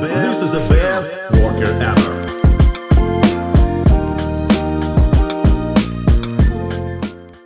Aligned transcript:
This 0.00 0.42
is 0.42 0.50
the 0.50 0.60
best 0.68 1.12
worker 1.40 1.70
ever. 1.80 2.14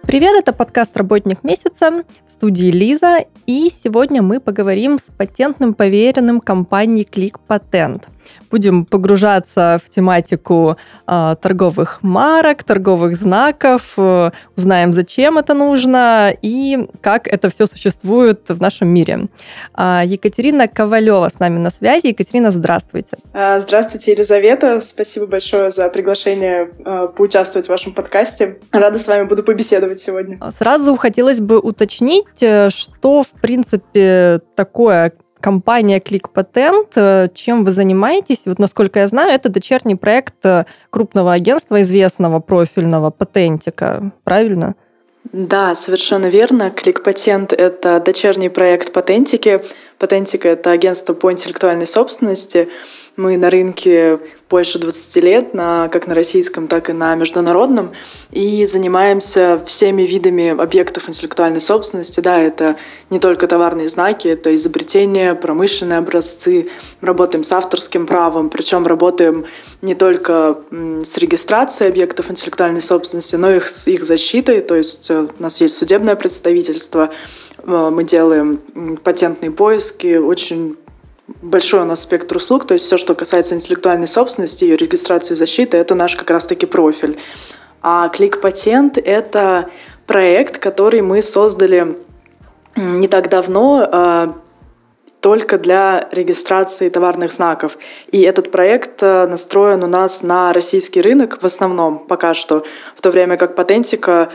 Привет, 0.07 0.35
это 0.37 0.53
подкаст 0.53 0.97
«Работник 0.97 1.45
месяца» 1.45 2.05
в 2.27 2.31
студии 2.31 2.71
Лиза, 2.71 3.27
и 3.47 3.71
сегодня 3.71 4.23
мы 4.23 4.41
поговорим 4.41 4.99
с 4.99 5.13
патентным 5.17 5.75
поверенным 5.75 6.41
компании 6.41 7.05
Click 7.05 7.37
Patent– 7.47 8.05
Будем 8.51 8.85
погружаться 8.85 9.81
в 9.85 9.91
тематику 9.91 10.77
э, 11.07 11.37
торговых 11.41 11.99
марок, 12.03 12.63
торговых 12.63 13.17
знаков, 13.17 13.95
э, 13.97 14.31
узнаем, 14.57 14.93
зачем 14.93 15.39
это 15.39 15.55
нужно 15.55 16.35
и 16.43 16.89
как 17.01 17.27
это 17.27 17.51
все 17.51 17.67
существует 17.67 18.41
в 18.49 18.61
нашем 18.61 18.89
мире. 18.89 19.21
Э, 19.77 20.03
Екатерина 20.05 20.69
Ковалева 20.69 21.29
с 21.29 21.39
нами 21.39 21.59
на 21.59 21.71
связи. 21.71 22.09
Екатерина, 22.09 22.51
здравствуйте. 22.51 23.19
Здравствуйте, 23.33 24.13
Елизавета. 24.13 24.81
Спасибо 24.81 25.27
большое 25.27 25.71
за 25.71 25.89
приглашение 25.89 26.71
э, 26.85 27.09
поучаствовать 27.17 27.67
в 27.67 27.71
вашем 27.71 27.93
подкасте. 27.93 28.59
Рада 28.73 28.99
с 28.99 29.07
вами 29.07 29.25
буду 29.25 29.43
побеседовать 29.43 30.01
сегодня. 30.01 30.39
Сразу 30.59 30.97
хотелось 30.97 31.41
бы 31.41 31.59
уточнить, 31.59 32.27
э, 32.41 32.71
что, 32.71 33.23
в 33.23 33.31
принципе, 33.41 34.41
такое 34.57 35.13
компания 35.41 36.01
Patent. 36.33 36.89
Э, 36.97 37.29
чем 37.35 37.65
вы 37.65 37.71
занимаетесь? 37.71 38.43
Вот, 38.47 38.59
насколько 38.59 39.01
я 39.01 39.09
знаю, 39.09 39.33
это 39.33 39.49
дочерний 39.49 39.97
проект 39.97 40.45
э, 40.45 40.65
крупного 40.91 41.33
агентства, 41.33 41.81
известного 41.83 42.41
профильного 42.41 43.11
Патентика. 43.11 44.13
Правильно? 44.25 44.75
Да, 45.33 45.75
совершенно 45.75 46.27
верно. 46.27 46.71
Patent— 47.05 47.55
это 47.57 48.01
дочерний 48.01 48.51
проект 48.51 48.93
Патентики. 48.93 49.61
Патентика— 49.99 50.49
это 50.51 50.71
агентство 50.71 51.13
по 51.13 51.33
интеллектуальной 51.33 51.87
собственности. 51.87 52.69
Мы 53.17 53.37
на 53.37 53.51
рынке 53.51 54.21
больше 54.49 54.79
20 54.79 55.25
лет, 55.25 55.55
на, 55.55 55.89
как 55.89 56.07
на 56.07 56.15
российском, 56.15 56.69
так 56.69 56.89
и 56.89 56.93
на 56.93 57.15
международном, 57.17 57.93
и 58.31 58.65
занимаемся 58.67 59.61
всеми 59.67 60.03
видами 60.03 60.51
объектов 60.51 61.09
интеллектуальной 61.09 61.61
собственности. 61.61 62.21
Да, 62.21 62.39
это 62.39 62.77
не 63.11 63.19
только 63.19 63.47
товарные 63.47 63.89
знаки, 63.89 64.29
это 64.29 64.55
изобретения, 64.55 65.35
промышленные 65.35 65.99
образцы. 65.99 66.69
Работаем 67.01 67.45
с 67.45 67.53
авторским 67.53 68.07
правом, 68.07 68.51
причем 68.51 68.87
работаем 68.87 69.47
не 69.83 69.95
только 69.95 70.59
с 70.71 71.19
регистрацией 71.19 71.91
объектов 71.91 72.31
интеллектуальной 72.31 72.83
собственности, 72.83 73.37
но 73.37 73.51
и 73.51 73.61
с 73.61 73.89
их 73.89 74.05
защитой, 74.05 74.61
то 74.61 74.77
есть 74.77 75.11
э, 75.11 75.29
у 75.39 75.43
нас 75.43 75.61
есть 75.61 75.77
судебное 75.77 76.17
представительство, 76.17 77.11
э, 77.63 77.91
мы 77.93 78.05
делаем 78.05 78.59
патентные 79.03 79.51
поиски, 79.89 80.17
очень 80.17 80.77
большой 81.43 81.83
у 81.83 81.85
нас 81.85 82.03
спектр 82.03 82.37
услуг, 82.37 82.67
то 82.67 82.75
есть 82.75 82.87
все, 82.87 82.97
что 82.97 83.15
касается 83.15 83.55
интеллектуальной 83.55 84.09
собственности, 84.09 84.65
ее 84.65 84.77
регистрации 84.77 85.35
и 85.35 85.37
защиты, 85.37 85.77
это 85.77 85.95
наш 85.95 86.17
как 86.17 86.31
раз-таки 86.31 86.67
профиль. 86.67 87.19
А 87.83 88.09
Клик 88.09 88.41
Патент— 88.41 88.99
это 89.05 89.69
проект, 90.07 90.59
который 90.59 91.03
мы 91.03 91.23
создали 91.23 91.99
не 92.77 93.09
так 93.09 93.29
давно, 93.29 93.89
а, 93.91 94.35
только 95.21 95.59
для 95.59 96.09
регистрации 96.13 96.89
товарных 96.89 97.33
знаков. 97.33 97.77
И 98.13 98.23
этот 98.23 98.53
проект 98.53 99.03
э, 99.03 99.27
настроен 99.27 99.83
у 99.83 99.89
нас 99.89 100.23
на 100.23 100.53
российский 100.53 101.03
рынок 101.03 101.43
в 101.43 101.45
основном 101.45 101.99
пока 101.99 102.35
что, 102.35 102.65
в 102.95 103.01
то 103.01 103.11
время 103.11 103.37
как 103.37 103.57
Патентика 103.57 104.31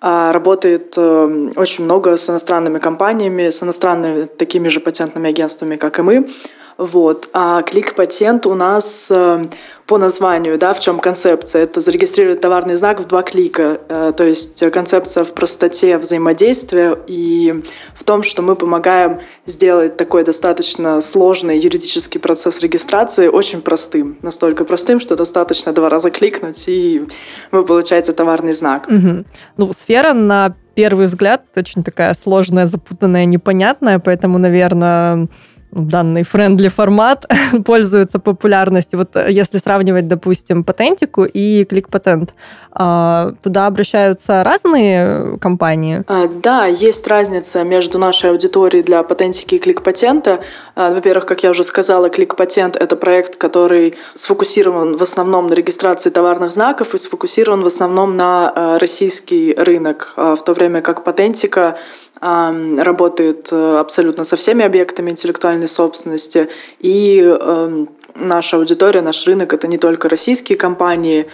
работает 0.00 0.94
э, 0.96 1.50
очень 1.56 1.84
много 1.84 2.16
с 2.16 2.28
иностранными 2.28 2.78
компаниями, 2.78 3.48
с 3.48 3.62
иностранными 3.62 4.26
такими 4.26 4.68
же 4.68 4.80
патентными 4.80 5.30
агентствами, 5.30 5.76
как 5.76 5.98
и 5.98 6.02
мы. 6.02 6.28
Вот. 6.76 7.30
А 7.32 7.62
клик-патент 7.62 8.46
у 8.46 8.54
нас 8.54 9.10
э, 9.10 9.46
по 9.86 9.98
названию, 9.98 10.58
да, 10.58 10.74
в 10.74 10.80
чем 10.80 10.98
концепция? 10.98 11.62
Это 11.62 11.80
зарегистрировать 11.80 12.40
товарный 12.40 12.74
знак 12.74 13.00
в 13.00 13.06
два 13.06 13.22
клика. 13.22 13.80
Э, 13.88 14.12
то 14.16 14.24
есть 14.24 14.62
концепция 14.72 15.24
в 15.24 15.32
простоте 15.32 15.96
взаимодействия 15.96 16.98
и 17.06 17.62
в 17.94 18.02
том, 18.04 18.22
что 18.22 18.42
мы 18.42 18.56
помогаем 18.56 19.20
сделать 19.46 19.96
такой 19.96 20.24
достаточно 20.24 21.00
сложный 21.00 21.58
юридический 21.58 22.18
процесс 22.18 22.60
регистрации 22.60 23.28
очень 23.28 23.60
простым. 23.60 24.18
Настолько 24.22 24.64
простым, 24.64 25.00
что 25.00 25.14
достаточно 25.14 25.72
два 25.72 25.88
раза 25.88 26.10
кликнуть, 26.10 26.64
и 26.66 27.06
вы 27.52 27.64
получаете 27.64 28.12
товарный 28.12 28.54
знак. 28.54 28.88
Угу. 28.88 29.24
Ну, 29.56 29.72
сфера 29.72 30.12
на 30.12 30.56
первый 30.74 31.06
взгляд 31.06 31.44
очень 31.54 31.84
такая 31.84 32.14
сложная, 32.14 32.66
запутанная, 32.66 33.24
непонятная, 33.24 34.00
поэтому, 34.00 34.38
наверное, 34.38 35.28
данный 35.70 36.22
friendly 36.22 36.68
формат 36.68 37.26
пользуется 37.64 38.18
популярностью. 38.18 38.98
Вот 38.98 39.16
э, 39.16 39.26
если 39.30 39.58
сравнивать, 39.58 40.08
допустим, 40.08 40.64
патентику 40.64 41.24
и 41.24 41.64
клик-патент, 41.64 42.34
а, 42.72 43.32
туда 43.42 43.66
обращаются 43.66 44.42
разные 44.44 45.38
компании? 45.38 46.04
А, 46.06 46.28
да, 46.28 46.66
есть 46.66 47.06
разница 47.06 47.64
между 47.64 47.98
нашей 47.98 48.30
аудиторией 48.30 48.82
для 48.82 49.02
патентики 49.02 49.56
и 49.56 49.58
клик-патента. 49.58 50.40
А, 50.74 50.92
во-первых, 50.92 51.26
как 51.26 51.42
я 51.42 51.50
уже 51.50 51.64
сказала, 51.64 52.08
клик-патент— 52.10 52.76
это 52.80 52.96
проект, 52.96 53.36
который 53.36 53.94
сфокусирован 54.14 54.96
в 54.96 55.02
основном 55.02 55.48
на 55.48 55.54
регистрации 55.54 56.10
товарных 56.10 56.52
знаков 56.52 56.94
и 56.94 56.98
сфокусирован 56.98 57.62
в 57.62 57.66
основном 57.66 58.16
на 58.16 58.78
российский 58.78 59.54
рынок, 59.56 60.14
в 60.16 60.38
то 60.44 60.52
время 60.52 60.80
как 60.80 61.04
патентика 61.04 61.78
работает 62.20 63.48
э, 63.52 63.78
абсолютно 63.78 64.24
со 64.24 64.36
всеми 64.36 64.64
объектами 64.64 65.10
интеллектуальной 65.10 65.55
собственности. 65.64 66.48
И 66.80 67.18
эм, 67.20 67.88
наша 68.14 68.58
аудитория, 68.58 69.00
наш 69.00 69.26
рынок— 69.26 69.52
это 69.54 69.66
не 69.66 69.78
только 69.78 70.10
российские 70.10 70.58
компании, 70.58 71.26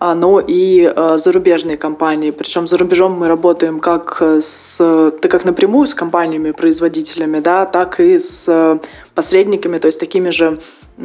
но 0.00 0.40
и 0.40 0.92
э, 0.94 1.16
зарубежные 1.16 1.76
компании. 1.76 2.30
Причем 2.30 2.68
за 2.68 2.78
рубежом 2.78 3.12
мы 3.12 3.28
работаем 3.28 3.80
как 3.80 4.22
с, 4.22 4.78
так 5.20 5.30
как 5.30 5.44
напрямую 5.44 5.86
с 5.86 5.94
компаниями-производителями, 5.94 7.40
да, 7.40 7.66
так 7.66 8.00
и 8.00 8.18
с 8.18 8.80
посредниками, 9.14 9.78
то 9.78 9.86
есть 9.86 9.98
такими 9.98 10.30
же 10.30 10.58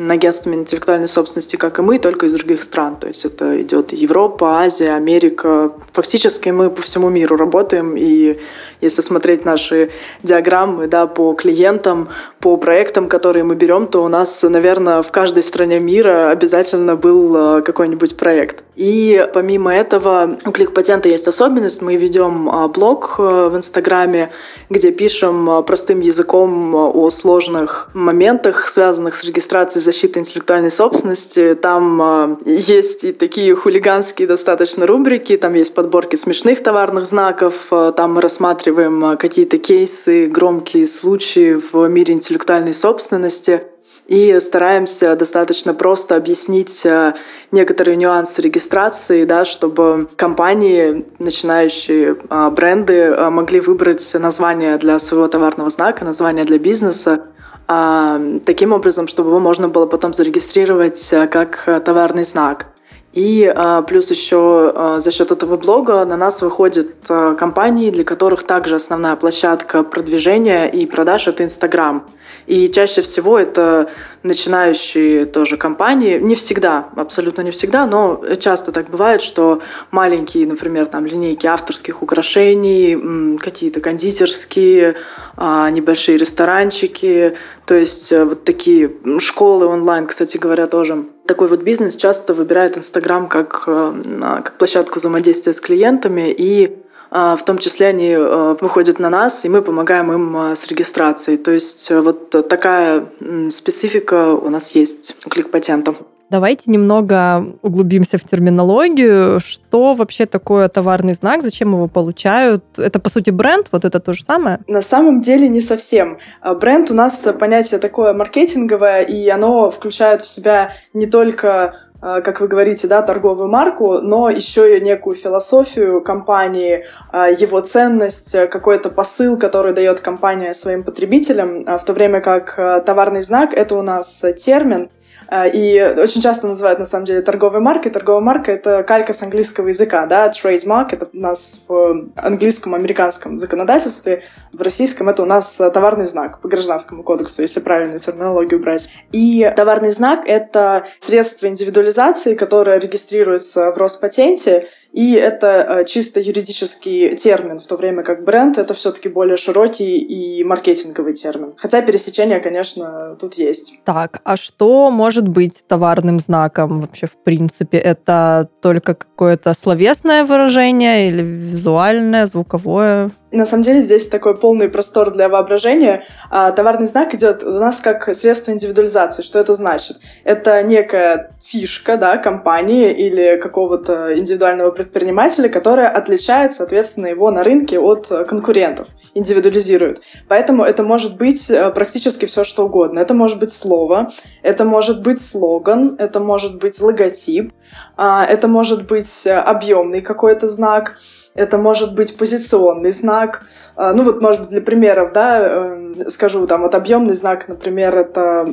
агентствами 0.09 0.55
интеллектуальной 0.55 1.07
собственности, 1.07 1.55
как 1.55 1.79
и 1.79 1.81
мы, 1.81 1.99
только 1.99 2.25
из 2.25 2.33
других 2.33 2.63
стран. 2.63 2.95
То 2.95 3.07
есть 3.07 3.25
это 3.25 3.61
идет 3.61 3.93
Европа, 3.93 4.59
Азия, 4.59 4.95
Америка. 4.95 5.71
Фактически 5.91 6.49
мы 6.49 6.69
по 6.69 6.81
всему 6.81 7.09
миру 7.09 7.37
работаем, 7.37 7.95
и 7.95 8.39
если 8.81 9.01
смотреть 9.01 9.45
наши 9.45 9.91
диаграммы 10.23 10.87
да, 10.87 11.05
по 11.05 11.33
клиентам, 11.33 12.09
по 12.39 12.57
проектам, 12.57 13.07
которые 13.07 13.43
мы 13.43 13.55
берем, 13.55 13.87
то 13.87 14.03
у 14.03 14.07
нас, 14.07 14.41
наверное, 14.43 15.03
в 15.03 15.11
каждой 15.11 15.43
стране 15.43 15.79
мира 15.79 16.31
обязательно 16.31 16.95
был 16.95 17.35
э, 17.35 17.61
какой-нибудь 17.61 18.17
проект. 18.17 18.63
И 18.83 19.25
помимо 19.33 19.73
этого 19.73 20.37
у 20.43 20.51
клик-патента 20.51 21.07
есть 21.07 21.25
особенность. 21.25 21.81
Мы 21.81 21.95
ведем 21.95 22.49
а, 22.49 22.67
блог 22.67 23.15
э, 23.17 23.47
в 23.49 23.55
Инстаграме, 23.55 24.29
где 24.69 24.91
пишем 24.91 25.49
э, 25.49 25.63
простым 25.63 26.01
языком 26.01 26.75
о 26.75 27.09
сложных 27.09 27.89
моментах, 27.93 28.67
связанных 28.67 29.15
с 29.15 29.23
регистрацией 29.23 29.81
защиты 29.81 30.19
интеллектуальной 30.19 30.69
собственности. 30.69 31.55
Там 31.55 32.39
есть 32.45 33.05
и 33.05 33.13
такие 33.13 33.55
хулиганские 33.55 34.27
достаточно 34.27 34.85
рубрики, 34.85 35.37
там 35.37 35.53
есть 35.53 35.73
подборки 35.73 36.17
смешных 36.17 36.61
товарных 36.61 37.05
знаков, 37.05 37.67
там 37.69 38.15
мы 38.15 38.21
рассматриваем 38.21 39.15
какие-то 39.17 39.59
кейсы, 39.59 40.25
громкие 40.25 40.87
случаи 40.87 41.53
в 41.53 41.87
мире 41.87 42.15
интеллектуальной 42.15 42.73
собственности 42.73 43.63
и 44.07 44.37
стараемся 44.39 45.15
достаточно 45.15 45.73
просто 45.73 46.15
объяснить 46.15 46.85
э, 46.85 47.13
некоторые 47.51 47.95
нюансы 47.95 48.41
регистрации, 48.41 49.23
да, 49.23 49.45
чтобы 49.45 50.09
компании, 50.17 51.05
начинающие 51.19 52.17
э, 52.29 52.49
бренды 52.49 52.93
э, 52.93 53.29
могли 53.29 53.61
выбрать 53.61 54.13
название 54.15 54.77
для 54.77 54.99
своего 54.99 55.27
товарного 55.27 55.69
знака, 55.69 56.03
название 56.03 56.43
для 56.43 56.59
бизнеса, 56.59 57.25
а, 57.65 58.19
таким 58.45 58.73
образом, 58.73 59.07
чтобы 59.07 59.29
его 59.29 59.39
можно 59.39 59.69
было 59.69 59.85
потом 59.85 60.13
зарегистрировать 60.13 61.13
как 61.31 61.63
товарный 61.85 62.25
знак. 62.25 62.67
И 63.13 63.49
плюс 63.87 64.11
еще 64.11 64.97
за 64.97 65.11
счет 65.11 65.31
этого 65.31 65.55
блога 65.55 66.03
на 66.03 66.17
нас 66.17 66.41
выходят 66.41 66.89
компании, 67.07 67.89
для 67.89 68.03
которых 68.03 68.43
также 68.43 68.75
основная 68.75 69.15
площадка 69.15 69.83
продвижения 69.83 70.65
и 70.65 70.85
продаж 70.85 71.29
это 71.29 71.45
Инстаграм. 71.45 72.05
И 72.47 72.69
чаще 72.69 73.01
всего 73.01 73.39
это 73.39 73.89
начинающие 74.23 75.25
тоже 75.25 75.57
компании, 75.57 76.17
не 76.19 76.35
всегда, 76.35 76.87
абсолютно 76.95 77.41
не 77.41 77.51
всегда, 77.51 77.85
но 77.85 78.23
часто 78.39 78.71
так 78.71 78.89
бывает, 78.89 79.21
что 79.21 79.61
маленькие, 79.91 80.47
например, 80.47 80.85
там 80.85 81.05
линейки 81.05 81.45
авторских 81.45 82.01
украшений, 82.01 83.37
какие-то 83.37 83.81
кондитерские, 83.81 84.95
а, 85.35 85.69
небольшие 85.69 86.17
ресторанчики, 86.17 87.35
то 87.65 87.75
есть 87.75 88.11
э, 88.11 88.25
вот 88.25 88.43
такие 88.43 88.91
школы 89.19 89.65
онлайн, 89.65 90.07
кстати 90.07 90.37
говоря, 90.37 90.67
тоже. 90.67 91.05
Такой 91.25 91.47
вот 91.47 91.61
бизнес 91.61 91.95
часто 91.95 92.33
выбирает 92.33 92.77
Инстаграм 92.77 93.29
как, 93.29 93.63
э, 93.67 93.93
как 94.21 94.57
площадку 94.57 94.99
взаимодействия 94.99 95.53
с 95.53 95.61
клиентами. 95.61 96.33
И 96.37 96.82
в 97.13 97.39
том 97.45 97.59
числе 97.59 97.87
они 97.87 98.15
выходят 98.15 98.97
на 98.97 99.09
нас, 99.11 99.45
и 99.45 99.49
мы 99.49 99.61
помогаем 99.61 100.11
им 100.11 100.35
с 100.55 100.65
регистрацией. 100.67 101.37
То 101.37 101.51
есть 101.51 101.91
вот 101.91 102.31
такая 102.49 103.05
специфика 103.51 104.33
у 104.33 104.49
нас 104.49 104.71
есть 104.71 105.15
клик-патента. 105.29 105.93
Давайте 106.33 106.63
немного 106.65 107.45
углубимся 107.61 108.17
в 108.17 108.23
терминологию. 108.23 109.39
Что 109.39 109.93
вообще 109.93 110.25
такое 110.25 110.67
товарный 110.67 111.13
знак? 111.13 111.43
Зачем 111.43 111.73
его 111.73 111.87
получают? 111.87 112.63
Это, 112.75 112.99
по 112.99 113.07
сути, 113.07 113.29
бренд? 113.29 113.67
Вот 113.71 113.85
это 113.85 113.99
то 113.99 114.15
же 114.15 114.23
самое? 114.23 114.57
На 114.67 114.81
самом 114.81 115.21
деле 115.21 115.47
не 115.47 115.61
совсем. 115.61 116.17
А, 116.41 116.55
бренд 116.55 116.89
у 116.89 116.95
нас 116.95 117.29
понятие 117.39 117.79
такое 117.79 118.13
маркетинговое, 118.13 119.01
и 119.01 119.29
оно 119.29 119.69
включает 119.69 120.23
в 120.23 120.27
себя 120.27 120.73
не 120.95 121.05
только 121.05 121.75
а, 122.01 122.21
как 122.21 122.41
вы 122.41 122.47
говорите, 122.47 122.87
да, 122.87 123.03
торговую 123.03 123.47
марку, 123.47 123.99
но 123.99 124.31
еще 124.31 124.75
и 124.75 124.81
некую 124.81 125.15
философию 125.15 126.01
компании, 126.01 126.83
а, 127.11 127.29
его 127.29 127.61
ценность, 127.61 128.35
какой-то 128.49 128.89
посыл, 128.89 129.37
который 129.37 129.75
дает 129.75 129.99
компания 129.99 130.55
своим 130.55 130.83
потребителям, 130.83 131.63
в 131.63 131.83
то 131.85 131.93
время 131.93 132.21
как 132.21 132.55
товарный 132.87 133.21
знак— 133.21 133.53
это 133.55 133.75
у 133.75 133.83
нас 133.83 134.23
термин, 134.35 134.89
и 135.31 135.95
очень 135.97 136.21
часто 136.21 136.47
называют, 136.47 136.79
на 136.79 136.85
самом 136.85 137.05
деле, 137.05 137.21
торговой 137.21 137.59
маркой. 137.59 137.91
Торговая 137.91 138.21
марка— 138.21 138.51
это 138.53 138.83
калька 138.83 139.13
с 139.13 139.23
английского 139.23 139.67
языка, 139.67 140.05
да, 140.05 140.29
trademark— 140.29 140.89
это 140.91 141.09
у 141.11 141.17
нас 141.17 141.59
в 141.67 142.09
английском, 142.15 142.75
американском 142.75 143.39
законодательстве, 143.39 144.23
в 144.51 144.61
российском 144.61 145.09
это 145.09 145.23
у 145.23 145.25
нас 145.25 145.57
товарный 145.73 146.05
знак 146.05 146.39
по 146.41 146.47
гражданскому 146.47 147.03
кодексу, 147.03 147.41
если 147.41 147.59
правильную 147.59 147.99
терминологию 147.99 148.59
брать. 148.59 148.89
И 149.11 149.51
товарный 149.55 149.89
знак— 149.89 150.23
это 150.25 150.85
средство 150.99 151.47
индивидуализации, 151.47 152.35
которое 152.35 152.79
регистрируется 152.79 153.71
в 153.71 153.77
Роспатенте, 153.77 154.67
и 154.91 155.13
это 155.13 155.47
э, 155.47 155.85
чисто 155.85 156.19
юридический 156.19 157.15
термин, 157.15 157.59
в 157.59 157.65
то 157.65 157.75
время 157.75 158.03
как 158.03 158.23
бренд— 158.23 158.57
это 158.59 158.73
все-таки 158.73 159.09
более 159.09 159.37
широкий 159.37 159.97
и 159.97 160.43
маркетинговый 160.43 161.13
термин. 161.13 161.53
Хотя 161.57 161.81
пересечения, 161.81 162.39
конечно, 162.39 163.17
тут 163.19 163.33
есть. 163.35 163.79
Так, 163.85 164.21
а 164.23 164.37
что 164.37 164.91
может 165.03 165.27
быть 165.27 165.65
товарным 165.67 166.17
знаком 166.21 166.79
вообще 166.79 167.07
в 167.07 167.17
принципе? 167.25 167.77
Это 167.77 168.47
только 168.61 168.93
какое-то 168.93 169.53
словесное 169.53 170.23
выражение 170.23 171.09
или 171.09 171.21
визуальное, 171.21 172.25
звуковое? 172.25 173.11
На 173.33 173.45
самом 173.45 173.63
деле 173.63 173.81
здесь 173.81 174.07
такой 174.07 174.37
полный 174.37 174.69
простор 174.69 175.11
для 175.11 175.27
воображения. 175.27 176.03
А 176.29 176.51
товарный 176.51 176.85
знак 176.85 177.15
идет 177.15 177.43
у 177.43 177.49
нас 177.49 177.79
как 177.79 178.13
средство 178.13 178.51
индивидуализации. 178.51 179.23
Что 179.23 179.39
это 179.39 179.55
значит? 179.55 179.97
Это 180.23 180.61
некая 180.61 181.31
фишка 181.43 181.97
да, 181.97 182.17
компании 182.17 182.91
или 182.91 183.37
какого-то 183.41 184.17
индивидуального 184.17 184.69
предпринимателя, 184.69 185.49
которая 185.49 185.89
отличает, 185.89 186.53
соответственно, 186.53 187.07
его 187.07 187.31
на 187.31 187.43
рынке 187.43 187.79
от 187.79 188.07
конкурентов, 188.27 188.87
индивидуализирует. 189.15 190.01
Поэтому 190.27 190.63
это 190.63 190.83
может 190.83 191.17
быть 191.17 191.49
э, 191.49 191.71
практически 191.71 192.25
все, 192.25 192.43
что 192.43 192.65
угодно. 192.65 192.99
Это 192.99 193.15
может 193.15 193.39
быть 193.39 193.51
слово, 193.51 194.09
это 194.43 194.63
может 194.63 194.92
быть 195.01 195.19
слоган, 195.19 195.95
это 195.97 196.19
может 196.19 196.57
быть 196.57 196.79
логотип, 196.79 197.51
а, 197.97 198.25
это 198.25 198.47
может 198.47 198.85
быть 198.87 199.25
э, 199.25 199.33
объемный 199.33 200.01
какой-то 200.01 200.47
знак, 200.47 200.97
это 201.35 201.57
может 201.57 201.95
быть 201.95 202.17
позиционный 202.17 202.91
знак. 202.91 203.43
А, 203.75 203.93
ну 203.93 204.03
вот, 204.03 204.21
может 204.21 204.41
быть, 204.41 204.49
для 204.51 204.61
примеров, 204.61 205.13
да, 205.13 205.39
эм, 205.39 206.09
скажу, 206.09 206.45
там 206.47 206.61
вот 206.61 206.75
объемный 206.75 207.15
знак, 207.15 207.47
например, 207.47 207.95
это 207.97 208.45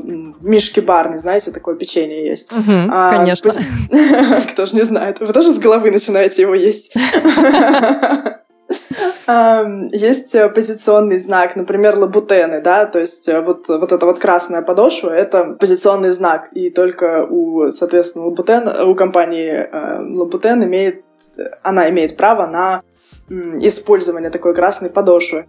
мишки 0.42 0.80
барни, 0.80 1.18
знаете, 1.18 1.50
такое 1.50 1.74
печенье 1.74 2.26
есть. 2.28 2.52
Угу, 2.52 2.88
а, 2.90 3.10
конечно. 3.10 3.50
Кто 4.52 4.66
же 4.66 4.76
не 4.76 4.82
знает. 4.82 5.20
Вы 5.20 5.32
тоже 5.32 5.52
с 5.52 5.58
головы 5.58 5.90
начинаете 5.90 6.42
его 6.42 6.54
есть. 6.54 6.94
Есть 9.92 10.34
э, 10.34 10.48
позиционный 10.48 11.18
знак, 11.18 11.56
например, 11.56 11.98
лабутены, 11.98 12.60
да, 12.60 12.86
то 12.86 12.98
есть 12.98 13.28
э, 13.28 13.40
вот, 13.40 13.68
вот 13.68 13.92
эта 13.92 14.06
вот 14.06 14.18
красная 14.18 14.62
подошва— 14.62 15.10
это 15.10 15.56
позиционный 15.58 16.10
знак, 16.10 16.48
и 16.52 16.70
только 16.70 17.26
у, 17.28 17.70
соответственно, 17.70 18.26
лабутен, 18.26 18.68
у 18.68 18.94
компании 18.94 19.50
э, 19.50 20.00
лабутен 20.18 20.64
имеет, 20.64 21.04
она 21.62 21.90
имеет 21.90 22.16
право 22.16 22.46
на 22.46 22.82
использование 23.30 24.30
такой 24.30 24.54
красной 24.54 24.90
подошвы. 24.90 25.46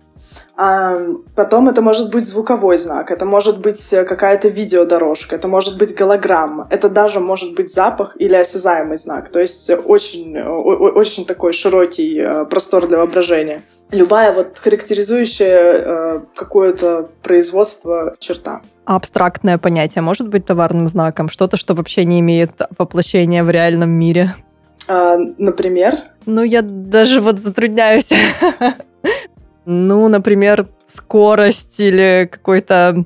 А 0.56 0.98
потом 1.36 1.68
это 1.68 1.82
может 1.82 2.12
быть 2.12 2.24
звуковой 2.24 2.78
знак, 2.78 3.10
это 3.10 3.26
может 3.26 3.60
быть 3.60 3.90
какая-то 3.90 4.50
видеодорожка, 4.50 5.36
это 5.36 5.48
может 5.48 5.78
быть 5.78 5.96
голограмма, 5.96 6.68
это 6.70 6.90
даже 6.90 7.20
может 7.20 7.56
быть 7.56 7.74
запах 7.74 8.16
или 8.20 8.36
осязаемый 8.36 8.98
знак. 8.98 9.30
То 9.30 9.40
есть 9.40 9.70
очень, 9.70 10.40
очень 10.40 11.26
такой 11.26 11.54
широкий 11.54 12.20
э, 12.20 12.46
простор 12.46 12.88
для 12.88 13.00
воображения. 13.00 13.64
Любая 13.92 14.32
вот 14.32 14.60
характеризующая 14.60 15.58
э, 15.58 16.20
какое-то 16.36 17.10
производство 17.24 18.16
черта. 18.20 18.62
абстрактное 18.86 19.58
понятие 19.58 20.02
может 20.04 20.28
быть 20.28 20.46
товарным 20.46 20.88
знаком? 20.88 21.30
Что-то, 21.30 21.58
что 21.58 21.74
вообще 21.74 22.06
не 22.06 22.20
имеет 22.20 22.52
воплощения 22.78 23.44
в 23.44 23.50
реальном 23.50 23.90
мире? 23.90 24.36
А, 24.88 25.18
например? 25.38 25.96
Ну, 26.26 26.44
я 26.44 26.62
даже 26.62 27.22
вот 27.22 27.40
затрудняюсь. 27.40 28.10
Ну, 29.64 30.08
например, 30.08 30.68
скорость 30.88 31.80
или 31.80 32.28
какой-то 32.30 33.06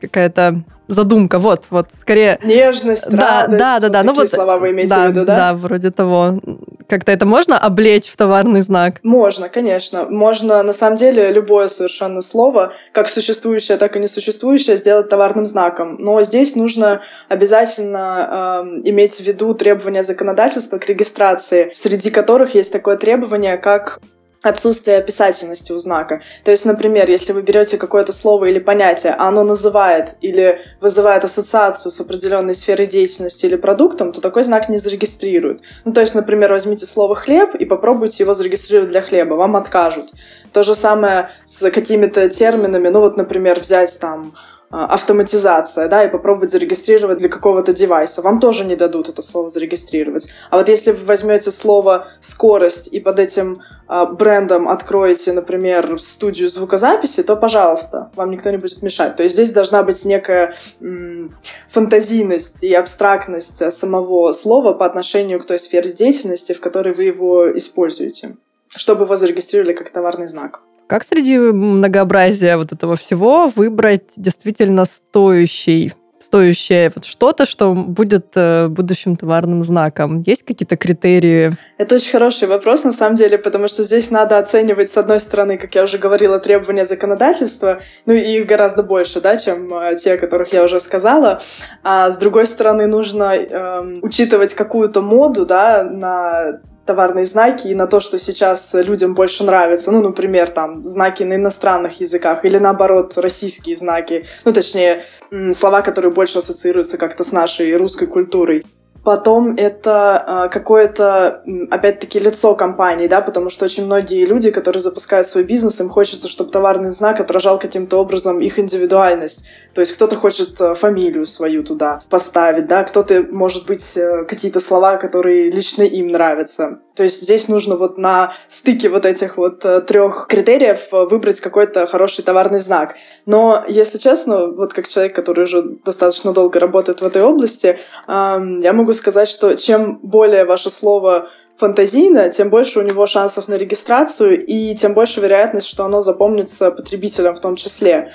какая-то 0.00 0.64
задумка, 0.88 1.38
вот, 1.38 1.64
вот, 1.70 1.88
скорее... 1.98 2.38
Нежность, 2.42 3.10
да, 3.10 3.42
радость, 3.42 3.58
да, 3.58 3.80
да, 3.80 3.88
да, 3.88 4.02
ну 4.02 4.12
вот 4.12 4.28
слова 4.28 4.58
вы 4.58 4.70
имеете 4.70 4.94
да, 4.94 5.06
в 5.06 5.10
виду, 5.10 5.24
да? 5.24 5.36
Да, 5.36 5.54
вроде 5.54 5.90
того. 5.90 6.40
Как-то 6.88 7.10
это 7.10 7.26
можно 7.26 7.58
облечь 7.58 8.08
в 8.08 8.16
товарный 8.16 8.62
знак? 8.62 9.00
Можно, 9.02 9.48
конечно. 9.48 10.04
Можно, 10.04 10.62
на 10.62 10.72
самом 10.72 10.96
деле, 10.96 11.32
любое 11.32 11.68
совершенно 11.68 12.22
слово, 12.22 12.72
как 12.92 13.08
существующее, 13.08 13.76
так 13.76 13.96
и 13.96 13.98
несуществующее, 13.98 14.76
сделать 14.76 15.08
товарным 15.08 15.46
знаком. 15.46 15.96
Но 15.98 16.22
здесь 16.22 16.54
нужно 16.54 17.02
обязательно 17.28 18.62
э, 18.64 18.88
иметь 18.90 19.14
в 19.16 19.26
виду 19.26 19.54
требования 19.54 20.02
законодательства 20.02 20.78
к 20.78 20.86
регистрации, 20.86 21.70
среди 21.74 22.10
которых 22.10 22.54
есть 22.54 22.72
такое 22.72 22.96
требование, 22.96 23.56
как 23.56 24.00
отсутствие 24.42 24.98
описательности 24.98 25.72
у 25.72 25.78
знака. 25.78 26.20
То 26.44 26.50
есть, 26.50 26.64
например, 26.64 27.10
если 27.10 27.32
вы 27.32 27.42
берете 27.42 27.78
какое-то 27.78 28.12
слово 28.12 28.46
или 28.46 28.58
понятие, 28.58 29.14
а 29.18 29.28
оно 29.28 29.42
называет 29.44 30.14
или 30.20 30.60
вызывает 30.80 31.24
ассоциацию 31.24 31.90
с 31.90 32.00
определенной 32.00 32.54
сферой 32.54 32.86
деятельности 32.86 33.46
или 33.46 33.56
продуктом, 33.56 34.12
то 34.12 34.20
такой 34.20 34.44
знак 34.44 34.68
не 34.68 34.78
зарегистрируют. 34.78 35.62
Ну, 35.84 35.92
то 35.92 36.00
есть, 36.00 36.14
например, 36.14 36.52
возьмите 36.52 36.86
слово 36.86 37.14
«хлеб» 37.14 37.54
и 37.54 37.64
попробуйте 37.64 38.22
его 38.22 38.34
зарегистрировать 38.34 38.90
для 38.90 39.02
хлеба, 39.02 39.34
вам 39.34 39.56
откажут. 39.56 40.12
То 40.52 40.62
же 40.62 40.74
самое 40.74 41.30
с 41.44 41.70
какими-то 41.70 42.28
терминами, 42.28 42.88
ну 42.88 43.00
вот, 43.00 43.16
например, 43.16 43.60
взять 43.60 43.98
там 44.00 44.32
автоматизация, 44.70 45.88
да, 45.88 46.04
и 46.04 46.10
попробовать 46.10 46.50
зарегистрировать 46.50 47.18
для 47.18 47.28
какого-то 47.28 47.72
девайса. 47.72 48.22
Вам 48.22 48.40
тоже 48.40 48.64
не 48.64 48.76
дадут 48.76 49.08
это 49.08 49.22
слово 49.22 49.48
зарегистрировать. 49.48 50.28
А 50.50 50.56
вот 50.58 50.68
если 50.68 50.90
вы 50.90 51.04
возьмете 51.04 51.50
слово 51.50 52.08
скорость 52.20 52.92
и 52.92 53.00
под 53.00 53.18
этим 53.20 53.60
э, 53.88 54.06
брендом 54.12 54.68
откроете, 54.68 55.32
например, 55.32 56.00
студию 56.00 56.48
звукозаписи, 56.48 57.22
то, 57.22 57.36
пожалуйста, 57.36 58.10
вам 58.16 58.30
никто 58.30 58.50
не 58.50 58.56
будет 58.56 58.82
мешать. 58.82 59.16
То 59.16 59.22
есть 59.22 59.34
здесь 59.36 59.52
должна 59.52 59.82
быть 59.82 60.04
некая 60.04 60.54
м, 60.80 61.34
фантазийность 61.68 62.64
и 62.64 62.74
абстрактность 62.74 63.72
самого 63.72 64.32
слова 64.32 64.72
по 64.72 64.84
отношению 64.86 65.40
к 65.40 65.46
той 65.46 65.58
сфере 65.58 65.92
деятельности, 65.92 66.52
в 66.52 66.60
которой 66.60 66.92
вы 66.92 67.04
его 67.04 67.56
используете, 67.56 68.36
чтобы 68.74 69.04
его 69.04 69.16
зарегистрировали 69.16 69.72
как 69.72 69.90
товарный 69.90 70.26
знак. 70.26 70.60
Как 70.88 71.04
среди 71.04 71.36
многообразия 71.38 72.56
вот 72.56 72.72
этого 72.72 72.96
всего 72.96 73.50
выбрать 73.54 74.12
действительно 74.16 74.84
стоящий 74.84 75.92
стоящее 76.26 76.90
вот 76.94 77.04
что-то, 77.04 77.46
что 77.46 77.72
будет 77.72 78.32
э, 78.34 78.66
будущим 78.68 79.16
товарным 79.16 79.62
знаком? 79.62 80.22
Есть 80.26 80.44
какие-то 80.44 80.76
критерии? 80.76 81.52
Это 81.78 81.94
очень 81.94 82.10
хороший 82.10 82.48
вопрос, 82.48 82.84
на 82.84 82.92
самом 82.92 83.16
деле, 83.16 83.38
потому 83.38 83.68
что 83.68 83.84
здесь 83.84 84.10
надо 84.10 84.38
оценивать, 84.38 84.90
с 84.90 84.96
одной 84.96 85.20
стороны, 85.20 85.56
как 85.56 85.74
я 85.74 85.84
уже 85.84 85.98
говорила, 85.98 86.40
требования 86.40 86.84
законодательства, 86.84 87.78
ну 88.06 88.12
и 88.12 88.18
их 88.18 88.46
гораздо 88.46 88.82
больше, 88.82 89.20
да, 89.20 89.36
чем 89.36 89.72
э, 89.72 89.96
те, 89.96 90.14
о 90.14 90.18
которых 90.18 90.52
я 90.52 90.64
уже 90.64 90.80
сказала. 90.80 91.38
А 91.84 92.10
с 92.10 92.18
другой 92.18 92.46
стороны, 92.46 92.86
нужно 92.86 93.34
э, 93.34 94.00
учитывать 94.02 94.54
какую-то 94.54 95.02
моду, 95.02 95.46
да, 95.46 95.84
на 95.84 96.60
товарные 96.86 97.24
знаки 97.24 97.68
и 97.68 97.74
на 97.74 97.86
то, 97.86 98.00
что 98.00 98.18
сейчас 98.18 98.72
людям 98.74 99.14
больше 99.14 99.44
нравится. 99.44 99.90
Ну, 99.90 100.02
например, 100.02 100.48
там 100.50 100.84
знаки 100.84 101.22
на 101.24 101.34
иностранных 101.34 102.00
языках 102.00 102.44
или 102.44 102.58
наоборот 102.58 103.14
российские 103.16 103.76
знаки. 103.76 104.24
Ну, 104.44 104.52
точнее, 104.52 105.04
слова, 105.52 105.82
которые 105.82 106.12
больше 106.12 106.38
ассоциируются 106.38 106.98
как-то 106.98 107.24
с 107.24 107.32
нашей 107.32 107.76
русской 107.76 108.06
культурой. 108.06 108.64
Потом 109.06 109.54
это 109.56 110.24
э, 110.26 110.48
какое-то, 110.52 111.40
опять-таки, 111.70 112.18
лицо 112.18 112.56
компании, 112.56 113.06
да, 113.06 113.20
потому 113.20 113.50
что 113.50 113.66
очень 113.66 113.84
многие 113.84 114.24
люди, 114.24 114.50
которые 114.50 114.80
запускают 114.80 115.28
свой 115.28 115.44
бизнес, 115.44 115.80
им 115.80 115.88
хочется, 115.88 116.26
чтобы 116.26 116.50
товарный 116.50 116.90
знак 116.90 117.20
отражал 117.20 117.60
каким-то 117.60 117.98
образом 117.98 118.40
их 118.40 118.58
индивидуальность. 118.58 119.46
То 119.74 119.80
есть 119.80 119.92
кто-то 119.92 120.16
хочет 120.16 120.60
э, 120.60 120.74
фамилию 120.74 121.24
свою 121.24 121.62
туда 121.62 122.00
поставить, 122.10 122.66
да, 122.66 122.82
кто-то, 122.82 123.24
может 123.30 123.66
быть, 123.66 123.96
э, 123.96 124.24
какие-то 124.24 124.58
слова, 124.58 124.96
которые 124.96 125.52
лично 125.52 125.84
им 125.84 126.08
нравятся. 126.08 126.80
То 126.96 127.04
есть 127.04 127.22
здесь 127.22 127.46
нужно 127.48 127.76
вот 127.76 127.98
на 127.98 128.32
стыке 128.48 128.88
вот 128.88 129.06
этих 129.06 129.36
вот 129.36 129.60
трех 129.86 130.26
критериев 130.28 130.88
выбрать 130.90 131.40
какой-то 131.40 131.86
хороший 131.86 132.24
товарный 132.24 132.58
знак. 132.58 132.96
Но, 133.26 133.62
если 133.68 133.98
честно, 133.98 134.46
вот 134.46 134.72
как 134.72 134.88
человек, 134.88 135.14
который 135.14 135.44
уже 135.44 135.62
достаточно 135.84 136.32
долго 136.32 136.58
работает 136.58 137.02
в 137.02 137.06
этой 137.06 137.22
области, 137.22 137.78
я 138.08 138.72
могу 138.72 138.92
сказать, 138.96 139.28
что 139.28 139.56
чем 139.56 139.98
более 140.02 140.44
ваше 140.44 140.70
слово 140.70 141.28
фантазийно, 141.56 142.30
тем 142.30 142.50
больше 142.50 142.80
у 142.80 142.82
него 142.82 143.06
шансов 143.06 143.48
на 143.48 143.54
регистрацию 143.54 144.44
и 144.44 144.74
тем 144.74 144.94
больше 144.94 145.20
вероятность, 145.20 145.66
что 145.66 145.84
оно 145.84 146.00
запомнится 146.00 146.70
потребителям 146.70 147.34
в 147.34 147.40
том 147.40 147.56
числе. 147.56 148.10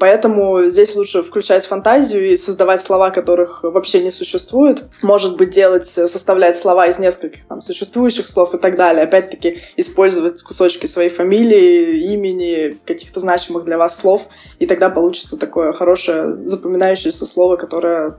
Поэтому 0.00 0.64
здесь 0.64 0.96
лучше 0.96 1.22
включать 1.22 1.64
фантазию 1.64 2.32
и 2.32 2.36
создавать 2.36 2.80
слова, 2.80 3.10
которых 3.10 3.62
вообще 3.62 4.02
не 4.02 4.10
существует. 4.10 4.84
Может 5.00 5.36
быть, 5.36 5.50
делать, 5.50 5.86
составлять 5.86 6.58
слова 6.58 6.88
из 6.88 6.98
нескольких 6.98 7.46
там, 7.46 7.60
существующих 7.60 8.26
слов 8.26 8.52
и 8.52 8.58
так 8.58 8.76
далее. 8.76 9.04
Опять-таки, 9.04 9.58
использовать 9.76 10.42
кусочки 10.42 10.86
своей 10.86 11.08
фамилии, 11.08 12.12
имени, 12.12 12.76
каких-то 12.84 13.20
значимых 13.20 13.64
для 13.64 13.78
вас 13.78 13.96
слов. 13.96 14.28
И 14.58 14.66
тогда 14.66 14.90
получится 14.90 15.38
такое 15.38 15.70
хорошее 15.72 16.44
запоминающееся 16.46 17.24
слово, 17.24 17.54
которое 17.56 18.18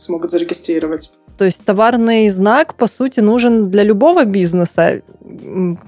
смогут 0.00 0.30
зарегистрировать. 0.30 1.12
То 1.36 1.44
есть 1.44 1.64
товарный 1.64 2.28
знак, 2.28 2.74
по 2.74 2.86
сути, 2.86 3.20
нужен 3.20 3.70
для 3.70 3.82
любого 3.82 4.24
бизнеса. 4.24 5.02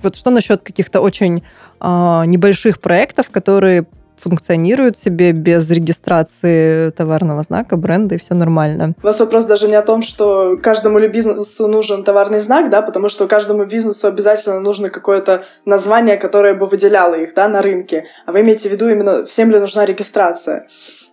Вот 0.02 0.16
что 0.16 0.30
насчет 0.30 0.62
каких-то 0.62 1.00
очень 1.00 1.42
э, 1.80 2.22
небольших 2.26 2.80
проектов, 2.80 3.30
которые 3.30 3.86
функционируют 4.22 4.98
себе 4.98 5.32
без 5.32 5.70
регистрации 5.70 6.90
товарного 6.90 7.42
знака, 7.42 7.76
бренда, 7.76 8.14
и 8.14 8.18
все 8.18 8.34
нормально. 8.34 8.94
У 9.02 9.06
вас 9.06 9.20
вопрос 9.20 9.44
даже 9.44 9.68
не 9.68 9.74
о 9.74 9.82
том, 9.82 10.02
что 10.02 10.56
каждому 10.62 11.00
бизнесу 11.08 11.66
нужен 11.66 12.04
товарный 12.04 12.40
знак, 12.40 12.70
да, 12.70 12.82
потому 12.82 13.08
что 13.08 13.26
каждому 13.26 13.64
бизнесу 13.64 14.06
обязательно 14.06 14.60
нужно 14.60 14.90
какое-то 14.90 15.42
название, 15.64 16.16
которое 16.16 16.54
бы 16.54 16.66
выделяло 16.66 17.14
их, 17.14 17.34
да, 17.34 17.48
на 17.48 17.62
рынке. 17.62 18.04
А 18.26 18.32
вы 18.32 18.42
имеете 18.42 18.68
в 18.68 18.72
виду 18.72 18.88
именно, 18.88 19.24
всем 19.24 19.50
ли 19.50 19.58
нужна 19.58 19.84
регистрация? 19.84 20.66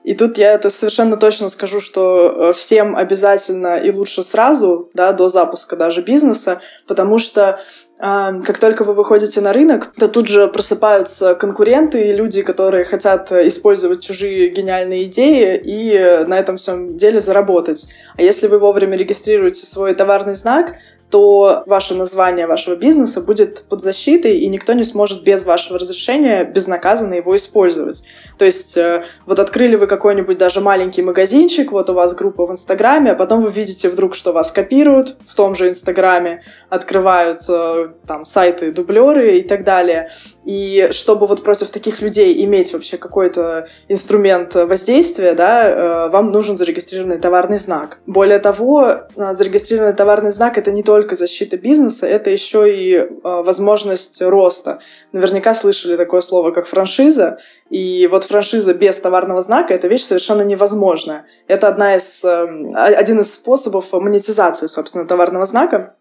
И 0.03 0.15
тут 0.15 0.37
я 0.37 0.53
это 0.53 0.69
совершенно 0.69 1.17
точно 1.17 1.49
скажу, 1.49 1.81
что 1.81 2.49
э, 2.49 2.53
всем 2.53 2.95
обязательно 2.95 3.75
и 3.75 3.91
лучше 3.91 4.23
сразу, 4.23 4.89
да, 4.93 5.11
до 5.11 5.27
запуска 5.27 5.75
даже 5.75 6.01
бизнеса, 6.01 6.61
потому 6.87 7.19
что 7.19 7.59
э, 7.99 7.99
как 7.99 8.59
только 8.59 8.85
вы 8.85 8.93
выходите 8.93 9.41
на 9.41 9.51
рынок, 9.51 9.93
то 9.97 10.07
тут 10.07 10.27
же 10.27 10.47
просыпаются 10.47 11.35
конкуренты 11.35 12.09
и 12.09 12.13
люди, 12.13 12.43
которые 12.43 12.85
хотят 12.85 13.31
использовать 13.31 14.01
чужие 14.01 14.49
гениальные 14.49 15.03
идеи 15.05 15.61
и 15.63 16.25
на 16.25 16.39
этом 16.39 16.55
всем 16.55 16.95
деле 16.95 17.19
заработать. 17.19 17.87
А 18.15 18.21
если 18.21 18.47
вы 18.47 18.57
вовремя 18.57 18.97
регистрируете 18.97 19.65
свой 19.65 19.93
товарный 19.93 20.35
знак, 20.35 20.75
то 21.09 21.63
ваше 21.65 21.95
название 21.95 22.45
вашего 22.45 22.75
бизнеса 22.75 23.21
будет 23.21 23.63
под 23.67 23.81
защитой, 23.81 24.37
и 24.39 24.47
никто 24.47 24.73
не 24.73 24.83
сможет 24.83 25.23
без 25.23 25.45
вашего 25.45 25.79
разрешения 25.79 26.43
безнаказанно 26.43 27.15
его 27.15 27.35
использовать. 27.35 28.03
То 28.37 28.45
есть 28.45 28.77
э, 28.77 29.03
вот 29.25 29.39
открыли 29.39 29.75
вы 29.75 29.87
какой-нибудь 29.87 30.37
даже 30.37 30.61
маленький 30.61 31.01
магазинчик, 31.01 31.71
вот 31.71 31.89
у 31.89 31.93
вас 31.93 32.13
группа 32.13 32.45
в 32.45 32.51
Инстаграме, 32.51 33.11
а 33.11 33.15
потом 33.15 33.41
вы 33.41 33.51
видите 33.51 33.89
вдруг, 33.89 34.13
что 34.13 34.33
вас 34.33 34.51
копируют 34.51 35.17
в 35.25 35.35
том 35.35 35.55
же 35.55 35.69
Инстаграме, 35.69 36.41
открывают 36.69 37.39
э, 37.49 37.89
там 38.05 38.25
сайты 38.25 38.71
дублеры 38.71 39.39
и 39.39 39.41
так 39.41 39.63
далее. 39.63 40.09
И 40.49 40.87
чтобы 40.89 41.27
вот 41.27 41.43
против 41.43 41.69
таких 41.69 42.01
людей 42.01 42.43
иметь 42.43 42.73
вообще 42.73 42.97
какой-то 42.97 43.67
инструмент 43.87 44.55
воздействия, 44.55 45.35
да, 45.35 45.69
э, 45.69 46.09
вам 46.09 46.31
нужен 46.31 46.57
зарегистрированный 46.57 47.19
товарный 47.19 47.59
знак. 47.59 47.99
Более 48.07 48.39
того, 48.39 49.01
зарегистрированный 49.15 49.93
товарный 49.93 50.31
знак 50.31 50.57
это 50.57 50.71
не 50.71 50.81
только 50.81 51.13
защита 51.13 51.55
бизнеса, 51.55 52.07
это 52.07 52.31
еще 52.31 52.65
и 52.75 52.95
э, 52.95 53.07
возможность 53.21 54.23
роста. 54.23 54.79
Наверняка 55.11 55.53
слышали 55.53 55.95
такое 55.95 56.21
слово, 56.21 56.49
как 56.49 56.65
франшиза, 56.65 57.37
и 57.69 58.07
вот 58.09 58.23
франшиза 58.23 58.73
без 58.73 58.99
товарного 58.99 59.43
знака– 59.43 59.73
это 59.75 59.87
вещь 59.87 60.01
совершенно 60.01 60.41
невозможная. 60.41 61.27
Это 61.45 61.67
одна 61.67 61.95
из, 61.95 62.25
э, 62.25 62.73
один 62.73 63.19
из 63.19 63.31
способов 63.31 63.93
монетизации, 63.93 64.65
собственно, 64.65 65.05
товарного 65.05 65.45
знака 65.45 65.93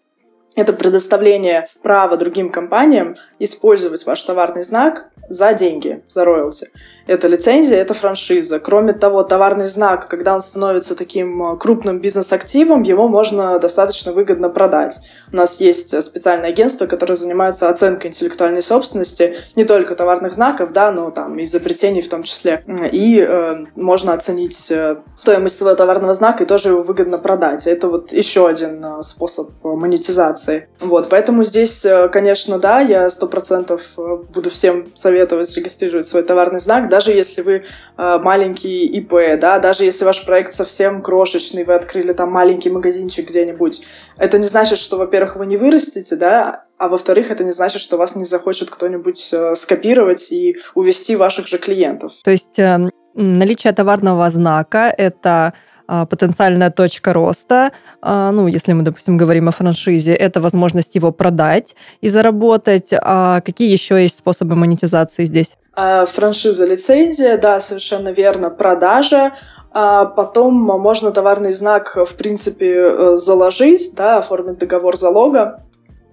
это 0.56 0.72
предоставление 0.72 1.66
права 1.82 2.16
другим 2.16 2.50
компаниям 2.50 3.14
использовать 3.38 4.04
ваш 4.06 4.22
товарный 4.22 4.62
знак 4.62 5.10
за 5.28 5.52
деньги, 5.52 6.02
за 6.08 6.24
роялти. 6.24 6.68
Это 7.06 7.28
лицензия, 7.28 7.78
это 7.78 7.94
франшиза. 7.94 8.58
Кроме 8.58 8.92
того, 8.92 9.22
товарный 9.24 9.66
знак, 9.66 10.08
когда 10.08 10.34
он 10.34 10.40
становится 10.40 10.94
таким 10.94 11.52
э, 11.52 11.56
крупным 11.58 12.00
бизнес-активом, 12.00 12.82
его 12.82 13.08
можно 13.08 13.58
достаточно 13.58 14.12
выгодно 14.12 14.48
продать. 14.48 14.98
У 15.32 15.36
нас 15.36 15.60
есть 15.60 16.02
специальное 16.02 16.48
агентство, 16.48 16.86
которое 16.86 17.14
занимается 17.14 17.68
оценкой 17.68 18.08
интеллектуальной 18.08 18.62
собственности 18.62 19.36
не 19.54 19.64
только 19.64 19.94
товарных 19.94 20.32
знаков, 20.32 20.72
да, 20.72 20.90
но 20.92 21.10
там 21.10 21.38
и 21.38 21.44
изобретений 21.44 22.00
в 22.00 22.08
том 22.08 22.22
числе. 22.22 22.64
И 22.90 23.20
э, 23.20 23.64
можно 23.76 24.14
оценить 24.14 24.70
э, 24.70 24.96
стоимость 25.14 25.56
своего 25.56 25.76
товарного 25.76 26.14
знака 26.14 26.44
и 26.44 26.46
тоже 26.46 26.70
его 26.70 26.80
выгодно 26.80 27.18
продать. 27.18 27.66
Это 27.66 27.88
вот 27.88 28.12
еще 28.12 28.48
один 28.48 28.82
э, 28.82 29.02
способ 29.02 29.50
монетизации 29.62 30.37
информации. 30.38 30.68
Вот, 30.80 31.08
поэтому 31.08 31.44
здесь, 31.44 31.84
э, 31.84 32.08
конечно, 32.08 32.58
да, 32.58 32.80
я 32.80 33.10
сто 33.10 33.26
процентов 33.26 33.82
э, 33.98 34.18
буду 34.32 34.50
всем 34.50 34.86
советовать 34.94 35.56
регистрировать 35.56 36.06
свой 36.06 36.22
товарный 36.22 36.60
знак, 36.60 36.88
даже 36.88 37.12
если 37.12 37.42
вы 37.42 37.64
э, 37.96 38.18
маленький 38.22 38.86
ИП, 38.86 39.40
да, 39.40 39.58
даже 39.58 39.84
если 39.84 40.04
ваш 40.04 40.24
проект 40.24 40.52
совсем 40.52 41.02
крошечный, 41.02 41.64
вы 41.64 41.74
открыли 41.74 42.12
там 42.12 42.30
маленький 42.30 42.70
магазинчик 42.70 43.28
где-нибудь. 43.28 43.82
Это 44.16 44.38
не 44.38 44.44
значит, 44.44 44.78
что, 44.78 44.96
во-первых, 44.98 45.36
вы 45.36 45.46
не 45.46 45.56
вырастете, 45.56 46.16
да, 46.16 46.64
а 46.78 46.88
во-вторых, 46.88 47.30
это 47.30 47.44
не 47.44 47.52
значит, 47.52 47.82
что 47.82 47.96
вас 47.96 48.14
не 48.14 48.24
захочет 48.24 48.70
кто-нибудь 48.70 49.34
скопировать 49.54 50.30
и 50.30 50.58
увести 50.74 51.16
ваших 51.16 51.48
же 51.48 51.58
клиентов. 51.58 52.12
То 52.22 52.30
есть 52.30 52.58
э, 52.58 52.88
наличие 53.14 53.72
товарного 53.72 54.30
знака— 54.30 54.94
это 54.98 55.54
потенциальная 55.88 56.70
точка 56.70 57.12
роста, 57.12 57.72
а, 58.02 58.30
ну, 58.30 58.46
если 58.46 58.72
мы, 58.72 58.82
допустим, 58.82 59.16
говорим 59.16 59.48
о 59.48 59.52
франшизе, 59.52 60.14
это 60.14 60.40
возможность 60.40 60.94
его 60.94 61.12
продать 61.12 61.74
и 62.00 62.08
заработать. 62.08 62.90
А 62.92 63.40
какие 63.40 63.70
еще 63.70 64.02
есть 64.02 64.18
способы 64.18 64.54
монетизации 64.54 65.24
здесь? 65.24 65.56
Франшиза, 65.74 66.66
лицензия, 66.66 67.38
да, 67.38 67.60
совершенно 67.60 68.08
верно, 68.08 68.50
продажа, 68.50 69.34
а 69.70 70.06
потом 70.06 70.54
можно 70.54 71.12
товарный 71.12 71.52
знак, 71.52 71.96
в 71.96 72.14
принципе, 72.16 72.72
э, 72.74 73.16
заложить, 73.16 73.94
да, 73.94 74.18
оформить 74.18 74.58
договор 74.58 74.96
залога, 74.96 75.62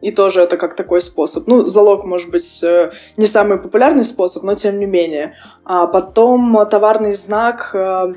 и 0.01 0.11
тоже 0.11 0.41
это 0.41 0.57
как 0.57 0.75
такой 0.75 1.01
способ. 1.01 1.47
Ну, 1.47 1.65
залог, 1.65 2.03
может 2.03 2.29
быть, 2.29 2.61
э, 2.63 2.91
не 3.17 3.25
самый 3.25 3.57
популярный 3.57 4.03
способ, 4.03 4.43
но 4.43 4.53
тем 4.53 4.77
не 4.77 4.85
менее. 4.85 5.33
А 5.63 5.87
потом 5.87 6.67
товарный 6.69 7.13
знак 7.13 7.71
э, 7.73 8.13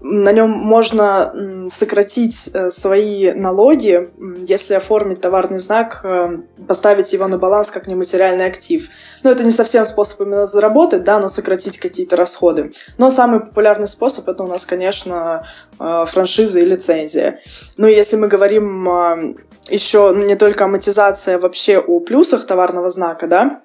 на 0.00 0.32
нем 0.32 0.50
можно 0.50 1.68
сократить 1.70 2.50
э, 2.52 2.70
свои 2.70 3.32
налоги, 3.32 4.08
если 4.46 4.74
оформить 4.74 5.20
товарный 5.20 5.58
знак, 5.58 6.00
э, 6.04 6.38
поставить 6.66 7.12
его 7.12 7.26
на 7.26 7.38
баланс 7.38 7.70
как 7.70 7.88
нематериальный 7.88 8.46
актив. 8.46 8.88
Но 9.24 9.30
это 9.30 9.42
не 9.42 9.50
совсем 9.50 9.84
способ 9.84 10.20
именно 10.20 10.46
заработать, 10.46 11.04
да, 11.04 11.18
но 11.18 11.28
сократить 11.28 11.78
какие-то 11.78 12.16
расходы. 12.16 12.72
Но 12.96 13.10
самый 13.10 13.40
популярный 13.40 13.88
способ 13.88 14.28
это 14.28 14.44
у 14.44 14.46
нас, 14.46 14.66
конечно, 14.66 15.44
э, 15.80 16.04
франшиза 16.06 16.60
и 16.60 16.64
лицензия. 16.64 17.40
Ну, 17.76 17.86
если 17.86 18.16
мы 18.16 18.28
говорим 18.28 19.36
еще 19.68 20.12
не 20.14 20.36
только 20.36 20.64
о 20.64 20.68
монетизации, 20.68 21.34
а 21.34 21.38
вообще 21.38 21.78
о 21.78 22.00
плюсах 22.00 22.46
товарного 22.46 22.88
знака, 22.90 23.26
да, 23.26 23.62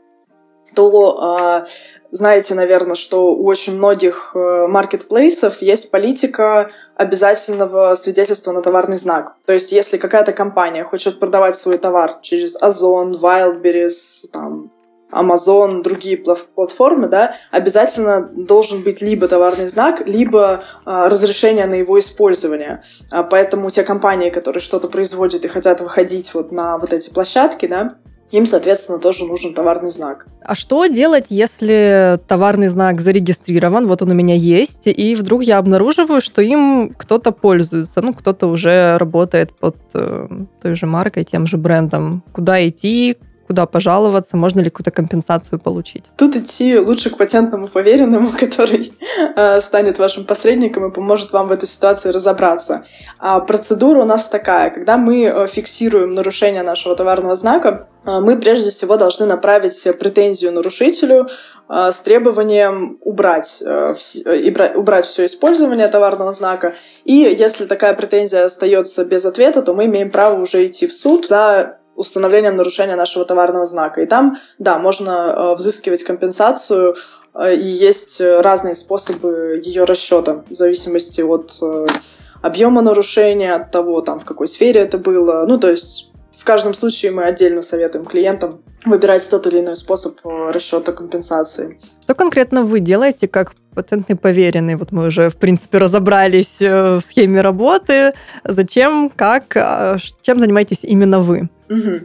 то 0.74 1.66
знаете, 2.14 2.54
наверное, 2.54 2.94
что 2.94 3.34
у 3.34 3.46
очень 3.48 3.76
многих 3.76 4.34
э, 4.36 4.68
маркетплейсов 4.68 5.64
есть 5.64 5.90
политика 5.90 6.70
обязательного 6.96 7.96
свидетельства 7.96 8.52
на 8.52 8.62
товарный 8.62 8.98
знак. 8.98 9.34
То 9.48 9.54
есть, 9.54 9.72
если 9.72 9.98
какая-то 9.98 10.32
компания 10.32 10.84
хочет 10.84 11.20
продавать 11.20 11.56
свой 11.56 11.80
товар 11.80 12.20
через 12.22 12.56
Озон, 12.62 13.16
Wildberries, 13.16 14.30
там, 14.32 14.72
Amazon, 15.12 15.82
другие 15.82 16.18
платформы, 16.18 17.08
да, 17.08 17.36
обязательно 17.50 18.30
должен 18.32 18.84
быть 18.84 19.02
либо 19.02 19.28
товарный 19.28 19.66
знак, 19.66 20.04
либо 20.06 20.64
э, 20.86 21.08
разрешение 21.08 21.66
на 21.66 21.76
его 21.76 21.98
использование. 21.98 22.84
А 23.12 23.24
поэтому 23.24 23.72
те 23.72 23.84
компании, 23.84 24.30
которые 24.30 24.62
что-то 24.62 24.88
производят 24.88 25.46
и 25.46 25.48
хотят 25.48 25.82
выходить 25.82 26.32
вот 26.36 26.52
на 26.52 26.78
вот 26.78 26.94
эти 26.94 27.10
площадки, 27.12 27.66
да, 27.66 27.98
им, 28.32 28.46
соответственно, 28.46 29.00
тоже 29.00 29.26
нужен 29.26 29.54
товарный 29.54 29.92
знак. 29.92 30.26
А 30.42 30.56
что 30.56 30.88
делать, 30.88 31.26
если 31.30 32.20
товарный 32.28 32.68
знак 32.68 33.00
зарегистрирован, 33.00 33.88
вот 33.88 34.02
он 34.02 34.12
у 34.12 34.14
меня 34.14 34.36
есть, 34.36 34.88
и 34.88 35.16
вдруг 35.16 35.44
я 35.44 35.60
обнаруживаю, 35.60 36.20
что 36.20 36.42
им 36.42 36.94
кто-то 36.98 37.32
пользуется, 37.32 38.02
ну, 38.02 38.14
кто-то 38.14 38.48
уже 38.48 38.98
работает 38.98 39.54
под 39.54 39.76
э, 39.94 40.28
той 40.62 40.76
же 40.76 40.86
маркой, 40.86 41.24
тем 41.24 41.46
же 41.48 41.58
брендом. 41.58 42.24
Куда 42.32 42.68
идти, 42.68 43.18
куда 43.54 43.68
пожаловаться, 43.68 44.36
можно 44.36 44.62
ли 44.62 44.70
какую-то 44.70 44.90
компенсацию 44.90 45.60
получить? 45.60 46.06
Тут 46.18 46.36
идти 46.36 46.80
лучше 46.80 47.12
к 47.12 47.18
патентному 47.18 47.68
поверенному, 47.68 48.30
который 48.40 48.92
э, 49.36 49.62
станет 49.62 50.00
вашим 50.00 50.26
посредником 50.26 50.86
и 50.86 50.92
поможет 50.92 51.34
вам 51.34 51.48
в 51.48 51.52
этой 51.52 51.68
ситуации 51.68 52.10
разобраться. 52.10 52.84
А 53.20 53.40
процедура 53.40 54.00
у 54.02 54.06
нас 54.06 54.28
такая. 54.30 54.72
Когда 54.72 54.98
мы 54.98 55.26
э, 55.26 55.48
фиксируем 55.48 56.16
нарушение 56.16 56.64
нашего 56.64 56.96
товарного 56.96 57.36
знака, 57.36 57.88
э, 58.06 58.20
мы 58.22 58.40
прежде 58.40 58.72
всего 58.72 58.98
должны 58.98 59.28
направить 59.28 59.88
претензию 60.00 60.52
нарушителю 60.52 61.28
э, 61.70 61.92
с 61.92 62.00
требованием 62.00 62.98
убрать, 63.02 63.64
убрать 64.76 65.06
все 65.06 65.26
использование 65.26 65.88
товарного 65.90 66.34
знака. 66.34 66.74
И 67.06 67.14
если 67.14 67.68
такая 67.68 67.94
претензия 67.94 68.46
остается 68.46 69.06
без 69.06 69.26
ответа, 69.26 69.62
то 69.62 69.76
мы 69.76 69.86
имеем 69.86 70.10
право 70.10 70.42
уже 70.42 70.66
идти 70.66 70.88
в 70.88 70.94
суд 70.94 71.28
за 71.28 71.78
установлением 71.96 72.56
нарушения 72.56 72.96
нашего 72.96 73.26
товарного 73.26 73.66
знака. 73.66 74.02
И 74.02 74.06
там, 74.06 74.36
да, 74.60 74.78
можно 74.78 75.12
э, 75.12 75.56
взыскивать 75.56 76.04
компенсацию, 76.04 76.96
э, 77.34 77.56
и 77.56 77.68
есть 77.68 78.22
разные 78.22 78.76
способы 78.76 79.62
ее 79.64 79.84
расчета 79.84 80.44
в 80.50 80.54
зависимости 80.54 81.22
от 81.22 81.54
э, 81.62 81.86
объема 82.42 82.82
нарушения, 82.82 83.54
от 83.54 83.72
того, 83.72 84.02
там, 84.02 84.20
в 84.20 84.26
какой 84.26 84.48
сфере 84.48 84.82
это 84.82 84.98
было. 84.98 85.46
Ну, 85.48 85.60
то 85.60 85.70
есть 85.70 86.12
в 86.32 86.44
каждом 86.46 86.74
случае 86.74 87.12
мы 87.12 87.24
отдельно 87.24 87.62
советуем 87.62 88.06
клиентам 88.06 88.62
выбирать 88.86 89.30
тот 89.30 89.48
или 89.48 89.60
иной 89.60 89.78
способ 89.78 90.20
расчета 90.26 90.92
компенсации. 90.92 91.80
Что 92.02 92.16
конкретно 92.16 92.64
вы 92.64 92.82
делаете 92.82 93.30
как 93.30 93.54
патентный 93.74 94.18
поверенный? 94.18 94.76
Вот 94.76 94.92
мы 94.92 95.08
уже, 95.08 95.30
в 95.30 95.38
принципе, 95.38 95.78
разобрались 95.78 96.60
в 96.60 97.00
схеме 97.00 97.40
работы. 97.40 98.14
Зачем, 98.44 99.10
как, 99.16 99.56
а, 99.56 99.98
чем 100.22 100.40
занимаетесь 100.40 100.80
именно 100.84 101.22
вы? 101.22 101.50
Угу. 101.70 102.00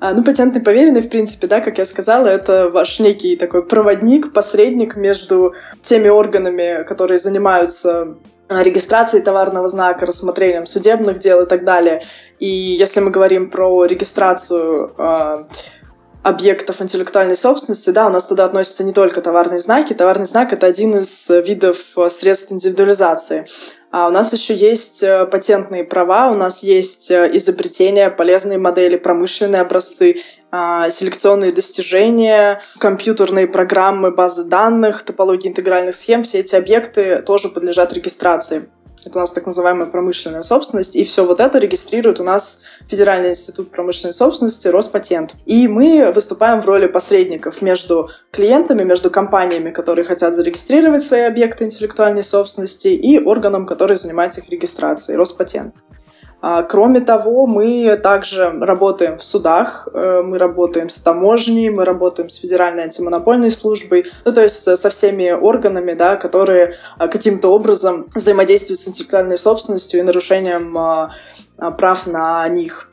А, 0.00 0.14
ну, 0.14 0.24
патентный 0.24 0.62
поверенный, 0.62 1.02
в 1.02 1.08
принципе, 1.08 1.46
да, 1.46 1.60
как 1.60 1.78
я 1.78 1.84
сказала, 1.84 2.26
это 2.26 2.70
ваш 2.70 3.00
некий 3.00 3.36
такой 3.36 3.62
проводник, 3.66 4.32
посредник 4.32 4.96
между 4.96 5.54
теми 5.82 6.08
органами, 6.08 6.84
которые 6.84 7.18
занимаются 7.18 8.16
а, 8.48 8.62
регистрацией 8.62 9.22
товарного 9.22 9.68
знака, 9.68 10.06
рассмотрением 10.06 10.66
судебных 10.66 11.18
дел 11.18 11.42
и 11.42 11.46
так 11.46 11.64
далее. 11.64 12.02
И 12.38 12.46
если 12.46 13.00
мы 13.00 13.10
говорим 13.10 13.50
про 13.50 13.84
регистрацию 13.84 14.92
э, 14.96 15.36
объектов 16.22 16.82
интеллектуальной 16.82 17.36
собственности, 17.36 17.90
да, 17.90 18.06
у 18.06 18.10
нас 18.10 18.26
туда 18.26 18.44
относятся 18.44 18.84
не 18.84 18.92
только 18.92 19.22
товарные 19.22 19.58
знаки. 19.58 19.94
Товарный 19.94 20.26
знак— 20.26 20.52
это 20.54 20.66
один 20.66 20.98
из 20.98 21.30
видов 21.30 21.78
средств 22.08 22.52
индивидуализации. 22.52 23.46
А 23.90 24.06
у 24.06 24.10
нас 24.10 24.32
еще 24.32 24.54
есть 24.54 25.02
э, 25.02 25.26
патентные 25.26 25.82
права, 25.82 26.30
у 26.30 26.34
нас 26.34 26.62
есть 26.62 27.10
э, 27.10 27.28
изобретения, 27.32 28.08
полезные 28.08 28.56
модели, 28.56 28.96
промышленные 28.96 29.62
образцы, 29.62 30.16
а, 30.52 30.90
селекционные 30.90 31.52
достижения, 31.52 32.60
компьютерные 32.78 33.48
программы, 33.48 34.12
базы 34.12 34.44
данных, 34.44 35.02
топологии 35.02 35.48
интегральных 35.48 35.94
схем. 35.94 36.22
Все 36.22 36.38
эти 36.38 36.54
объекты 36.54 37.22
тоже 37.22 37.48
подлежат 37.48 37.92
регистрации. 37.92 38.68
Это 39.04 39.18
у 39.18 39.20
нас 39.20 39.32
так 39.32 39.46
называемая 39.46 39.86
промышленная 39.86 40.42
собственность. 40.42 40.96
И 40.96 41.04
все 41.04 41.24
вот 41.24 41.40
это 41.40 41.58
регистрирует 41.58 42.20
у 42.20 42.24
нас 42.24 42.60
Федеральный 42.88 43.30
институт 43.30 43.70
промышленной 43.70 44.12
собственности, 44.12 44.68
Роспатент. 44.68 45.34
И 45.46 45.68
мы 45.68 46.12
выступаем 46.12 46.60
в 46.60 46.66
роли 46.66 46.86
посредников 46.86 47.62
между 47.62 48.08
клиентами, 48.30 48.82
между 48.84 49.10
компаниями, 49.10 49.70
которые 49.70 50.04
хотят 50.04 50.34
зарегистрировать 50.34 51.02
свои 51.02 51.22
объекты 51.22 51.64
интеллектуальной 51.64 52.24
собственности, 52.24 52.88
и 52.88 53.18
органом, 53.18 53.66
который 53.66 53.96
занимается 53.96 54.40
их 54.40 54.50
регистрацией, 54.50 55.16
Роспатент. 55.16 55.74
А, 56.42 56.62
кроме 56.62 57.00
того, 57.00 57.46
мы 57.46 57.96
также 58.02 58.50
работаем 58.60 59.18
в 59.18 59.24
судах, 59.24 59.88
э, 59.92 60.22
мы 60.24 60.38
работаем 60.38 60.88
с 60.88 60.98
таможней, 60.98 61.70
мы 61.70 61.84
работаем 61.84 62.30
с 62.30 62.36
Федеральной 62.36 62.84
антимонопольной 62.84 63.50
службой, 63.50 64.06
ну 64.24 64.32
то 64.32 64.42
есть 64.42 64.76
со 64.76 64.90
всеми 64.90 65.30
органами, 65.30 65.92
да, 65.94 66.16
которые 66.16 66.74
а, 66.98 67.08
каким-то 67.08 67.48
образом 67.48 68.06
взаимодействуют 68.14 68.80
с 68.80 68.88
интеллектуальной 68.88 69.36
собственностью 69.36 70.00
и 70.00 70.02
нарушением 70.02 70.76
а, 70.78 71.10
прав 71.78 72.06
на 72.06 72.48
них. 72.48 72.89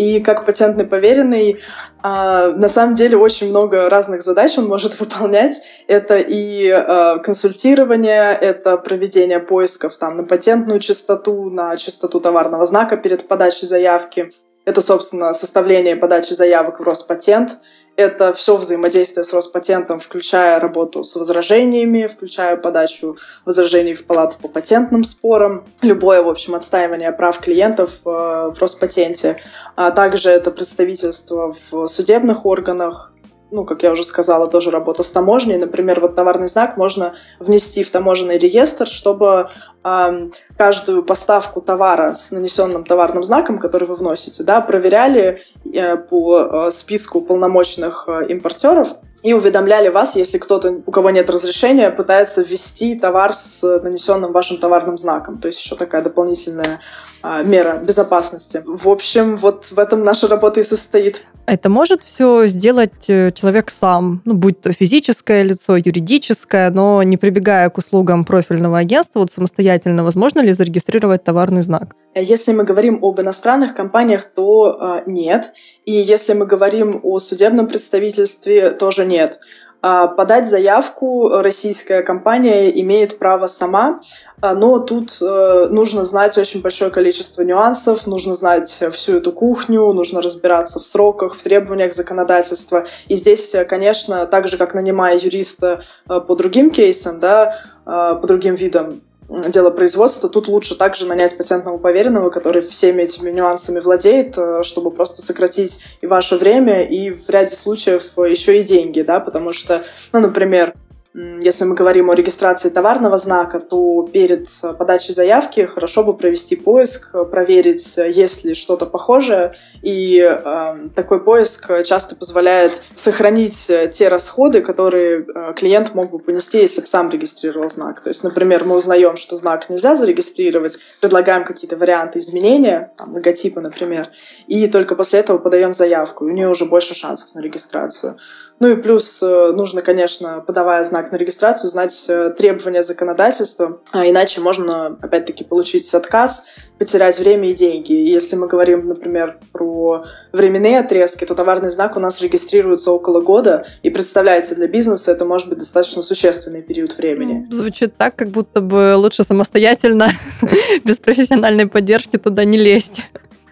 И 0.00 0.20
как 0.20 0.46
патентный 0.46 0.86
поверенный, 0.86 1.60
а, 2.02 2.48
на 2.52 2.68
самом 2.68 2.94
деле 2.94 3.18
очень 3.18 3.50
много 3.50 3.90
разных 3.90 4.22
задач 4.22 4.56
он 4.56 4.66
может 4.66 4.98
выполнять. 5.00 5.60
Это 5.88 6.16
и 6.16 6.70
а, 6.70 7.18
консультирование, 7.18 8.32
это 8.32 8.78
проведение 8.78 9.40
поисков 9.40 9.98
там, 9.98 10.16
на 10.16 10.24
патентную 10.24 10.80
частоту, 10.80 11.50
на 11.50 11.76
частоту 11.76 12.18
товарного 12.18 12.64
знака 12.64 12.96
перед 12.96 13.28
подачей 13.28 13.68
заявки. 13.68 14.30
Это, 14.66 14.82
собственно, 14.82 15.32
составление 15.32 15.96
подачи 15.96 16.34
заявок 16.34 16.80
в 16.80 16.82
Роспатент. 16.82 17.58
Это 17.96 18.32
все 18.32 18.56
взаимодействие 18.56 19.24
с 19.24 19.32
Роспатентом, 19.32 19.98
включая 20.00 20.60
работу 20.60 21.02
с 21.02 21.16
возражениями, 21.16 22.06
включая 22.06 22.56
подачу 22.56 23.16
возражений 23.46 23.94
в 23.94 24.04
палату 24.04 24.36
по 24.40 24.48
патентным 24.48 25.04
спорам, 25.04 25.64
любое, 25.82 26.22
в 26.22 26.28
общем, 26.28 26.54
отстаивание 26.54 27.10
прав 27.10 27.38
клиентов 27.40 28.00
э, 28.04 28.08
в 28.08 28.56
Роспатенте. 28.58 29.38
А 29.76 29.90
также 29.90 30.30
это 30.30 30.50
представительство 30.50 31.52
в 31.70 31.86
судебных 31.86 32.44
органах, 32.44 33.12
ну, 33.50 33.64
как 33.64 33.82
я 33.82 33.92
уже 33.92 34.04
сказала, 34.04 34.46
тоже 34.46 34.70
работа 34.70 35.02
с 35.02 35.10
таможней. 35.10 35.56
Например, 35.56 36.00
вот 36.00 36.14
товарный 36.14 36.48
знак 36.48 36.76
можно 36.76 37.14
внести 37.38 37.82
в 37.82 37.90
таможенный 37.90 38.38
реестр, 38.38 38.86
чтобы 38.86 39.48
э, 39.84 40.28
каждую 40.56 41.02
поставку 41.02 41.60
товара 41.60 42.14
с 42.14 42.30
нанесенным 42.30 42.84
товарным 42.84 43.24
знаком, 43.24 43.58
который 43.58 43.88
вы 43.88 43.94
вносите, 43.94 44.42
да, 44.44 44.60
проверяли 44.60 45.40
э, 45.64 45.96
по 45.96 46.38
э, 46.38 46.70
списку 46.70 47.20
полномочных 47.20 48.04
э, 48.08 48.26
импортеров, 48.28 48.94
и 49.22 49.32
уведомляли 49.32 49.88
вас, 49.88 50.16
если 50.16 50.38
кто-то, 50.38 50.82
у 50.86 50.90
кого 50.90 51.10
нет 51.10 51.28
разрешения, 51.28 51.90
пытается 51.90 52.42
ввести 52.42 52.98
товар 52.98 53.32
с 53.34 53.62
нанесенным 53.80 54.32
вашим 54.32 54.56
товарным 54.56 54.96
знаком. 54.96 55.38
То 55.38 55.48
есть 55.48 55.62
еще 55.62 55.76
такая 55.76 56.02
дополнительная 56.02 56.80
а, 57.22 57.42
мера 57.42 57.78
безопасности. 57.78 58.62
В 58.64 58.88
общем, 58.88 59.36
вот 59.36 59.64
в 59.64 59.78
этом 59.78 60.02
наша 60.02 60.26
работа 60.26 60.60
и 60.60 60.62
состоит. 60.62 61.24
Это 61.46 61.68
может 61.68 62.02
все 62.02 62.46
сделать 62.46 63.08
э, 63.08 63.32
человек 63.32 63.72
сам, 63.78 64.22
ну, 64.24 64.34
будь 64.34 64.60
то 64.60 64.72
физическое 64.72 65.42
лицо, 65.42 65.76
юридическое, 65.76 66.70
но 66.70 67.02
не 67.02 67.16
прибегая 67.16 67.68
к 67.70 67.78
услугам 67.78 68.24
профильного 68.24 68.78
агентства, 68.78 69.20
вот 69.20 69.32
самостоятельно, 69.32 70.04
возможно 70.04 70.40
ли 70.40 70.52
зарегистрировать 70.52 71.24
товарный 71.24 71.62
знак? 71.62 71.96
Если 72.14 72.52
мы 72.52 72.64
говорим 72.64 72.98
об 73.02 73.20
иностранных 73.20 73.74
компаниях, 73.74 74.24
то 74.24 74.76
э, 74.80 75.02
нет. 75.06 75.52
И 75.84 75.92
если 75.92 76.32
мы 76.32 76.44
говорим 76.44 77.00
о 77.04 77.20
судебном 77.20 77.68
представительстве, 77.68 78.70
тоже 78.70 79.04
нет. 79.04 79.38
Э, 79.80 80.08
подать 80.16 80.48
заявку 80.48 81.40
российская 81.40 82.02
компания 82.02 82.68
имеет 82.80 83.16
право 83.18 83.46
сама, 83.46 84.00
э, 84.42 84.52
но 84.54 84.80
тут 84.80 85.18
э, 85.22 85.68
нужно 85.70 86.04
знать 86.04 86.36
очень 86.36 86.62
большое 86.62 86.90
количество 86.90 87.42
нюансов, 87.42 88.08
нужно 88.08 88.34
знать 88.34 88.82
всю 88.90 89.18
эту 89.18 89.32
кухню, 89.32 89.92
нужно 89.92 90.20
разбираться 90.20 90.80
в 90.80 90.86
сроках, 90.86 91.36
в 91.36 91.42
требованиях 91.44 91.92
законодательства. 91.92 92.86
И 93.06 93.14
здесь, 93.14 93.54
конечно, 93.68 94.26
так 94.26 94.48
же, 94.48 94.58
как 94.58 94.74
нанимая 94.74 95.16
юриста 95.16 95.80
э, 96.08 96.20
по 96.20 96.34
другим 96.34 96.72
кейсам, 96.72 97.20
да, 97.20 97.54
э, 97.86 98.18
по 98.20 98.26
другим 98.26 98.56
видам 98.56 99.00
дело 99.48 99.70
производства, 99.70 100.28
тут 100.28 100.48
лучше 100.48 100.74
также 100.76 101.06
нанять 101.06 101.36
патентного 101.36 101.78
поверенного, 101.78 102.30
который 102.30 102.62
всеми 102.62 103.02
этими 103.02 103.30
нюансами 103.30 103.78
владеет, 103.78 104.36
э, 104.36 104.62
чтобы 104.62 104.90
просто 104.90 105.22
сократить 105.22 105.80
и 106.00 106.06
ваше 106.06 106.36
время, 106.36 106.84
и 106.84 107.10
в 107.10 107.28
ряде 107.28 107.54
случаев 107.54 108.18
еще 108.18 108.58
и 108.58 108.62
деньги, 108.62 109.02
да, 109.02 109.20
потому 109.20 109.52
что, 109.52 109.84
ну, 110.12 110.20
например, 110.20 110.74
если 111.12 111.64
мы 111.64 111.74
говорим 111.74 112.08
о 112.10 112.14
регистрации 112.14 112.68
товарного 112.68 113.18
знака, 113.18 113.58
то 113.58 114.08
перед 114.12 114.46
э, 114.62 114.72
подачей 114.74 115.12
заявки 115.12 115.66
хорошо 115.66 116.04
бы 116.04 116.14
провести 116.14 116.54
поиск, 116.54 117.10
э, 117.12 117.24
проверить, 117.24 117.98
э, 117.98 118.08
есть 118.08 118.44
ли 118.44 118.54
что-то 118.54 118.86
похожее. 118.86 119.54
И 119.82 120.20
э, 120.20 120.88
такой 120.94 121.24
поиск 121.24 121.82
часто 121.84 122.14
позволяет 122.14 122.80
сохранить 122.94 123.70
те 123.92 124.08
расходы, 124.08 124.60
которые 124.60 125.26
клиент 125.56 125.94
мог 125.94 126.12
бы 126.12 126.20
понести, 126.20 126.58
если 126.58 126.80
бы 126.80 126.86
сам 126.86 127.10
регистрировал 127.10 127.68
знак. 127.68 128.02
То 128.02 128.10
есть, 128.10 128.22
например, 128.22 128.64
мы 128.64 128.76
узнаем, 128.76 129.16
что 129.16 129.34
знак 129.34 129.68
нельзя 129.68 129.96
зарегистрировать, 129.96 130.78
предлагаем 131.00 131.44
какие-то 131.44 131.76
варианты 131.76 132.20
изменения, 132.20 132.92
там, 132.96 133.12
логотипа, 133.14 133.60
например, 133.60 134.10
и 134.46 134.68
только 134.68 134.94
после 134.94 135.20
этого 135.20 135.38
подаем 135.38 135.74
заявку. 135.74 136.26
И 136.26 136.30
у 136.30 136.32
нее 136.32 136.48
уже 136.48 136.66
больше 136.66 136.94
шансов 136.94 137.34
на 137.34 137.40
регистрацию. 137.40 138.16
Ну 138.60 138.68
и 138.68 138.76
плюс 138.76 139.20
нужно, 139.22 139.82
конечно, 139.82 140.40
подавая 140.40 140.84
знак 140.84 140.99
знак 141.00 141.12
на 141.12 141.16
регистрацию, 141.16 141.70
знать 141.70 142.06
э, 142.08 142.30
требования 142.36 142.82
законодательства, 142.82 143.80
а 143.92 144.06
иначе 144.06 144.40
можно, 144.40 144.98
опять-таки, 145.00 145.44
получить 145.44 145.92
отказ, 145.94 146.46
потерять 146.78 147.18
время 147.18 147.50
и 147.50 147.54
деньги. 147.54 147.92
И 147.92 148.10
если 148.10 148.36
мы 148.36 148.48
говорим, 148.48 148.86
например, 148.86 149.38
про 149.52 150.04
временные 150.32 150.80
отрезки, 150.80 151.24
то 151.24 151.34
товарный 151.34 151.70
знак 151.70 151.96
у 151.96 152.00
нас 152.00 152.20
регистрируется 152.20 152.92
около 152.92 153.22
года, 153.22 153.64
и 153.82 153.90
представляется 153.90 154.54
для 154.54 154.66
бизнеса 154.66 155.12
это 155.12 155.24
может 155.24 155.48
быть 155.48 155.58
достаточно 155.58 156.02
существенный 156.02 156.62
период 156.62 156.96
времени. 156.98 157.46
Ну, 157.48 157.56
звучит 157.56 157.96
так, 157.96 158.16
как 158.16 158.28
будто 158.28 158.60
бы 158.60 158.94
лучше 158.96 159.22
самостоятельно, 159.24 160.10
без 160.84 160.98
профессиональной 160.98 161.66
поддержки 161.66 162.18
туда 162.18 162.44
не 162.44 162.58
лезть. 162.58 163.00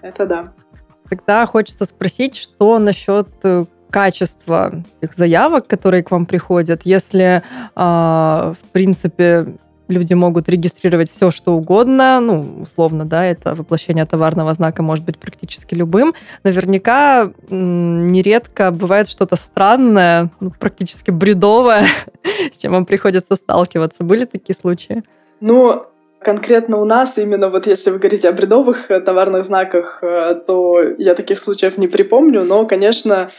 Это 0.02 0.26
да. 0.26 0.52
Тогда 1.08 1.46
хочется 1.46 1.86
спросить, 1.86 2.36
что 2.36 2.78
насчет 2.78 3.28
качества 3.90 4.72
этих 5.00 5.14
заявок, 5.16 5.66
которые 5.66 6.02
к 6.02 6.10
вам 6.10 6.26
приходят, 6.26 6.82
если, 6.84 7.42
э, 7.42 7.42
в 7.74 8.72
принципе, 8.72 9.46
люди 9.88 10.14
могут 10.14 10.48
регистрировать 10.48 11.10
все, 11.10 11.30
что 11.30 11.54
угодно, 11.54 12.20
ну, 12.20 12.62
условно, 12.62 13.04
да, 13.04 13.24
это 13.24 13.54
воплощение 13.54 14.04
товарного 14.04 14.54
знака 14.54 14.82
может 14.82 15.04
быть 15.04 15.18
практически 15.18 15.74
любым. 15.74 16.14
Наверняка 16.44 17.30
нередко 17.50 18.70
бывает 18.70 19.08
что-то 19.08 19.36
странное, 19.36 20.30
ну, 20.40 20.50
практически 20.50 21.10
бредовое, 21.10 21.86
с 22.54 22.58
чем 22.58 22.72
вам 22.72 22.86
приходится 22.86 23.34
сталкиваться. 23.34 24.04
Были 24.04 24.26
такие 24.26 24.54
случаи? 24.54 25.02
Ну, 25.40 25.86
Конкретно 26.20 26.78
у 26.78 26.84
нас, 26.84 27.16
именно 27.16 27.48
вот 27.48 27.66
если 27.66 27.90
вы 27.90 27.98
говорите 27.98 28.28
о 28.28 28.32
бредовых 28.32 28.90
э, 28.90 29.00
товарных 29.00 29.44
знаках, 29.44 30.00
э, 30.02 30.34
то 30.46 30.80
я 30.98 31.14
таких 31.14 31.38
случаев 31.38 31.78
не 31.78 31.86
припомню, 31.86 32.44
но, 32.44 32.66
конечно, 32.66 33.30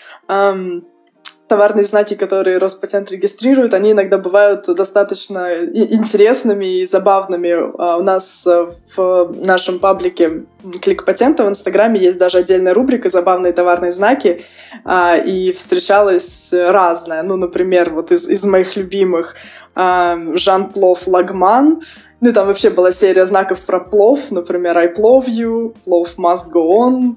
товарные 1.50 1.84
знаки, 1.84 2.14
которые 2.14 2.60
Роспатент 2.60 3.12
регистрирует, 3.12 3.74
они 3.74 3.92
иногда 3.92 4.18
бывают 4.18 4.66
достаточно 4.68 5.66
интересными 5.66 6.82
и 6.82 6.86
забавными. 6.86 7.54
А 7.78 7.98
у 7.98 8.04
нас 8.04 8.48
э, 8.48 8.68
в 8.96 9.36
нашем 9.42 9.80
паблике 9.80 10.46
Клик 10.82 11.04
патента 11.06 11.44
в 11.44 11.50
Инстаграме 11.50 12.00
есть 12.00 12.20
даже 12.20 12.38
отдельная 12.38 12.74
рубрика 12.74 13.10
«Забавные 13.10 13.52
товарные 13.52 13.92
знаки», 13.92 14.42
а, 14.86 15.18
и 15.18 15.52
встречалось 15.52 16.54
разное. 16.54 17.24
Ну, 17.24 17.36
например, 17.36 17.90
вот 17.90 18.12
из, 18.12 18.30
из 18.30 18.46
моих 18.46 18.78
любимых 18.78 19.36
Жан 19.76 20.70
Плов 20.74 21.08
Лагман, 21.08 21.80
ну, 22.22 22.34
там 22.34 22.48
вообще 22.48 22.70
была 22.70 22.92
серия 22.92 23.26
знаков 23.26 23.62
про 23.62 23.80
плов, 23.80 24.32
например, 24.32 24.78
I 24.78 24.94
love 24.94 25.28
you, 25.28 25.76
плов 25.86 26.16
must 26.18 26.52
go 26.52 26.68
on, 26.68 27.16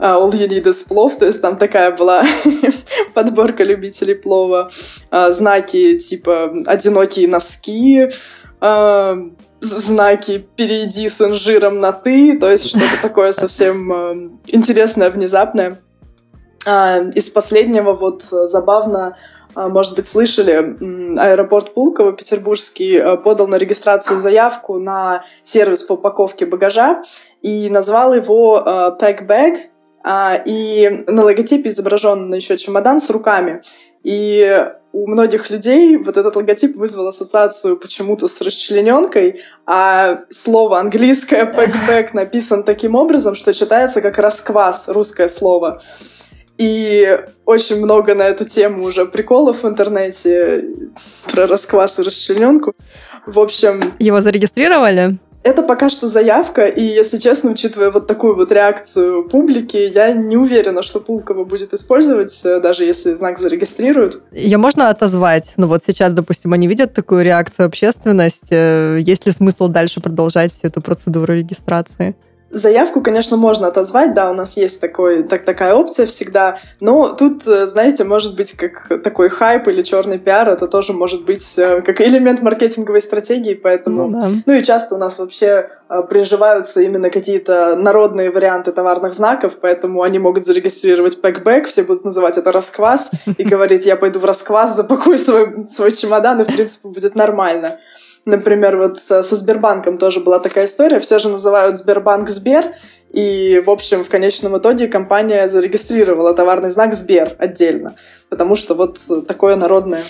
uh, 0.00 0.20
all 0.20 0.30
you 0.32 0.48
need 0.48 0.64
is 0.64 0.86
плов, 0.86 1.16
то 1.16 1.26
есть 1.26 1.42
там 1.42 1.56
такая 1.56 1.96
была 1.96 2.24
подборка 3.14 3.64
любителей 3.64 4.14
плова. 4.14 4.70
Uh, 5.10 5.32
знаки 5.32 5.98
типа 5.98 6.52
одинокие 6.66 7.28
носки, 7.28 8.08
uh, 8.60 9.32
знаки 9.60 10.46
«перейди 10.56 11.08
с 11.08 11.20
инжиром 11.20 11.80
на 11.80 11.92
«ты», 11.92 12.38
то 12.38 12.50
есть 12.50 12.68
что-то 12.68 13.02
такое 13.02 13.32
совсем 13.32 13.92
э, 13.92 14.30
интересное, 14.46 15.10
внезапное. 15.10 15.78
Э, 16.66 17.10
из 17.10 17.30
последнего 17.30 17.94
вот 17.94 18.22
забавно 18.22 19.16
может 19.56 19.94
быть, 19.96 20.06
слышали, 20.06 20.76
аэропорт 21.18 21.74
Пулково 21.74 22.12
петербургский 22.12 22.96
э, 22.96 23.16
подал 23.16 23.48
на 23.48 23.56
регистрацию 23.56 24.18
заявку 24.18 24.78
на 24.78 25.24
сервис 25.44 25.82
по 25.82 25.94
упаковке 25.94 26.46
багажа 26.46 27.02
и 27.42 27.68
назвал 27.70 28.14
его 28.14 28.58
э, 28.58 28.70
Pack 29.00 29.26
Bag, 29.26 29.56
а, 30.08 30.40
и 30.44 31.04
на 31.08 31.24
логотипе 31.24 31.68
изображен 31.70 32.32
еще 32.32 32.56
чемодан 32.56 33.00
с 33.00 33.10
руками. 33.10 33.60
И 34.04 34.64
у 34.92 35.08
многих 35.08 35.50
людей 35.50 35.96
вот 35.96 36.16
этот 36.16 36.36
логотип 36.36 36.76
вызвал 36.76 37.08
ассоциацию 37.08 37.76
почему-то 37.76 38.28
с 38.28 38.40
расчлененкой, 38.40 39.40
а 39.66 40.16
слово 40.30 40.78
английское 40.78 41.44
packback 41.44 42.10
написан 42.12 42.62
таким 42.62 42.94
образом, 42.94 43.34
что 43.34 43.52
читается 43.52 44.00
как 44.00 44.18
расквас, 44.18 44.88
русское 44.88 45.26
слово. 45.26 45.82
И 46.58 47.18
очень 47.44 47.76
много 47.76 48.14
на 48.14 48.22
эту 48.22 48.44
тему 48.44 48.84
уже 48.84 49.06
приколов 49.06 49.62
в 49.62 49.68
интернете 49.68 50.64
про 51.30 51.46
расквас 51.46 51.98
и 51.98 52.02
расчлененку. 52.02 52.74
В 53.26 53.38
общем... 53.38 53.80
Его 53.98 54.20
зарегистрировали? 54.20 55.18
Это 55.46 55.62
пока 55.62 55.90
что 55.90 56.08
заявка, 56.08 56.66
и, 56.66 56.82
если 56.82 57.18
честно, 57.18 57.52
учитывая 57.52 57.92
вот 57.92 58.08
такую 58.08 58.34
вот 58.34 58.50
реакцию 58.50 59.28
публики, 59.28 59.76
я 59.76 60.12
не 60.12 60.36
уверена, 60.36 60.82
что 60.82 60.98
Пулково 60.98 61.44
будет 61.44 61.72
использовать, 61.72 62.44
э, 62.44 62.58
даже 62.58 62.84
если 62.84 63.14
знак 63.14 63.38
зарегистрируют. 63.38 64.22
Ее 64.32 64.56
можно 64.56 64.88
отозвать? 64.88 65.52
Ну 65.56 65.68
вот 65.68 65.82
сейчас, 65.86 66.14
допустим, 66.14 66.52
они 66.52 66.66
видят 66.66 66.94
такую 66.94 67.22
реакцию 67.22 67.66
общественности. 67.66 68.98
Есть 68.98 69.24
ли 69.24 69.30
смысл 69.30 69.68
дальше 69.68 70.00
продолжать 70.00 70.52
всю 70.52 70.66
эту 70.66 70.80
процедуру 70.80 71.32
регистрации? 71.32 72.16
Заявку, 72.50 73.02
конечно, 73.02 73.36
можно 73.36 73.66
отозвать, 73.66 74.14
да, 74.14 74.30
у 74.30 74.34
нас 74.34 74.56
есть 74.56 74.80
такой, 74.80 75.24
так, 75.24 75.44
такая 75.44 75.74
опция 75.74 76.06
всегда, 76.06 76.58
но 76.78 77.12
тут, 77.12 77.46
э, 77.48 77.66
знаете, 77.66 78.04
может 78.04 78.36
быть 78.36 78.52
как 78.52 79.02
такой 79.02 79.28
хайп 79.28 79.66
или 79.66 79.82
черный 79.82 80.18
пиар, 80.18 80.48
это 80.48 80.68
тоже 80.68 80.92
может 80.92 81.24
быть 81.24 81.58
э, 81.58 81.82
как 81.82 82.00
элемент 82.00 82.42
маркетинговой 82.42 83.02
стратегии, 83.02 83.54
поэтому... 83.54 84.08
Ну, 84.08 84.20
да. 84.20 84.30
ну 84.46 84.52
и 84.52 84.62
часто 84.62 84.94
у 84.94 84.98
нас 84.98 85.18
вообще 85.18 85.70
э, 85.88 86.02
приживаются 86.08 86.82
именно 86.82 87.10
какие-то 87.10 87.74
народные 87.74 88.30
варианты 88.30 88.70
товарных 88.70 89.14
знаков, 89.14 89.58
поэтому 89.60 90.02
они 90.02 90.20
могут 90.20 90.44
зарегистрировать 90.44 91.20
пэкбэк, 91.20 91.66
все 91.66 91.82
будут 91.82 92.04
называть 92.04 92.38
это 92.38 92.52
расквас 92.52 93.10
и 93.38 93.42
говорить, 93.44 93.86
я 93.86 93.96
пойду 93.96 94.20
в 94.20 94.24
расквас, 94.24 94.76
запакую 94.76 95.18
свой, 95.18 95.68
свой 95.68 95.90
чемодан, 95.90 96.40
и 96.42 96.44
в 96.44 96.46
принципе 96.46 96.88
будет 96.88 97.16
нормально. 97.16 97.78
Например, 98.26 98.76
вот 98.76 98.98
со 98.98 99.22
Сбербанком 99.22 99.98
тоже 99.98 100.18
была 100.18 100.40
такая 100.40 100.66
история. 100.66 100.98
Все 100.98 101.20
же 101.20 101.28
называют 101.28 101.76
Сбербанк 101.76 102.28
Сбер. 102.28 102.74
И, 103.10 103.62
в 103.64 103.70
общем, 103.70 104.02
в 104.02 104.10
конечном 104.10 104.58
итоге 104.58 104.88
компания 104.88 105.46
зарегистрировала 105.46 106.34
товарный 106.34 106.70
знак 106.70 106.92
Сбер 106.92 107.36
отдельно. 107.38 107.94
Потому 108.28 108.56
что 108.56 108.74
вот 108.74 108.98
такое 109.28 109.54
народное 109.54 110.02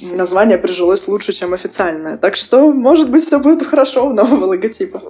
название 0.00 0.56
прижилось 0.56 1.08
лучше, 1.08 1.32
чем 1.32 1.52
официальное. 1.52 2.16
Так 2.16 2.36
что, 2.36 2.72
может 2.72 3.10
быть, 3.10 3.24
все 3.24 3.40
будет 3.40 3.66
хорошо 3.66 4.06
у 4.06 4.12
нового 4.12 4.44
логотипа. 4.44 5.02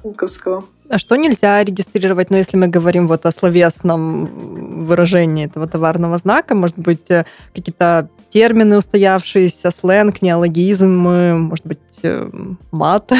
Пулковского. 0.00 0.64
А 0.90 0.98
что 0.98 1.16
нельзя 1.16 1.64
регистрировать, 1.64 2.30
ну, 2.30 2.36
если 2.36 2.56
мы 2.56 2.68
говорим 2.68 3.08
вот 3.08 3.26
о 3.26 3.32
словесном 3.32 4.84
выражении 4.84 5.46
этого 5.46 5.66
товарного 5.66 6.18
знака, 6.18 6.54
может 6.54 6.78
быть, 6.78 7.10
э, 7.10 7.24
какие-то 7.54 8.08
термины 8.34 8.76
устоявшиеся, 8.76 9.70
сленг, 9.70 10.20
неологизмы, 10.20 11.38
может 11.38 11.66
быть, 11.66 11.78
э, 12.02 12.28
мат? 12.72 13.12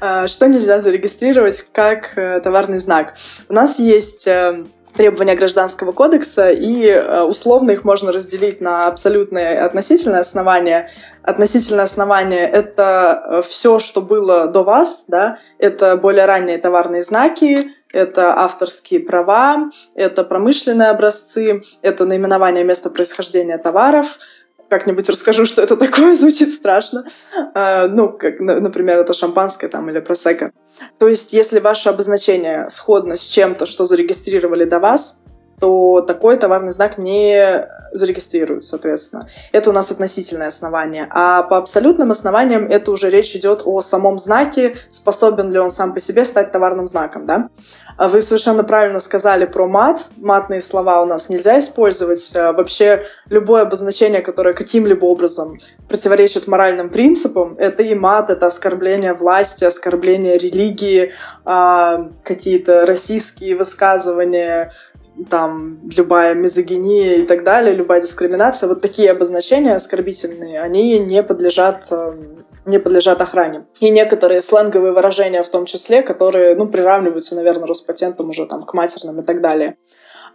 А, 0.00 0.28
что 0.28 0.46
нельзя 0.46 0.78
зарегистрировать 0.80 1.66
как 1.72 2.16
э, 2.16 2.40
товарный 2.40 2.78
знак? 2.78 3.14
У 3.48 3.52
нас 3.52 3.80
есть 3.80 4.28
требования 4.96 5.34
Гражданского 5.34 5.92
кодекса, 5.92 6.50
и 6.50 6.86
э, 6.86 7.22
условно 7.22 7.72
их 7.72 7.84
можно 7.84 8.12
разделить 8.12 8.60
на 8.60 8.86
абсолютное 8.86 9.54
и 9.54 9.58
относительное 9.58 10.20
основание. 10.20 10.90
Относительное 11.22 11.84
основание— 11.84 12.48
это 12.52 13.22
э, 13.24 13.42
все, 13.42 13.78
что 13.78 14.02
было 14.02 14.46
до 14.46 14.62
вас, 14.62 15.04
да, 15.08 15.38
это 15.58 15.96
более 15.96 16.24
ранние 16.24 16.58
товарные 16.58 17.02
знаки, 17.02 17.70
это 17.92 18.34
авторские 18.38 19.00
права, 19.00 19.70
это 19.94 20.24
промышленные 20.24 20.88
образцы, 20.88 21.62
это 21.82 22.04
наименование 22.04 22.64
места 22.64 22.90
происхождения 22.90 23.58
товаров— 23.58 24.18
как-нибудь 24.70 25.08
расскажу, 25.08 25.44
что 25.44 25.62
это 25.62 25.76
такое, 25.76 26.14
звучит 26.20 26.50
страшно. 26.52 27.04
А, 27.54 27.88
ну, 27.88 28.16
как, 28.16 28.40
например, 28.40 28.98
это 28.98 29.12
шампанское 29.12 29.68
там 29.68 29.90
или 29.90 30.00
просека. 30.00 30.52
То 30.98 31.08
есть, 31.08 31.32
если 31.34 31.60
ваше 31.60 31.90
обозначение 31.90 32.70
сходно 32.70 33.16
с 33.16 33.26
чем-то, 33.26 33.66
что 33.66 33.84
зарегистрировали 33.84 34.64
до 34.64 34.78
вас, 34.78 35.22
то 35.60 36.00
такой 36.00 36.36
товарный 36.36 36.72
знак 36.72 36.98
не 36.98 37.68
зарегистрируют, 37.92 38.64
соответственно. 38.64 39.26
Это 39.52 39.70
у 39.70 39.72
нас 39.72 39.90
относительное 39.90 40.48
основание. 40.48 41.08
А 41.10 41.42
по 41.42 41.58
абсолютным 41.58 42.12
основаниям 42.12 42.66
это 42.66 42.92
уже 42.92 43.10
речь 43.10 43.34
идет 43.34 43.62
о 43.64 43.80
самом 43.80 44.16
знаке, 44.18 44.76
способен 44.90 45.50
ли 45.50 45.58
он 45.58 45.70
сам 45.70 45.92
по 45.92 46.00
себе 46.00 46.24
стать 46.24 46.52
товарным 46.52 46.86
знаком. 46.86 47.26
Да? 47.26 47.48
А 47.96 48.08
вы 48.08 48.20
совершенно 48.20 48.62
правильно 48.62 49.00
сказали 49.00 49.44
про 49.44 49.66
мат. 49.66 50.08
Матные 50.18 50.60
слова 50.60 51.02
у 51.02 51.06
нас 51.06 51.28
нельзя 51.28 51.58
использовать. 51.58 52.32
А 52.36 52.52
вообще 52.52 53.04
любое 53.28 53.62
обозначение, 53.62 54.22
которое 54.22 54.54
каким-либо 54.54 55.04
образом 55.04 55.58
противоречит 55.88 56.46
моральным 56.46 56.90
принципам, 56.90 57.56
это 57.58 57.82
и 57.82 57.94
мат, 57.94 58.30
это 58.30 58.46
оскорбление 58.46 59.14
власти, 59.14 59.64
оскорбление 59.64 60.38
религии, 60.38 61.12
какие-то 61.44 62.86
российские 62.86 63.56
высказывания, 63.56 64.70
там 65.28 65.80
любая 65.96 66.34
мизогиния 66.34 67.16
и 67.16 67.26
так 67.26 67.44
далее, 67.44 67.74
любая 67.74 68.00
дискриминация, 68.00 68.68
вот 68.68 68.80
такие 68.80 69.10
обозначения 69.10 69.74
оскорбительные, 69.74 70.60
они 70.60 70.98
не 70.98 71.22
подлежат 71.22 71.86
э, 71.90 72.12
не 72.66 72.78
подлежат 72.78 73.22
охране. 73.22 73.66
И 73.80 73.90
некоторые 73.90 74.40
сленговые 74.40 74.92
выражения 74.92 75.42
в 75.42 75.48
том 75.48 75.64
числе, 75.64 76.02
которые, 76.02 76.54
ну, 76.54 76.68
приравниваются, 76.68 77.34
наверное, 77.34 77.66
Роспатентом 77.66 78.30
уже 78.30 78.46
там 78.46 78.64
к 78.64 78.74
матерным 78.74 79.20
и 79.20 79.24
так 79.24 79.40
далее. 79.40 79.76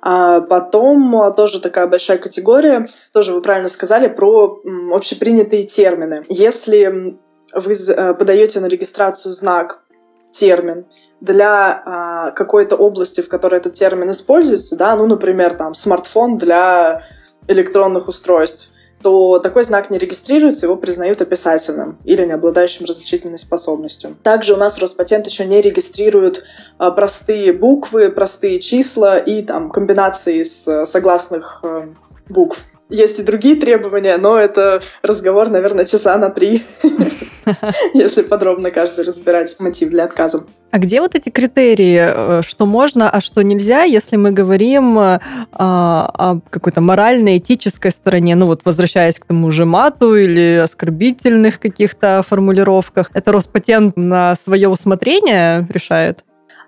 А 0.02 0.42
потом 0.42 1.34
тоже 1.36 1.62
такая 1.62 1.88
большая 1.88 2.18
категория, 2.18 2.88
тоже 3.14 3.34
вы 3.34 3.42
правильно 3.42 3.70
сказали, 3.70 4.08
про 4.08 4.62
общепринятые 4.92 5.64
термины. 5.64 6.24
Если 6.30 7.18
вы 7.54 7.72
э, 7.72 8.14
подаете 8.14 8.60
на 8.60 8.68
регистрацию 8.68 9.32
знак 9.32 9.85
термин 10.38 10.86
для 11.22 11.82
а, 11.86 12.32
какой-то 12.32 12.76
области, 12.76 13.22
в 13.22 13.30
которой 13.30 13.58
этот 13.58 13.74
термин 13.74 14.12
используется, 14.12 14.76
да, 14.76 14.96
ну, 14.96 15.08
например, 15.08 15.56
там, 15.56 15.74
смартфон 15.74 16.38
для 16.38 17.04
электронных 17.48 18.08
устройств, 18.08 18.72
то 19.02 19.40
такой 19.40 19.64
знак 19.64 19.92
не 19.92 19.98
регистрируется, 19.98 20.66
его 20.66 20.76
признают 20.78 21.22
описательным 21.22 22.00
или 22.06 22.26
не 22.26 22.32
обладающим 22.32 22.86
различительной 22.86 23.38
способностью. 23.38 24.16
Также 24.24 24.54
у 24.54 24.58
нас 24.58 24.80
Роспатент 24.80 25.28
еще 25.28 25.46
не 25.46 25.62
регистрирует 25.62 26.44
а, 26.78 26.92
простые 26.92 27.54
буквы, 27.54 28.10
простые 28.10 28.60
числа 28.60 29.18
и 29.18 29.44
там 29.44 29.70
комбинации 29.70 30.42
из 30.42 30.68
э, 30.68 30.86
согласных 30.86 31.60
э, 31.64 31.88
букв. 32.30 32.66
Есть 32.90 33.20
и 33.20 33.24
другие 33.24 33.56
требования, 33.56 34.18
но 34.18 34.38
это 34.38 34.82
разговор, 35.02 35.50
наверное, 35.50 35.86
часа 35.86 36.18
на 36.20 36.30
три, 36.30 36.64
если 37.96 38.22
подробно 38.22 38.70
каждый 38.70 39.06
разбирать 39.06 39.56
мотив 39.60 39.90
для 39.90 40.04
отказа. 40.04 40.44
А 40.70 40.78
где 40.78 41.02
вот 41.02 41.16
эти 41.16 41.30
критерии, 41.30 42.40
э, 42.40 42.42
что 42.44 42.68
можно, 42.68 43.10
а 43.10 43.22
что 43.22 43.42
нельзя, 43.42 43.84
если 43.84 44.18
мы 44.18 44.32
говорим 44.32 45.00
э, 45.00 45.20
о 45.52 46.40
какой-то 46.50 46.82
моральной, 46.82 47.40
этической 47.40 47.92
стороне, 47.92 48.36
ну 48.36 48.46
вот 48.46 48.62
возвращаясь 48.66 49.16
к 49.16 49.26
тому 49.26 49.52
же 49.52 49.66
мату 49.66 50.16
или 50.16 50.62
оскорбительных 50.64 51.60
каких-то 51.60 52.24
формулировках, 52.28 53.10
это 53.14 53.32
Роспатент 53.32 53.98
на 53.98 54.36
свое 54.36 54.68
усмотрение 54.68 55.68
решает? 55.72 56.25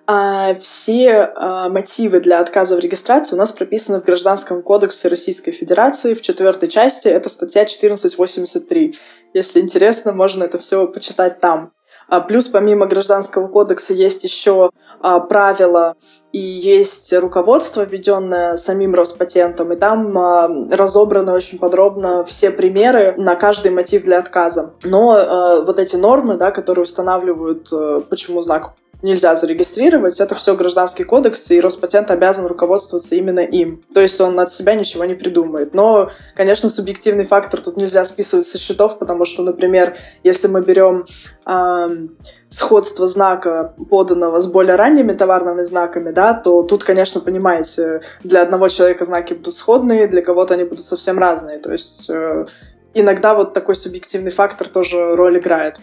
А 0.09 0.55
все 0.55 1.31
а, 1.35 1.67
мотивы 1.67 2.21
для 2.21 2.39
отказа 2.39 2.77
в 2.77 2.79
регистрации 2.79 3.35
у 3.35 3.37
нас 3.37 3.51
прописаны 3.51 3.99
в 3.99 4.05
Гражданском 4.05 4.63
кодексе 4.63 5.09
Российской 5.09 5.51
Федерации 5.51 6.13
в 6.13 6.21
четвертой 6.21 6.69
части. 6.69 7.09
Это 7.09 7.27
статья 7.27 7.63
1483. 7.63 8.95
Если 9.33 9.59
интересно, 9.59 10.13
можно 10.13 10.45
это 10.45 10.57
все 10.59 10.87
почитать 10.87 11.41
там. 11.41 11.73
А 12.07 12.21
плюс 12.21 12.47
помимо 12.47 12.85
Гражданского 12.85 13.49
кодекса 13.49 13.93
есть 13.93 14.23
еще 14.23 14.69
а, 15.01 15.19
правила 15.19 15.95
и 16.31 16.39
есть 16.39 17.11
руководство, 17.13 17.83
введенное 17.83 18.55
самим 18.55 18.95
Роспатентом, 18.95 19.73
и 19.73 19.75
там 19.75 20.17
а, 20.17 20.47
разобраны 20.71 21.33
очень 21.33 21.59
подробно 21.59 22.23
все 22.23 22.49
примеры 22.49 23.15
на 23.17 23.35
каждый 23.35 23.71
мотив 23.71 24.05
для 24.05 24.19
отказа. 24.19 24.73
Но 24.85 25.11
а, 25.11 25.65
вот 25.65 25.79
эти 25.79 25.97
нормы, 25.97 26.37
да, 26.37 26.51
которые 26.51 26.83
устанавливают, 26.83 27.67
а, 27.73 27.99
почему 28.09 28.41
знак 28.41 28.73
нельзя 29.01 29.35
зарегистрировать, 29.35 30.19
это 30.19 30.33
все 30.35 30.55
гражданский 30.55 31.03
кодекс, 31.03 31.51
и 31.51 31.59
Роспатент 31.59 32.09
обязан 32.09 32.47
руководствоваться 32.47 33.15
именно 33.15 33.41
им. 33.41 33.83
То 33.93 34.01
есть 34.01 34.19
он 34.19 34.39
от 34.39 34.51
себя 34.51 34.73
ничего 34.75 35.05
не 35.05 35.13
придумает. 35.13 35.73
Но, 35.73 36.09
конечно, 36.35 36.69
субъективный 36.69 37.25
фактор 37.25 37.61
тут 37.61 37.77
нельзя 37.77 38.03
списывать 38.05 38.45
со 38.45 38.57
счетов, 38.57 38.97
потому 38.97 39.25
что, 39.25 39.43
например, 39.43 39.97
если 40.23 40.47
мы 40.47 40.61
берем 40.61 41.05
э, 41.45 42.07
сходство 42.49 43.07
знака, 43.07 43.75
поданного 43.89 44.39
с 44.39 44.47
более 44.47 44.75
ранними 44.75 45.13
товарными 45.13 45.63
знаками, 45.63 46.11
да, 46.11 46.33
то 46.33 46.63
тут, 46.63 46.83
конечно, 46.83 47.21
понимаете, 47.21 48.01
для 48.23 48.41
одного 48.41 48.67
человека 48.67 49.05
знаки 49.05 49.33
будут 49.33 49.53
сходные, 49.53 50.07
для 50.07 50.21
кого-то 50.21 50.55
они 50.55 50.63
будут 50.63 50.85
совсем 50.85 51.19
разные. 51.19 51.59
То 51.59 51.71
есть 51.71 52.09
э, 52.09 52.45
иногда 52.93 53.35
вот 53.35 53.53
такой 53.53 53.75
субъективный 53.75 54.31
фактор 54.31 54.69
тоже 54.69 55.15
роль 55.15 55.37
играет. 55.37 55.77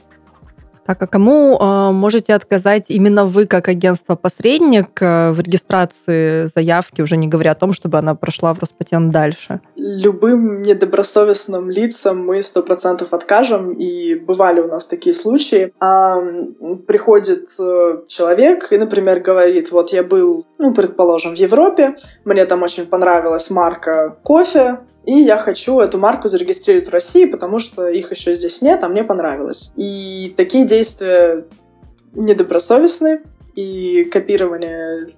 Так, 0.87 1.03
а 1.03 1.07
кому 1.07 1.59
э, 1.59 1.93
можете 1.93 2.35
отказать 2.35 2.91
именно 2.91 3.25
вы, 3.25 3.47
как 3.47 3.69
агентство-посредник, 3.69 5.01
э, 5.01 5.31
в 5.31 5.41
регистрации 5.41 6.47
заявки, 6.47 7.01
уже 7.03 7.17
не 7.17 7.27
говоря 7.27 7.53
о 7.53 7.55
том, 7.55 7.73
чтобы 7.73 7.99
она 7.99 8.15
прошла 8.15 8.53
в 8.53 8.59
Роспатент 8.59 9.11
дальше? 9.11 9.61
Любым 9.87 10.63
недобросовестным 10.63 11.69
лицам 11.69 12.25
мы 12.25 12.43
сто 12.43 12.63
процентов 12.63 13.13
откажем, 13.13 13.75
и 13.75 14.15
бывали 14.15 14.61
у 14.61 14.67
нас 14.67 14.87
такие 14.87 15.13
случаи. 15.13 15.75
А, 15.79 16.23
приходит 16.87 17.49
э, 17.61 17.99
человек 18.09 18.73
и, 18.73 18.79
например, 18.79 19.21
говорит, 19.21 19.73
вот 19.73 19.93
я 19.93 20.03
был, 20.03 20.47
ну, 20.57 20.73
предположим, 20.73 21.37
в 21.37 21.39
Европе, 21.39 21.97
мне 22.25 22.47
там 22.47 22.63
очень 22.63 22.87
понравилась 22.87 23.51
марка 23.51 24.17
кофе, 24.23 24.79
и 25.05 25.13
я 25.13 25.37
хочу 25.37 25.81
эту 25.81 25.99
марку 25.99 26.29
зарегистрировать 26.29 26.89
в 26.89 26.91
России, 26.91 27.27
потому 27.27 27.59
что 27.59 27.87
их 27.87 28.11
еще 28.11 28.35
здесь 28.35 28.63
нет, 28.63 28.83
а 28.85 28.89
мне 28.89 29.05
понравилось. 29.05 29.71
И 29.77 30.33
такие 30.35 30.65
действия 30.65 31.45
недобросовестны, 32.15 33.21
и 33.55 34.05
копирование 34.05 35.09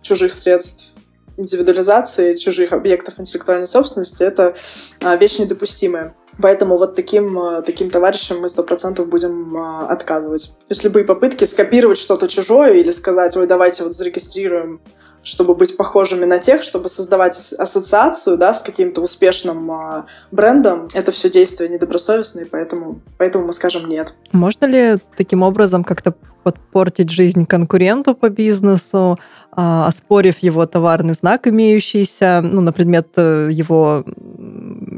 чужих 0.00 0.32
средств 0.32 0.93
индивидуализации 1.36 2.34
чужих 2.36 2.72
объектов 2.72 3.18
интеллектуальной 3.18 3.66
собственности— 3.66 4.22
это 4.24 4.54
а, 5.02 5.16
вещь 5.16 5.38
недопустимая. 5.38 6.14
Поэтому 6.40 6.76
вот 6.78 6.94
таким, 6.94 7.38
а, 7.38 7.62
таким 7.62 7.90
товарищам 7.90 8.40
мы 8.40 8.48
сто 8.48 8.62
процентов 8.62 9.08
будем 9.08 9.56
а, 9.56 9.86
отказывать. 9.86 10.48
То 10.48 10.70
есть 10.70 10.84
любые 10.84 11.04
попытки 11.04 11.44
скопировать 11.44 11.98
что-то 11.98 12.28
чужое 12.28 12.74
или 12.74 12.90
сказать, 12.90 13.36
ой, 13.36 13.46
давайте 13.46 13.84
вот 13.84 13.92
зарегистрируем 13.92 14.80
чтобы 15.24 15.54
быть 15.54 15.76
похожими 15.76 16.26
на 16.26 16.38
тех, 16.38 16.62
чтобы 16.62 16.88
создавать 16.88 17.34
ассоциацию 17.34 18.36
да, 18.36 18.52
с 18.52 18.62
каким-то 18.62 19.00
успешным 19.00 19.70
а, 19.70 20.06
брендом, 20.30 20.88
это 20.92 21.10
все 21.12 21.30
действия 21.30 21.68
недобросовестные, 21.68 22.46
поэтому, 22.46 23.00
поэтому 23.16 23.46
мы 23.46 23.52
скажем 23.52 23.88
нет. 23.88 24.14
Можно 24.32 24.66
ли 24.66 24.98
таким 25.16 25.42
образом 25.42 25.82
как-то 25.82 26.14
подпортить 26.42 27.10
жизнь 27.10 27.46
конкуренту 27.46 28.14
по 28.14 28.28
бизнесу, 28.28 29.18
а, 29.50 29.86
оспорив 29.88 30.38
его 30.40 30.66
товарный 30.66 31.14
знак, 31.14 31.48
имеющийся, 31.48 32.40
ну, 32.42 32.60
на 32.60 32.72
предмет 32.72 33.08
э, 33.16 33.48
его 33.50 34.04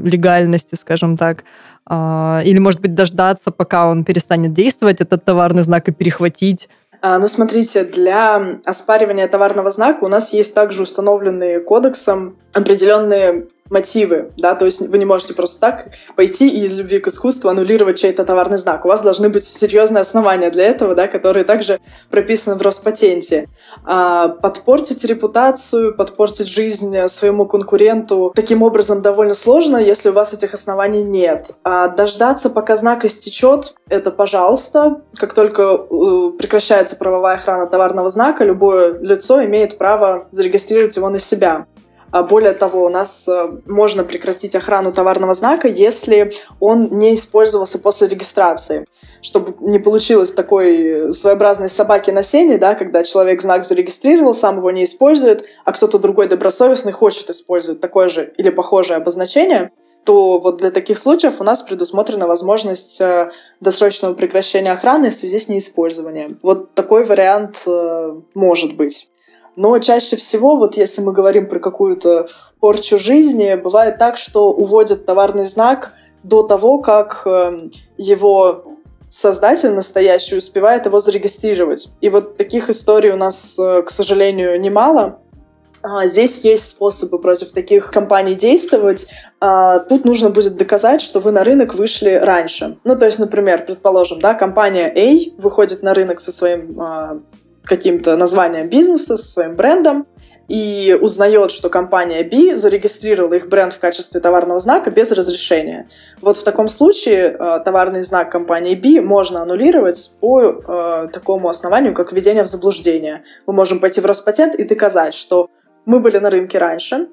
легальности, 0.07 0.75
скажем 0.75 1.17
так, 1.17 1.43
а, 1.85 2.41
или, 2.43 2.59
может 2.59 2.81
быть, 2.81 2.95
дождаться, 2.95 3.51
пока 3.51 3.89
он 3.89 4.03
перестанет 4.03 4.53
действовать, 4.53 5.01
этот 5.01 5.23
товарный 5.23 5.63
знак, 5.63 5.87
и 5.87 5.91
перехватить. 5.91 6.67
А, 7.01 7.19
ну, 7.19 7.27
смотрите, 7.27 7.83
для 7.83 8.59
оспаривания 8.65 9.27
товарного 9.27 9.71
знака 9.71 10.03
у 10.03 10.07
нас 10.07 10.33
есть 10.33 10.53
также 10.53 10.83
установленные 10.83 11.59
кодексом 11.59 12.37
определенные 12.53 13.47
мотивы, 13.69 14.31
да, 14.37 14.55
то 14.55 14.65
есть 14.65 14.87
вы 14.87 14.97
не 14.97 15.05
можете 15.05 15.33
просто 15.33 15.59
так 15.59 15.89
пойти 16.15 16.47
и 16.47 16.65
из 16.65 16.75
любви 16.75 16.99
к 16.99 17.07
искусству 17.07 17.49
аннулировать 17.49 17.99
чей-то 17.99 18.25
товарный 18.25 18.57
знак. 18.57 18.85
У 18.85 18.87
вас 18.87 19.01
должны 19.01 19.29
быть 19.29 19.43
серьезные 19.43 20.01
основания 20.01 20.49
для 20.49 20.65
этого, 20.65 20.95
да, 20.95 21.07
которые 21.07 21.43
также 21.43 21.79
прописаны 22.09 22.57
в 22.57 22.61
Роспатенте. 22.61 23.47
А 23.83 24.29
подпортить 24.29 25.03
репутацию, 25.05 25.95
подпортить 25.95 26.47
жизнь 26.47 27.07
своему 27.07 27.45
конкуренту 27.45 28.31
таким 28.35 28.63
образом 28.63 29.01
довольно 29.01 29.33
сложно, 29.33 29.77
если 29.77 30.09
у 30.09 30.13
вас 30.13 30.33
этих 30.33 30.53
оснований 30.53 31.03
нет. 31.03 31.51
А 31.63 31.87
дождаться, 31.87 32.49
пока 32.49 32.75
знак 32.75 33.05
истечет, 33.05 33.75
это 33.89 34.11
пожалуйста. 34.11 35.01
Как 35.15 35.33
только 35.33 35.61
э, 35.63 36.31
прекращается 36.37 36.95
правовая 36.95 37.35
охрана 37.35 37.67
товарного 37.67 38.09
знака, 38.09 38.43
любое 38.43 38.99
лицо 38.99 39.43
имеет 39.45 39.77
право 39.77 40.27
зарегистрировать 40.31 40.95
его 40.95 41.09
на 41.09 41.19
себя. 41.19 41.65
А 42.11 42.23
более 42.23 42.53
того, 42.53 42.85
у 42.85 42.89
нас 42.89 43.27
э, 43.27 43.49
можно 43.65 44.03
прекратить 44.03 44.55
охрану 44.55 44.93
товарного 44.93 45.33
знака, 45.33 45.67
если 45.67 46.31
он 46.59 46.87
не 46.91 47.13
использовался 47.13 47.79
после 47.79 48.07
регистрации. 48.07 48.85
Чтобы 49.21 49.55
не 49.59 49.79
получилось 49.79 50.31
такой 50.31 51.13
своеобразной 51.13 51.69
собаки 51.69 52.11
на 52.11 52.23
сене, 52.23 52.57
да, 52.57 52.75
когда 52.75 53.03
человек 53.03 53.41
знак 53.41 53.65
зарегистрировал, 53.65 54.33
сам 54.33 54.57
его 54.57 54.71
не 54.71 54.85
использует, 54.85 55.43
а 55.65 55.73
кто-то 55.73 55.99
другой 55.99 56.27
добросовестный 56.27 56.93
хочет 56.93 57.29
использовать 57.29 57.81
такое 57.81 58.07
же 58.07 58.33
или 58.37 58.49
похожее 58.49 58.97
обозначение, 58.97 59.71
то 60.05 60.39
вот 60.39 60.57
для 60.57 60.71
таких 60.71 60.97
случаев 60.97 61.41
у 61.41 61.43
нас 61.43 61.61
предусмотрена 61.63 62.27
возможность 62.27 63.01
э, 63.01 63.31
досрочного 63.59 64.13
прекращения 64.13 64.71
охраны 64.71 65.09
в 65.09 65.13
связи 65.13 65.37
с 65.37 65.49
неиспользованием. 65.49 66.39
Вот 66.41 66.73
такой 66.73 67.03
вариант 67.03 67.63
э, 67.67 68.15
может 68.33 68.77
быть. 68.77 69.09
Но 69.57 69.77
чаще 69.79 70.15
всего, 70.15 70.55
вот 70.55 70.77
если 70.77 71.01
мы 71.01 71.11
говорим 71.13 71.49
про 71.49 71.59
какую-то 71.59 72.27
порчу 72.59 72.99
жизни, 72.99 73.55
бывает 73.55 73.97
так, 73.97 74.15
что 74.15 74.51
уводят 74.51 75.05
товарный 75.05 75.45
знак 75.45 75.93
до 76.21 76.43
того, 76.43 76.79
как 76.79 77.23
эм, 77.25 77.71
его 77.97 78.65
создатель 79.09 79.71
настоящий 79.71 80.37
успевает 80.37 80.85
его 80.85 80.99
зарегистрировать. 80.99 81.89
И 82.01 82.09
вот 82.09 82.37
таких 82.37 82.69
историй 82.69 83.11
у 83.11 83.17
нас, 83.17 83.57
э, 83.59 83.81
к 83.81 83.89
сожалению, 83.89 84.61
немало. 84.61 85.19
А, 85.81 86.05
здесь 86.05 86.41
есть 86.41 86.69
способы 86.69 87.17
против 87.17 87.51
таких 87.51 87.89
компаний 87.89 88.35
действовать. 88.35 89.07
А, 89.39 89.79
тут 89.79 90.05
нужно 90.05 90.29
будет 90.29 90.57
доказать, 90.57 91.01
что 91.01 91.19
вы 91.19 91.31
на 91.31 91.43
рынок 91.43 91.73
вышли 91.73 92.11
раньше. 92.11 92.77
Ну, 92.83 92.95
то 92.95 93.07
есть, 93.07 93.17
например, 93.17 93.65
предположим, 93.65 94.19
да, 94.19 94.35
компания 94.35 94.93
A 94.95 95.41
выходит 95.41 95.81
на 95.81 95.95
рынок 95.95 96.21
со 96.21 96.31
своим 96.31 96.79
а, 96.79 97.19
каким-то 97.67 98.15
названием 98.17 98.69
бизнеса, 98.69 99.17
со 99.17 99.27
своим 99.27 99.55
брендом, 99.55 100.07
и 100.47 100.97
узнает, 100.99 101.51
что 101.51 101.69
компания 101.69 102.23
B 102.23 102.57
зарегистрировала 102.57 103.33
их 103.33 103.49
бренд 103.49 103.73
в 103.73 103.79
качестве 103.79 104.21
товарного 104.21 104.59
знака 104.59 104.91
без 104.91 105.11
разрешения. 105.11 105.87
Вот 106.21 106.37
в 106.37 106.43
таком 106.43 106.69
случае 106.69 107.35
э, 107.37 107.59
товарный 107.65 108.01
знак 108.01 108.31
компании 108.31 108.75
B 108.75 109.01
можно 109.01 109.41
аннулировать 109.41 110.11
по 110.21 110.41
э, 110.41 111.07
такому 111.11 111.49
основанию, 111.49 111.93
как 111.93 112.13
введение 112.13 112.43
в 112.43 112.47
заблуждение. 112.47 113.23
Мы 113.45 113.53
можем 113.53 113.79
пойти 113.79 113.99
в 113.99 114.05
Роспатент 114.05 114.55
и 114.55 114.63
доказать, 114.63 115.13
что 115.13 115.49
мы 115.85 115.99
были 115.99 116.17
на 116.17 116.29
рынке 116.29 116.57
раньше, 116.57 117.09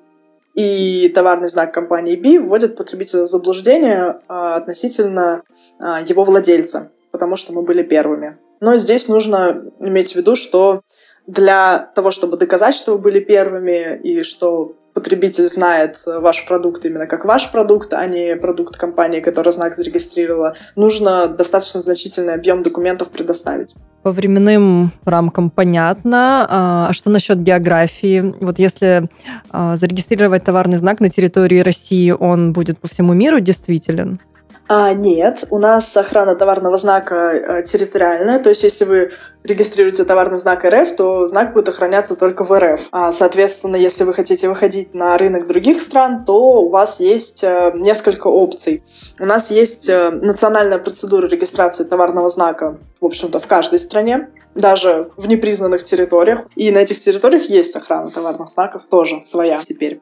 и 0.55 1.11
товарный 1.13 1.49
знак 1.49 1.75
компании 1.75 2.15
B 2.15 2.39
вводит 2.39 2.77
потребителя 2.77 3.23
в 3.23 3.27
заблуждение 3.27 4.21
а, 4.29 4.55
относительно 4.55 5.43
его 5.81 6.23
владельца, 6.23 6.93
потому 7.11 7.35
что 7.35 7.53
мы 7.53 7.63
были 7.63 7.83
первыми. 7.83 8.37
Но 8.65 8.79
здесь 8.79 9.09
нужно 9.09 9.63
иметь 9.81 10.13
в 10.13 10.17
виду, 10.17 10.37
что 10.37 10.81
для 11.27 11.91
того, 11.95 12.11
чтобы 12.11 12.39
доказать, 12.39 12.75
что 12.75 12.93
вы 12.93 12.99
были 12.99 13.21
первыми 13.21 14.01
и 14.03 14.23
что 14.23 14.73
потребитель 14.95 15.49
знает 15.49 16.03
ваш 16.07 16.47
продукт 16.47 16.83
именно 16.87 17.07
как 17.07 17.27
ваш 17.27 17.53
продукт, 17.53 17.93
а 17.93 18.07
не 18.07 18.37
продукт 18.37 18.79
компании, 18.79 19.21
которая 19.21 19.53
знак 19.53 19.75
зарегистрировала, 19.75 20.55
нужно 20.77 21.29
достаточно 21.29 21.83
значительный 21.83 22.33
объем 22.33 22.63
документов 22.63 23.11
предоставить. 23.11 23.75
По 24.03 24.13
временным 24.13 24.93
рамкам 25.05 25.51
понятно. 25.51 26.47
А, 26.49 26.89
а 26.89 26.93
что 26.95 27.11
насчет 27.11 27.43
географии? 27.43 28.35
Вот 28.41 28.59
если 28.59 29.11
а, 29.51 29.77
зарегистрировать 29.77 30.45
товарный 30.45 30.79
знак 30.79 31.01
на 31.01 31.11
территории 31.11 31.59
России, 31.59 32.13
он 32.13 32.55
будет 32.55 32.79
по 32.79 32.89
всему 32.89 33.13
миру 33.13 33.41
действителен? 33.41 34.21
А, 34.67 34.95
нет, 34.95 35.45
у 35.51 35.59
нас 35.59 35.95
охрана 35.95 36.35
товарного 36.35 36.79
знака 36.79 37.31
а, 37.31 37.63
территориальная, 37.63 38.39
то 38.39 38.49
есть 38.49 38.63
если 38.63 38.85
вы 38.87 39.11
регистрируете 39.43 40.05
товарный 40.05 40.39
знак 40.39 40.65
РФ, 40.65 40.97
то 40.97 41.27
знак 41.27 41.53
будет 41.53 41.69
охраняться 41.69 42.17
только 42.17 42.45
в 42.45 42.59
РФ. 42.59 42.81
А, 42.91 43.13
соответственно, 43.13 43.77
если 43.77 44.05
вы 44.05 44.15
хотите 44.15 44.49
выходить 44.49 44.95
на 44.95 45.19
рынок 45.19 45.47
других 45.47 45.83
стран, 45.83 46.25
то 46.25 46.63
у 46.63 46.71
вас 46.71 46.99
есть 46.99 47.45
а, 47.45 47.73
несколько 47.73 48.29
опций. 48.29 48.83
У 49.21 49.27
нас 49.27 49.51
есть 49.51 49.91
а, 49.91 50.11
национальная 50.11 50.79
процедура 50.79 51.29
регистрации 51.29 51.85
товарного 51.85 52.31
знака, 52.31 52.79
в 53.03 53.05
общем-то, 53.05 53.41
в 53.41 53.47
каждой 53.47 53.79
стране, 53.79 54.31
даже 54.55 55.11
в 55.19 55.27
непризнанных 55.27 55.85
территориях. 55.85 56.41
И 56.57 56.71
на 56.71 56.79
этих 56.79 56.99
территориях 56.99 57.51
есть 57.51 57.77
охрана 57.77 58.09
товарных 58.11 58.49
знаков 58.49 58.87
тоже 58.87 59.21
своя 59.25 59.59
теперь. 59.59 60.01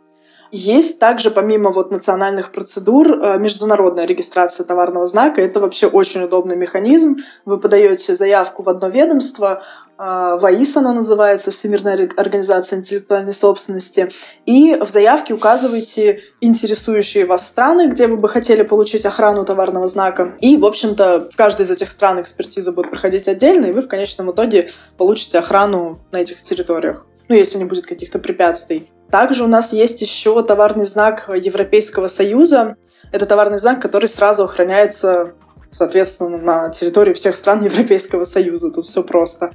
Есть 0.54 0.98
также, 0.98 1.30
помимо 1.30 1.70
вот 1.70 1.90
национальных 1.90 2.52
процедур, 2.52 3.10
э, 3.10 3.38
международная 3.38 4.04
регистрация 4.04 4.66
товарного 4.66 5.06
знака. 5.06 5.40
Это 5.40 5.60
вообще 5.60 5.86
очень 5.86 6.24
удобный 6.24 6.56
механизм. 6.56 7.16
Вы 7.46 7.58
подаете 7.58 8.14
заявку 8.14 8.62
в 8.62 8.68
одно 8.68 8.88
ведомство, 8.88 9.62
э, 9.98 10.38
ВАИС 10.38 10.76
она 10.76 10.92
называется, 10.92 11.52
Всемирная 11.52 12.06
организация 12.18 12.80
интеллектуальной 12.80 13.32
собственности, 13.32 14.10
и 14.44 14.74
в 14.74 14.88
заявке 14.90 15.32
указываете 15.32 16.20
интересующие 16.42 17.24
вас 17.24 17.46
страны, 17.46 17.86
где 17.86 18.06
вы 18.06 18.18
бы 18.18 18.28
хотели 18.28 18.62
получить 18.62 19.06
охрану 19.06 19.46
товарного 19.46 19.88
знака. 19.88 20.34
И, 20.42 20.58
в 20.58 20.66
общем-то, 20.66 21.28
в 21.32 21.34
каждой 21.34 21.62
из 21.62 21.70
этих 21.70 21.90
стран 21.90 22.20
экспертиза 22.20 22.72
будет 22.72 22.90
проходить 22.90 23.26
отдельно, 23.26 23.66
и 23.66 23.72
вы 23.72 23.80
в 23.80 23.88
конечном 23.88 24.30
итоге 24.32 24.68
получите 24.98 25.38
охрану 25.38 26.00
на 26.12 26.18
этих 26.18 26.42
территориях 26.42 27.06
ну, 27.28 27.34
если 27.34 27.58
не 27.58 27.64
будет 27.64 27.86
каких-то 27.86 28.18
препятствий. 28.18 28.90
Также 29.10 29.44
у 29.44 29.46
нас 29.46 29.72
есть 29.72 30.00
еще 30.00 30.42
товарный 30.42 30.86
знак 30.86 31.30
Европейского 31.34 32.06
Союза. 32.06 32.76
Это 33.10 33.26
товарный 33.26 33.58
знак, 33.58 33.82
который 33.82 34.08
сразу 34.08 34.44
охраняется, 34.44 35.34
соответственно, 35.70 36.38
на 36.38 36.70
территории 36.70 37.12
всех 37.12 37.36
стран 37.36 37.62
Европейского 37.64 38.24
Союза. 38.24 38.70
Тут 38.70 38.86
все 38.86 39.02
просто. 39.02 39.52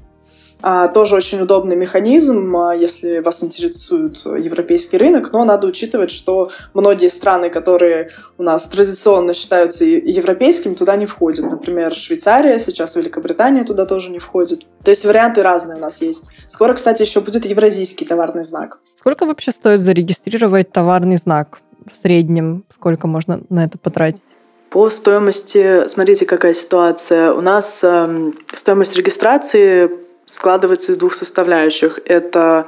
А, 0.61 0.87
тоже 0.87 1.15
очень 1.15 1.39
удобный 1.41 1.75
механизм, 1.75 2.55
а, 2.57 2.75
если 2.75 3.19
вас 3.19 3.43
интересует 3.43 4.25
европейский 4.25 4.97
рынок, 4.97 5.31
но 5.31 5.45
надо 5.45 5.67
учитывать, 5.67 6.09
что 6.09 6.49
многие 6.73 7.09
страны, 7.09 7.49
которые 7.49 8.09
у 8.37 8.43
нас 8.43 8.67
традиционно 8.67 9.33
считаются 9.33 9.85
европейскими, 9.85 10.73
туда 10.73 10.95
не 10.95 11.05
входят. 11.05 11.45
Например, 11.45 11.93
Швейцария, 11.93 12.57
сейчас 12.57 12.95
Великобритания 12.95 13.63
туда 13.63 13.85
тоже 13.85 14.09
не 14.09 14.19
входит. 14.19 14.65
То 14.83 14.91
есть 14.91 15.05
варианты 15.05 15.43
разные 15.43 15.77
у 15.77 15.81
нас 15.81 16.01
есть. 16.01 16.31
Скоро, 16.47 16.73
кстати, 16.73 17.03
еще 17.03 17.21
будет 17.21 17.45
евразийский 17.45 18.05
товарный 18.05 18.43
знак. 18.43 18.79
Сколько 18.95 19.25
вообще 19.25 19.51
стоит 19.51 19.81
зарегистрировать 19.81 20.71
товарный 20.71 21.17
знак? 21.17 21.59
В 21.85 22.01
среднем 22.01 22.65
сколько 22.73 23.07
можно 23.07 23.41
на 23.49 23.63
это 23.63 23.77
потратить? 23.77 24.23
По 24.69 24.89
стоимости, 24.89 25.87
смотрите, 25.87 26.25
какая 26.25 26.53
ситуация. 26.53 27.31
У 27.31 27.39
нас 27.39 27.81
э, 27.83 28.31
стоимость 28.53 28.97
регистрации 28.97 29.89
складывается 30.27 30.91
из 30.91 30.97
двух 30.97 31.13
составляющих. 31.13 31.99
Это 32.05 32.67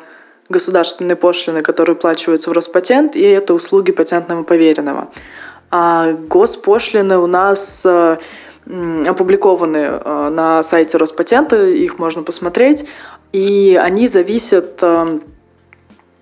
государственные 0.50 1.16
пошлины, 1.16 1.62
которые 1.62 1.96
уплачиваются 1.96 2.50
в 2.50 2.54
Роспатент, 2.54 3.16
и 3.16 3.22
это 3.22 3.54
услуги 3.54 3.92
патентного 3.92 4.44
поверенного. 4.44 5.12
А 5.70 6.14
госпошлины 6.14 7.20
у 7.20 7.28
нас 7.28 7.86
э, 7.86 8.18
опубликованы 9.08 9.78
э, 9.78 10.30
на 10.32 10.64
сайте 10.64 10.98
Роспатента, 10.98 11.68
их 11.68 12.00
можно 12.00 12.24
посмотреть, 12.24 12.88
и 13.32 13.80
они 13.80 14.08
зависят 14.08 14.80
э, 14.82 15.20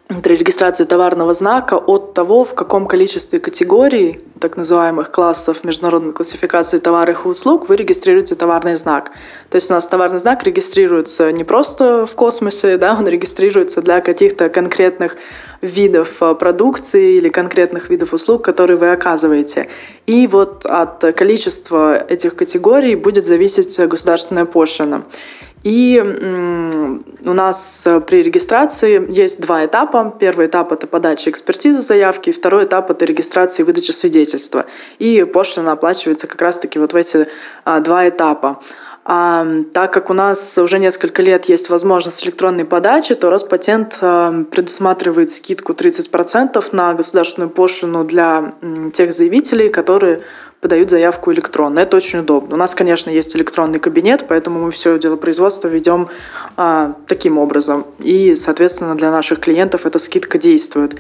при 0.08 0.36
регистрации 0.36 0.86
товарного 0.86 1.34
знака 1.34 1.74
от 1.76 2.14
того, 2.14 2.46
в 2.46 2.54
каком 2.54 2.88
количестве 2.88 3.40
категорий, 3.40 4.22
так 4.40 4.56
называемых 4.56 5.12
классов 5.12 5.66
международной 5.66 6.14
классификации 6.14 6.78
товаров 6.78 7.26
и 7.26 7.28
услуг, 7.28 7.68
вы 7.68 7.76
регистрируете 7.76 8.36
товарный 8.36 8.76
знак. 8.76 9.12
То 9.50 9.56
есть 9.56 9.70
у 9.70 9.74
нас 9.74 9.86
товарный 9.86 10.20
знак 10.20 10.44
регистрируется 10.44 11.32
не 11.34 11.44
просто 11.44 12.06
в 12.06 12.16
космосе, 12.16 12.78
да, 12.78 12.96
он 12.98 13.06
регистрируется 13.06 13.82
для 13.82 14.00
каких-то 14.00 14.48
конкретных 14.48 15.18
видов 15.62 16.22
э, 16.22 16.36
продукции 16.36 17.18
или 17.18 17.28
конкретных 17.28 17.90
видов 17.90 18.14
услуг, 18.14 18.46
которые 18.46 18.78
вы 18.78 18.92
оказываете. 18.92 19.68
И 20.06 20.28
вот 20.28 20.66
от 20.66 21.02
количества 21.16 21.98
этих 21.98 22.36
категорий 22.36 22.96
будет 22.96 23.26
зависеть 23.26 23.78
государственная 23.78 24.46
пошлина. 24.46 25.04
И 25.64 26.02
у 27.26 27.34
нас 27.34 27.86
э, 27.86 28.00
при 28.00 28.24
регистрации 28.24 29.06
есть 29.12 29.42
два 29.42 29.66
этапа. 29.66 30.16
Первый 30.20 30.48
этап— 30.48 30.72
это 30.74 30.88
подача 30.88 31.30
экспертизы 31.30 31.82
заявки, 31.82 32.32
второй 32.32 32.66
этап— 32.66 32.90
это 32.92 33.06
регистрация 33.06 33.64
и 33.64 33.66
выдача 33.66 33.92
свидетельства. 33.92 34.66
И 35.00 35.24
пошлина 35.24 35.74
оплачивается 35.74 36.28
как 36.28 36.42
раз-таки 36.42 36.80
вот 36.80 36.94
в 36.94 36.96
эти 36.96 37.28
а, 37.66 37.80
два 37.80 38.08
этапа. 38.08 38.62
А, 39.04 39.48
так 39.74 39.94
как 39.94 40.10
у 40.10 40.14
нас 40.14 40.58
уже 40.58 40.80
несколько 40.80 41.22
лет 41.22 41.46
есть 41.46 41.70
возможность 41.70 42.26
электронной 42.26 42.66
подачи, 42.66 43.16
то 43.16 43.30
Роспатент 43.30 43.98
а, 44.02 44.44
предусматривает 44.52 45.30
скидку 45.32 45.74
30% 45.74 46.64
на 46.74 46.94
государственную 46.94 47.50
пошлину 47.50 48.04
для 48.04 48.54
тех 48.94 49.12
заявителей, 49.12 49.70
которые 49.70 50.22
подают 50.62 50.90
заявку 50.90 51.32
электронно. 51.32 51.80
Это 51.80 51.98
очень 51.98 52.20
удобно. 52.20 52.56
У 52.56 52.58
нас, 52.58 52.74
конечно, 52.74 53.10
есть 53.10 53.36
электронный 53.36 53.80
кабинет, 53.80 54.26
поэтому 54.28 54.60
мы 54.60 54.72
все 54.72 54.98
дело 54.98 55.16
производства 55.16 55.68
ведем 55.68 56.10
а, 56.56 56.96
таким 57.08 57.38
образом. 57.38 57.86
И, 58.00 58.36
соответственно, 58.36 58.96
для 58.96 59.12
наших 59.12 59.40
клиентов 59.40 59.86
эта 59.86 60.00
скидка 60.00 60.38
действует. 60.38 60.96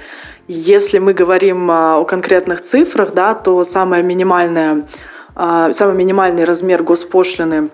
Если 0.47 0.99
мы 0.99 1.13
говорим 1.13 1.69
а, 1.71 1.97
о 1.97 2.05
конкретных 2.05 2.61
цифрах, 2.61 3.13
да, 3.13 3.33
то 3.33 3.63
самая 3.63 4.03
минимальная, 4.03 4.87
а, 5.35 5.73
самый 5.73 5.95
минимальный 5.95 6.43
размер 6.43 6.83
госпошлины 6.83 7.69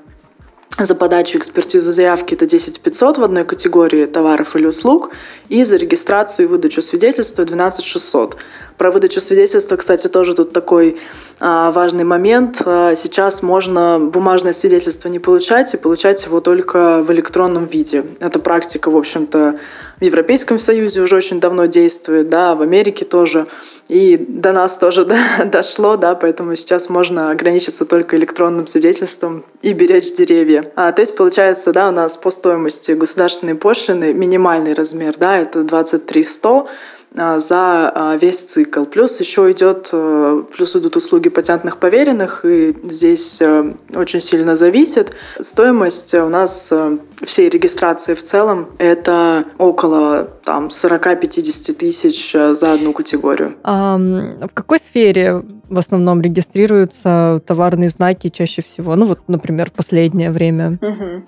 за 0.80 0.96
подачу 0.96 1.38
экспертизы 1.38 1.94
заявки 1.94 2.34
это 2.34 2.46
10 2.46 2.82
500 2.82 3.18
в 3.18 3.24
одной 3.24 3.46
категории 3.46 4.06
товаров 4.06 4.56
или 4.56 4.66
услуг, 4.66 5.12
и 5.50 5.64
за 5.64 5.76
регистрацию 5.76 6.48
и 6.48 6.50
выдачу 6.50 6.82
свидетельства 6.82 7.46
12 7.46 7.86
600. 7.86 8.38
Про 8.78 8.90
выдачу 8.90 9.22
свидетельства, 9.22 9.76
кстати, 9.76 10.08
тоже 10.08 10.34
тут 10.34 10.52
такой 10.52 11.00
а, 11.40 11.72
важный 11.72 12.04
момент. 12.04 12.64
А, 12.66 12.96
сейчас 12.96 13.44
можно 13.44 14.00
бумажное 14.00 14.54
свидетельство 14.54 15.10
не 15.10 15.20
получать 15.20 15.74
и 15.74 15.78
получать 15.78 16.26
его 16.26 16.40
только 16.40 17.04
в 17.04 17.12
электронном 17.12 17.66
виде. 17.66 18.04
Эта 18.20 18.40
практика, 18.40 18.90
в 18.90 18.98
общем-то, 18.98 19.60
в 20.00 20.06
Европейском 20.06 20.60
Союзе 20.60 21.02
уже 21.02 21.16
очень 21.16 21.40
давно 21.40 21.68
действует, 21.68 22.30
да, 22.30 22.56
в 22.56 22.62
Америке 22.62 23.06
тоже, 23.06 23.46
и 23.88 24.18
до 24.18 24.52
нас 24.52 24.76
тоже 24.76 25.06
да, 25.06 25.46
дошло, 25.46 25.98
да, 25.98 26.16
поэтому 26.16 26.56
сейчас 26.56 26.90
можно 26.90 27.32
ограничиться 27.32 27.86
только 27.86 28.18
электронным 28.18 28.68
свидетельством 28.68 29.46
и 29.62 29.72
беречь 29.74 30.14
деревья. 30.14 30.62
А, 30.76 30.91
то 30.91 31.02
есть, 31.02 31.15
получается, 31.15 31.71
да, 31.71 31.89
у 31.89 31.91
нас 31.91 32.17
по 32.17 32.32
стоимости 32.32 32.91
государственной 32.91 33.56
пошлины 33.56 34.13
минимальный 34.13 34.73
размер, 34.73 35.15
да, 35.17 35.38
это 35.38 35.63
23 35.63 36.23
100, 36.23 36.60
а, 36.60 36.67
за 37.13 37.91
а, 37.93 38.17
весь 38.19 38.43
цикл. 38.43 38.86
Плюс 38.86 39.19
еще 39.19 39.52
идет, 39.52 39.89
э, 39.91 40.43
плюс 40.56 40.76
идут 40.76 40.95
услуги 40.95 41.30
патентных 41.30 41.78
поверенных, 41.78 42.43
и 42.43 42.76
здесь 42.84 43.41
э, 43.41 43.73
очень 43.95 44.21
сильно 44.21 44.56
зависит. 44.56 45.13
Стоимость 45.39 46.13
у 46.15 46.30
нас 46.30 46.71
э, 46.71 46.97
всей 47.23 47.49
регистрации 47.49 48.15
в 48.15 48.23
целом 48.23 48.69
это 48.80 49.45
около 49.58 50.28
там 50.43 50.67
40-50 50.67 51.73
тысяч 51.73 52.32
за 52.32 52.73
одну 52.73 52.93
категорию. 52.93 53.54
А 53.63 53.97
в 53.97 54.54
какой 54.54 54.80
сфере 54.80 55.43
в 55.69 55.78
основном 55.78 56.21
регистрируются 56.21 57.41
товарные 57.45 57.89
знаки 57.89 58.30
чаще 58.30 58.62
всего? 58.62 58.95
Ну 58.95 59.06
вот, 59.06 59.19
например, 59.28 59.71
последнее 59.71 60.32
время. 60.32 60.80
Угу. 60.82 61.23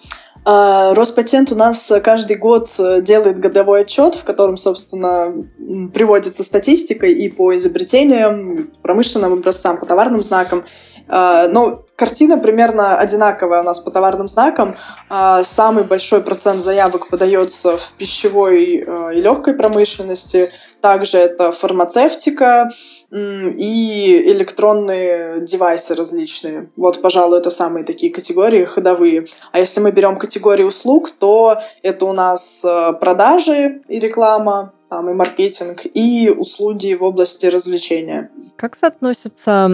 А, 0.47 0.93
Роспатент 0.93 1.51
у 1.51 1.55
нас 1.55 1.91
каждый 2.03 2.37
год 2.37 2.69
э, 2.77 3.01
делает 3.01 3.39
годовой 3.39 3.81
отчет, 3.81 4.13
в 4.13 4.23
котором, 4.23 4.57
собственно, 4.57 5.33
приводится 5.91 6.43
статистика 6.43 7.07
и 7.07 7.27
по 7.29 7.55
изобретениям, 7.55 8.69
промышленным 8.83 9.33
образцам, 9.33 9.79
по 9.79 9.87
товарным 9.87 10.21
знакам. 10.21 10.63
А, 11.07 11.47
но 11.47 11.85
Картина 11.95 12.37
примерно 12.37 12.97
одинаковая 12.97 13.61
у 13.61 13.63
нас 13.63 13.79
по 13.79 13.89
товарным 13.89 14.27
знакам. 14.27 14.75
А, 15.07 15.43
самый 15.43 15.85
большой 15.85 16.21
процент 16.21 16.61
заявок 16.61 17.07
подается 17.07 17.77
в 17.77 17.93
пищевой 17.97 18.83
э, 18.85 19.11
и 19.15 19.21
легкой 19.21 19.53
промышленности. 19.53 20.49
Также 20.81 21.19
это 21.19 21.51
фармацевтика 21.51 22.69
и 23.15 24.23
электронные 24.31 25.41
девайсы 25.41 25.95
различные. 25.95 26.69
Вот, 26.75 27.01
пожалуй, 27.01 27.39
это 27.39 27.49
самые 27.49 27.85
такие 27.85 28.11
категории 28.11 28.65
ходовые. 28.65 29.25
А 29.51 29.59
если 29.59 29.79
мы 29.81 29.91
берем 29.91 30.17
категории 30.17 30.63
услуг, 30.63 31.11
то 31.11 31.59
это 31.81 32.05
у 32.05 32.13
нас 32.13 32.65
э, 32.65 32.93
продажи 32.99 33.81
и 33.87 33.99
реклама, 33.99 34.73
там, 34.89 35.09
и 35.09 35.13
маркетинг, 35.13 35.81
и 35.85 36.29
услуги 36.29 36.93
в 36.93 37.03
области 37.03 37.45
развлечения. 37.45 38.29
Как 38.57 38.75
соотносятся 38.75 39.69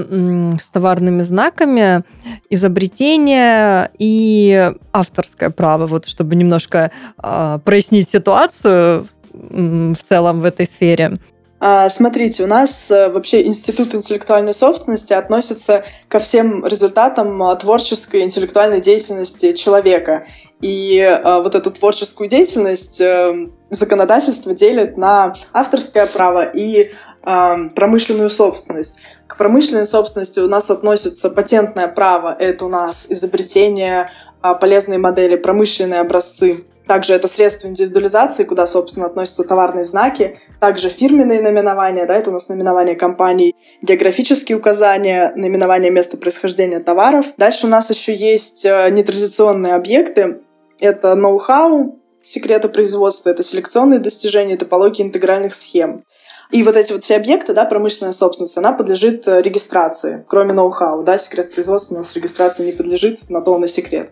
с 0.61 0.69
товарными 0.69 1.21
знаками 1.23 2.03
изобретение 2.49 3.89
и 3.97 4.71
авторское 4.93 5.49
право, 5.49 5.87
вот 5.87 6.05
чтобы 6.05 6.35
немножко 6.35 6.91
э, 7.21 7.59
прояснить 7.63 8.09
ситуацию 8.09 9.07
в 9.33 9.97
целом 10.07 10.41
в 10.41 10.45
этой 10.45 10.65
сфере? 10.65 11.17
А, 11.63 11.89
смотрите, 11.89 12.43
у 12.43 12.47
нас 12.47 12.89
э, 12.89 13.09
вообще 13.09 13.45
Институт 13.45 13.93
интеллектуальной 13.93 14.55
собственности 14.55 15.13
относится 15.13 15.85
ко 16.07 16.17
всем 16.17 16.65
результатам 16.65 17.41
а, 17.43 17.55
творческой 17.55 18.23
интеллектуальной 18.23 18.81
деятельности 18.81 19.53
человека. 19.53 20.25
И 20.59 20.97
э, 20.97 21.41
вот 21.41 21.53
эту 21.53 21.69
творческую 21.69 22.29
деятельность 22.29 22.99
э, 22.99 23.47
законодательство 23.69 24.55
делит 24.55 24.97
на 24.97 25.35
авторское 25.53 26.07
право 26.07 26.49
и 26.49 26.93
промышленную 27.23 28.29
собственность. 28.29 28.99
К 29.27 29.37
промышленной 29.37 29.85
собственности 29.85 30.39
у 30.39 30.47
нас 30.47 30.69
относится 30.71 31.29
патентное 31.29 31.87
право, 31.87 32.35
это 32.37 32.65
у 32.65 32.69
нас 32.69 33.07
изобретение, 33.09 34.09
а, 34.41 34.55
полезные 34.55 34.97
модели, 34.97 35.35
промышленные 35.35 35.99
образцы. 35.99 36.65
Также 36.87 37.13
это 37.13 37.27
средства 37.27 37.67
индивидуализации, 37.67 38.43
куда, 38.43 38.65
собственно, 38.65 39.05
относятся 39.05 39.43
товарные 39.43 39.83
знаки. 39.83 40.39
Также 40.59 40.89
фирменные 40.89 41.41
наименования, 41.41 42.07
да, 42.07 42.15
это 42.15 42.31
у 42.31 42.33
нас 42.33 42.49
наименование 42.49 42.95
компаний, 42.95 43.55
географические 43.83 44.57
указания, 44.57 45.31
наименование 45.35 45.91
места 45.91 46.17
происхождения 46.17 46.79
товаров. 46.79 47.27
Дальше 47.37 47.67
у 47.67 47.69
нас 47.69 47.89
еще 47.91 48.15
есть 48.15 48.65
э, 48.65 48.89
нетрадиционные 48.89 49.75
объекты. 49.75 50.41
Это 50.79 51.13
ноу-хау, 51.13 51.99
секреты 52.23 52.67
производства, 52.67 53.29
это 53.29 53.43
селекционные 53.43 53.99
достижения, 53.99 54.57
топологии 54.57 55.03
интегральных 55.03 55.53
схем. 55.53 56.03
И 56.51 56.63
вот 56.63 56.75
эти 56.75 56.91
вот 56.91 57.03
все 57.03 57.15
объекты, 57.15 57.53
да, 57.53 57.63
промышленная 57.63 58.11
собственность, 58.11 58.57
она 58.57 58.73
подлежит 58.73 59.25
э, 59.27 59.41
регистрации, 59.41 60.25
кроме 60.27 60.53
ноу-хау, 60.53 61.03
да, 61.03 61.17
секрет 61.17 61.53
производства 61.53 61.95
у 61.95 61.97
нас 61.99 62.13
регистрации 62.13 62.65
не 62.65 62.71
подлежит, 62.73 63.29
на 63.29 63.41
то 63.41 63.53
он 63.53 63.63
и 63.63 63.67
секрет. 63.69 64.11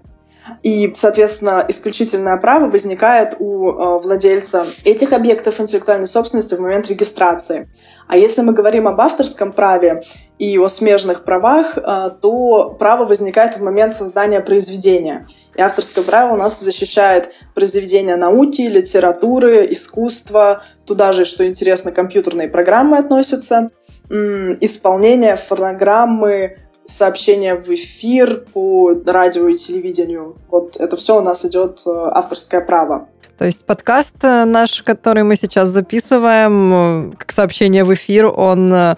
И, 0.63 0.91
соответственно, 0.93 1.65
исключительное 1.67 2.37
право 2.37 2.69
возникает 2.69 3.35
у 3.39 3.69
э, 3.69 3.99
владельца 3.99 4.65
этих 4.83 5.13
объектов 5.13 5.59
интеллектуальной 5.59 6.07
собственности 6.07 6.55
в 6.55 6.59
момент 6.59 6.87
регистрации. 6.87 7.69
А 8.07 8.17
если 8.17 8.41
мы 8.41 8.53
говорим 8.53 8.87
об 8.87 8.99
авторском 8.99 9.51
праве 9.51 10.01
и 10.37 10.57
о 10.57 10.67
смежных 10.67 11.23
правах, 11.23 11.77
э, 11.77 12.09
то 12.21 12.75
право 12.79 13.05
возникает 13.05 13.55
в 13.57 13.63
момент 13.63 13.93
создания 13.93 14.41
произведения. 14.41 15.27
И 15.55 15.61
авторское 15.61 16.03
право 16.03 16.33
у 16.33 16.37
нас 16.37 16.59
защищает 16.59 17.31
произведения 17.53 18.15
науки, 18.15 18.61
литературы, 18.61 19.67
искусства, 19.71 20.63
туда 20.85 21.11
же, 21.11 21.25
что 21.25 21.47
интересно, 21.47 21.91
компьютерные 21.91 22.47
программы 22.47 22.97
относятся, 22.97 23.69
исполнение 24.09 25.35
фонограммы, 25.35 26.57
сообщения 26.89 27.55
в 27.55 27.69
эфир 27.69 28.45
по 28.53 28.93
радио 29.05 29.47
и 29.47 29.55
телевидению. 29.55 30.37
Вот 30.49 30.77
это 30.77 30.97
все 30.97 31.17
у 31.17 31.21
нас 31.21 31.45
идет 31.45 31.81
э, 31.85 31.89
авторское 31.89 32.61
право. 32.61 33.07
То 33.37 33.45
есть 33.45 33.65
подкаст 33.65 34.15
э, 34.23 34.45
наш, 34.45 34.83
который 34.83 35.23
мы 35.23 35.35
сейчас 35.35 35.69
записываем, 35.69 37.11
э, 37.11 37.15
как 37.17 37.31
сообщение 37.31 37.83
в 37.83 37.93
эфир, 37.93 38.25
он 38.27 38.95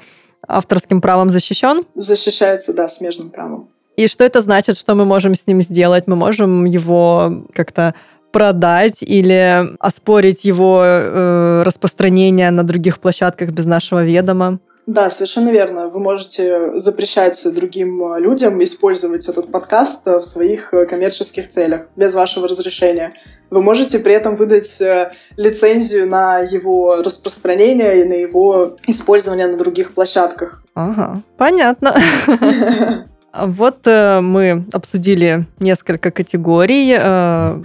авторским 0.47 1.01
правом 1.01 1.29
защищен? 1.29 1.83
Защищается, 1.95 2.73
да, 2.73 2.87
смежным 2.87 3.29
правом. 3.29 3.69
И 3.97 4.07
что 4.07 4.23
это 4.23 4.41
значит, 4.41 4.77
что 4.77 4.95
мы 4.95 5.05
можем 5.05 5.35
с 5.35 5.45
ним 5.47 5.61
сделать? 5.61 6.07
Мы 6.07 6.15
можем 6.15 6.65
его 6.65 7.45
как-то 7.53 7.93
продать 8.31 8.97
или 9.01 9.63
оспорить 9.79 10.45
его 10.45 10.81
э, 10.83 11.63
распространение 11.63 12.49
на 12.51 12.63
других 12.63 12.99
площадках 12.99 13.49
без 13.51 13.65
нашего 13.65 14.03
ведома? 14.03 14.59
Да, 14.87 15.09
совершенно 15.09 15.49
верно. 15.49 15.87
Вы 15.87 15.99
можете 15.99 16.77
запрещать 16.77 17.41
другим 17.53 18.17
людям 18.17 18.61
использовать 18.63 19.27
этот 19.29 19.51
подкаст 19.51 20.05
в 20.05 20.21
своих 20.21 20.73
коммерческих 20.89 21.49
целях 21.49 21.87
без 21.95 22.15
вашего 22.15 22.47
разрешения. 22.47 23.13
Вы 23.51 23.61
можете 23.61 23.99
при 23.99 24.13
этом 24.13 24.35
выдать 24.35 24.81
э, 24.81 25.11
лицензию 25.37 26.07
на 26.07 26.39
его 26.39 27.01
распространение 27.03 28.01
и 28.01 28.05
на 28.05 28.13
его 28.13 28.75
использование 28.87 29.47
на 29.47 29.57
других 29.57 29.93
площадках. 29.93 30.63
Ага, 30.73 31.21
понятно. 31.37 31.95
Вот 33.33 33.87
э, 33.87 34.19
мы 34.19 34.65
обсудили 34.73 35.45
несколько 35.59 36.11
категорий. 36.11 36.93
Э, 36.99 37.57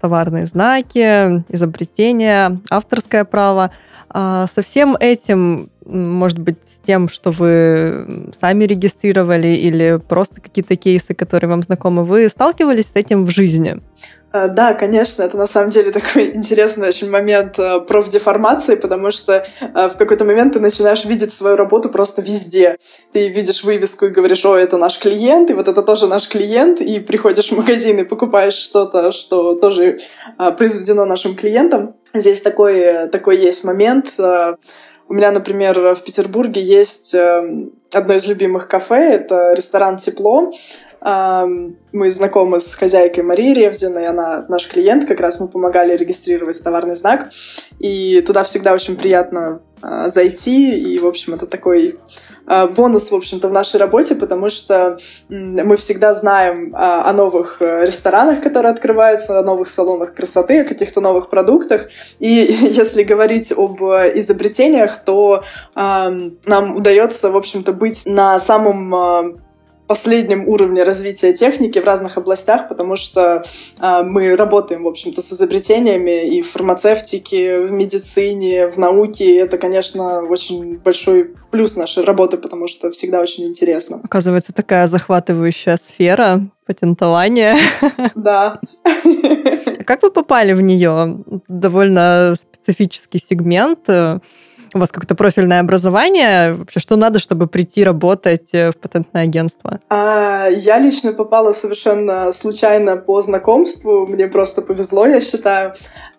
товарные 0.00 0.46
знаки, 0.46 1.44
изобретения, 1.48 2.60
авторское 2.70 3.24
право. 3.24 3.70
А 4.08 4.46
со 4.52 4.62
всем 4.62 4.96
этим 4.98 5.68
может 5.90 6.38
быть, 6.38 6.58
с 6.64 6.80
тем, 6.80 7.08
что 7.08 7.30
вы 7.30 8.30
сами 8.40 8.64
регистрировали 8.64 9.48
или 9.48 10.00
просто 10.08 10.40
какие-то 10.40 10.76
кейсы, 10.76 11.14
которые 11.14 11.50
вам 11.50 11.62
знакомы, 11.62 12.04
вы 12.04 12.28
сталкивались 12.28 12.86
с 12.86 12.96
этим 12.96 13.26
в 13.26 13.30
жизни? 13.30 13.80
Э, 14.32 14.48
да, 14.48 14.74
конечно, 14.74 15.22
это 15.22 15.36
на 15.36 15.46
самом 15.46 15.70
деле 15.70 15.90
такой 15.90 16.30
интересный 16.34 16.88
очень 16.88 17.10
момент 17.10 17.58
э, 17.58 17.80
профдеформации, 17.80 18.76
потому 18.76 19.10
что 19.10 19.44
э, 19.60 19.88
в 19.88 19.96
какой-то 19.96 20.24
момент 20.24 20.54
ты 20.54 20.60
начинаешь 20.60 21.04
видеть 21.04 21.32
свою 21.32 21.56
работу 21.56 21.88
просто 21.88 22.22
везде. 22.22 22.76
Ты 23.12 23.28
видишь 23.28 23.64
вывеску 23.64 24.06
и 24.06 24.10
говоришь, 24.10 24.44
о, 24.44 24.56
это 24.56 24.76
наш 24.76 24.98
клиент, 24.98 25.50
и 25.50 25.54
вот 25.54 25.68
это 25.68 25.82
тоже 25.82 26.06
наш 26.06 26.28
клиент, 26.28 26.80
и 26.80 27.00
приходишь 27.00 27.48
в 27.48 27.56
магазин 27.56 27.98
и 27.98 28.04
покупаешь 28.04 28.54
что-то, 28.54 29.12
что 29.12 29.54
тоже 29.54 29.98
произведено 30.56 31.04
нашим 31.04 31.34
клиентом. 31.34 31.96
Здесь 32.14 32.40
такой, 32.40 33.08
такой 33.08 33.38
есть 33.38 33.64
момент. 33.64 34.16
У 35.10 35.14
меня, 35.14 35.32
например, 35.32 35.96
в 35.96 36.04
Петербурге 36.04 36.62
есть 36.62 37.16
одно 37.92 38.14
из 38.14 38.26
любимых 38.26 38.68
кафе, 38.68 39.14
это 39.14 39.52
ресторан 39.52 39.96
«Тепло», 39.96 40.50
мы 41.02 42.10
знакомы 42.10 42.60
с 42.60 42.74
хозяйкой 42.74 43.24
Марией 43.24 43.54
Ревзиной, 43.54 44.06
она 44.06 44.44
наш 44.48 44.68
клиент, 44.68 45.06
как 45.06 45.20
раз 45.20 45.40
мы 45.40 45.48
помогали 45.48 45.96
регистрировать 45.96 46.62
товарный 46.62 46.94
знак, 46.94 47.30
и 47.78 48.20
туда 48.20 48.42
всегда 48.42 48.74
очень 48.74 48.96
приятно 48.96 49.62
а, 49.82 50.10
зайти, 50.10 50.78
и, 50.78 50.98
в 50.98 51.06
общем, 51.06 51.34
это 51.34 51.46
такой 51.46 51.98
а, 52.46 52.66
бонус, 52.66 53.10
в 53.10 53.14
общем-то, 53.14 53.48
в 53.48 53.52
нашей 53.52 53.80
работе, 53.80 54.14
потому 54.14 54.50
что 54.50 54.98
мы 55.28 55.76
всегда 55.78 56.12
знаем 56.12 56.74
а, 56.76 57.08
о 57.08 57.12
новых 57.14 57.62
э, 57.62 57.86
ресторанах, 57.86 58.42
которые 58.42 58.72
открываются, 58.72 59.38
о 59.38 59.42
новых 59.42 59.70
салонах 59.70 60.14
красоты, 60.14 60.60
о 60.60 60.68
каких-то 60.68 61.00
новых 61.00 61.30
продуктах. 61.30 61.88
И 62.18 62.28
если 62.60 63.04
говорить 63.04 63.52
об 63.52 63.80
изобретениях, 63.80 64.98
то 64.98 65.44
нам 65.74 66.76
удается, 66.76 67.30
в 67.30 67.36
общем-то, 67.36 67.72
быть 67.80 68.06
на 68.06 68.38
самом 68.38 69.40
последнем 69.90 70.46
уровне 70.46 70.84
развития 70.84 71.32
техники 71.32 71.80
в 71.80 71.84
разных 71.84 72.16
областях, 72.16 72.68
потому 72.68 72.94
что 72.94 73.42
э, 73.80 74.02
мы 74.04 74.36
работаем, 74.36 74.84
в 74.84 74.86
общем-то, 74.86 75.20
с 75.20 75.32
изобретениями 75.32 76.28
и 76.28 76.42
в 76.42 76.52
фармацевтике, 76.52 77.56
в 77.56 77.72
медицине, 77.72 78.68
в 78.68 78.78
науке. 78.78 79.24
И 79.24 79.34
это, 79.34 79.58
конечно, 79.58 80.22
очень 80.22 80.78
большой 80.78 81.34
плюс 81.50 81.76
нашей 81.76 82.04
работы, 82.04 82.36
потому 82.38 82.68
что 82.68 82.92
всегда 82.92 83.18
очень 83.18 83.48
интересно. 83.48 84.00
Оказывается, 84.04 84.52
такая 84.52 84.86
захватывающая 84.86 85.76
сфера 85.76 86.42
патентования. 86.66 87.56
Да. 88.14 88.60
Как 89.84 90.02
вы 90.02 90.12
попали 90.12 90.52
в 90.52 90.60
нее? 90.60 91.18
Довольно 91.48 92.36
специфический 92.38 93.18
сегмент 93.18 93.88
у 94.74 94.78
вас 94.78 94.90
как-то 94.90 95.14
профильное 95.14 95.60
образование? 95.60 96.54
Вообще, 96.54 96.80
что 96.80 96.96
надо, 96.96 97.18
чтобы 97.18 97.46
прийти 97.46 97.84
работать 97.84 98.52
э, 98.52 98.70
в 98.70 98.76
патентное 98.76 99.22
агентство? 99.22 99.80
А, 99.88 100.46
я 100.48 100.78
лично 100.78 101.12
попала 101.12 101.52
совершенно 101.52 102.32
случайно 102.32 102.96
по 102.96 103.20
знакомству. 103.22 104.06
Мне 104.06 104.28
просто 104.28 104.62
повезло, 104.62 105.06
я 105.06 105.20
считаю. 105.20 105.72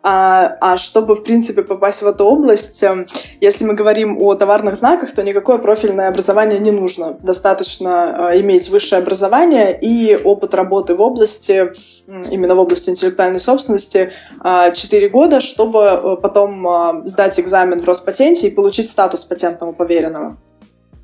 А, 0.03 0.57
а 0.61 0.77
чтобы, 0.77 1.13
в 1.13 1.23
принципе, 1.23 1.61
попасть 1.61 2.01
в 2.01 2.07
эту 2.07 2.25
область, 2.25 2.81
эм, 2.81 3.05
если 3.39 3.65
мы 3.65 3.75
говорим 3.75 4.17
о 4.19 4.33
товарных 4.33 4.75
знаках, 4.75 5.11
то 5.13 5.21
никакое 5.21 5.59
профильное 5.59 6.07
образование 6.07 6.57
не 6.59 6.71
нужно. 6.71 7.17
Достаточно 7.21 8.31
э, 8.31 8.39
иметь 8.41 8.69
высшее 8.69 9.01
образование 9.01 9.77
и 9.79 10.15
опыт 10.15 10.55
работы 10.55 10.95
в 10.95 11.01
области, 11.01 11.73
именно 12.07 12.55
в 12.55 12.59
области 12.59 12.89
интеллектуальной 12.89 13.39
собственности, 13.39 14.11
4 14.43 15.09
года, 15.09 15.39
чтобы 15.39 15.79
э, 15.79 16.17
потом 16.21 17.05
сдать 17.05 17.39
экзамен 17.39 17.81
в 17.81 17.85
Роспатенте 17.85 18.47
и 18.47 18.51
получить 18.51 18.89
статус 18.89 19.23
патентного 19.23 19.71
поверенного. 19.71 20.37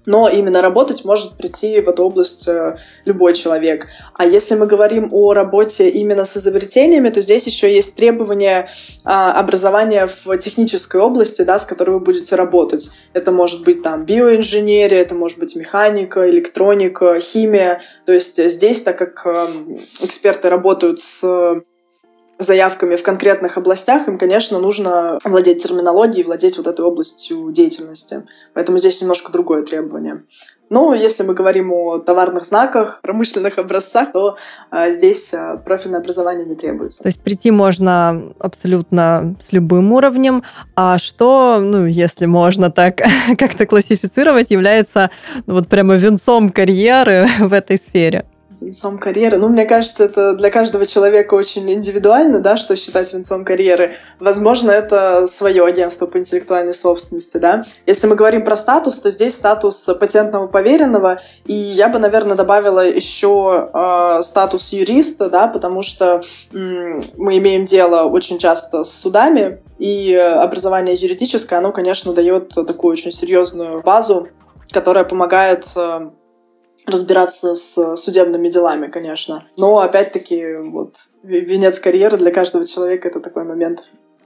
Но 0.07 0.29
именно 0.29 0.61
работать 0.61 1.05
может 1.05 1.37
прийти 1.37 1.81
в 1.81 1.89
эту 1.89 2.05
область 2.05 2.47
э, 2.47 2.77
любой 3.05 3.33
человек. 3.33 3.87
А 4.13 4.25
если 4.25 4.55
мы 4.55 4.65
говорим 4.65 5.09
о 5.11 5.33
работе 5.33 5.89
именно 5.89 6.23
с 6.25 6.37
изобретениями, 6.37 7.09
то 7.09 7.21
здесь 7.21 7.45
еще 7.45 7.71
есть 7.71 7.95
требования 7.95 8.69
а, 9.03 9.33
образования 9.33 10.07
в 10.07 10.37
технической 10.37 11.01
области, 11.01 11.41
да, 11.41 11.59
с 11.59 11.65
которой 11.65 11.91
вы 11.91 11.99
будете 11.99 12.35
работать. 12.35 12.89
Это 13.13 13.31
может 13.31 13.63
быть 13.63 13.83
там 13.83 14.05
биоинженерия, 14.05 15.01
это 15.01 15.13
может 15.13 15.39
быть 15.39 15.55
механика, 15.57 16.29
электроника, 16.29 17.19
химия. 17.19 17.81
То 18.05 18.13
есть 18.13 18.41
здесь, 18.49 18.81
так 18.81 18.97
как 18.97 19.25
эм, 19.25 19.75
эксперты 20.01 20.49
работают 20.49 21.01
с 21.01 21.61
заявками 22.39 22.95
в 22.95 23.03
конкретных 23.03 23.57
областях, 23.57 24.07
им, 24.07 24.17
конечно, 24.17 24.59
нужно 24.59 25.19
владеть 25.23 25.63
терминологией, 25.63 26.23
владеть 26.23 26.57
вот 26.57 26.67
этой 26.67 26.85
областью 26.85 27.51
деятельности. 27.51 28.23
Поэтому 28.53 28.77
здесь 28.77 29.01
немножко 29.01 29.31
другое 29.31 29.63
требование. 29.63 30.23
Ну, 30.69 30.93
если 30.93 31.23
мы 31.23 31.33
говорим 31.33 31.71
о 31.71 31.99
товарных 31.99 32.45
знаках, 32.45 32.99
промышленных 33.01 33.57
образцах, 33.57 34.11
то 34.11 34.37
э, 34.69 34.91
здесь 34.91 35.33
э, 35.33 35.57
профильное 35.63 36.01
образование 36.01 36.45
не 36.45 36.55
требуется. 36.55 37.03
То 37.03 37.07
есть 37.07 37.21
прийти 37.21 37.51
можно 37.51 38.33
абсолютно 38.39 39.35
с 39.41 39.53
любым 39.53 39.93
уровнем. 39.93 40.43
А 40.75 40.97
что, 40.97 41.59
ну, 41.61 41.85
если 41.85 42.25
можно 42.25 42.69
так 42.69 43.01
как-то 43.37 43.65
классифицировать, 43.65 44.51
является 44.51 45.09
ну, 45.45 45.53
вот 45.53 45.69
прямо 45.69 45.95
венцом 45.95 46.51
карьеры 46.51 47.27
в 47.39 47.53
этой 47.53 47.77
сфере? 47.77 48.25
Венцом 48.59 48.97
карьеры. 48.97 49.37
Ну, 49.37 49.49
мне 49.49 49.65
кажется, 49.65 50.05
это 50.05 50.33
для 50.33 50.49
каждого 50.49 50.85
человека 50.85 51.33
очень 51.33 51.71
индивидуально, 51.71 52.39
да, 52.39 52.57
что 52.57 52.75
считать 52.75 53.13
венцом 53.13 53.45
карьеры. 53.45 53.91
Возможно, 54.19 54.71
это 54.71 55.27
свое 55.27 55.63
агентство 55.65 56.05
по 56.05 56.17
интеллектуальной 56.17 56.73
собственности, 56.73 57.37
да. 57.37 57.63
Если 57.85 58.07
мы 58.07 58.15
говорим 58.15 58.43
про 58.43 58.55
статус, 58.55 58.99
то 58.99 59.11
здесь 59.11 59.35
статус 59.35 59.83
патентного 59.99 60.47
поверенного, 60.47 61.21
и 61.45 61.53
я 61.53 61.89
бы, 61.89 61.99
наверное, 61.99 62.35
добавила 62.35 62.85
еще 62.85 63.69
э, 63.73 64.21
статус 64.23 64.73
юриста, 64.73 65.29
да, 65.29 65.47
потому 65.47 65.81
что 65.81 66.21
м- 66.53 67.03
мы 67.17 67.37
имеем 67.37 67.65
дело 67.65 68.03
очень 68.03 68.37
часто 68.37 68.83
с 68.83 68.91
судами, 68.91 69.59
и 69.77 70.13
образование 70.13 70.95
юридическое, 70.95 71.59
оно, 71.59 71.71
конечно, 71.71 72.13
дает 72.13 72.49
такую 72.49 72.91
очень 72.91 73.11
серьезную 73.11 73.81
базу, 73.81 74.29
которая 74.71 75.03
помогает 75.03 75.65
э, 75.75 76.09
разбираться 76.87 77.55
с 77.55 77.95
судебными 77.95 78.47
делами, 78.47 78.87
конечно. 78.87 79.45
Но, 79.57 79.79
опять-таки, 79.79 80.55
вот, 80.55 80.95
венец 81.23 81.79
карьеры 81.79 82.17
для 82.17 82.31
каждого 82.31 82.65
человека— 82.65 83.07
это 83.09 83.19
такой 83.19 83.43
момент 83.43 83.83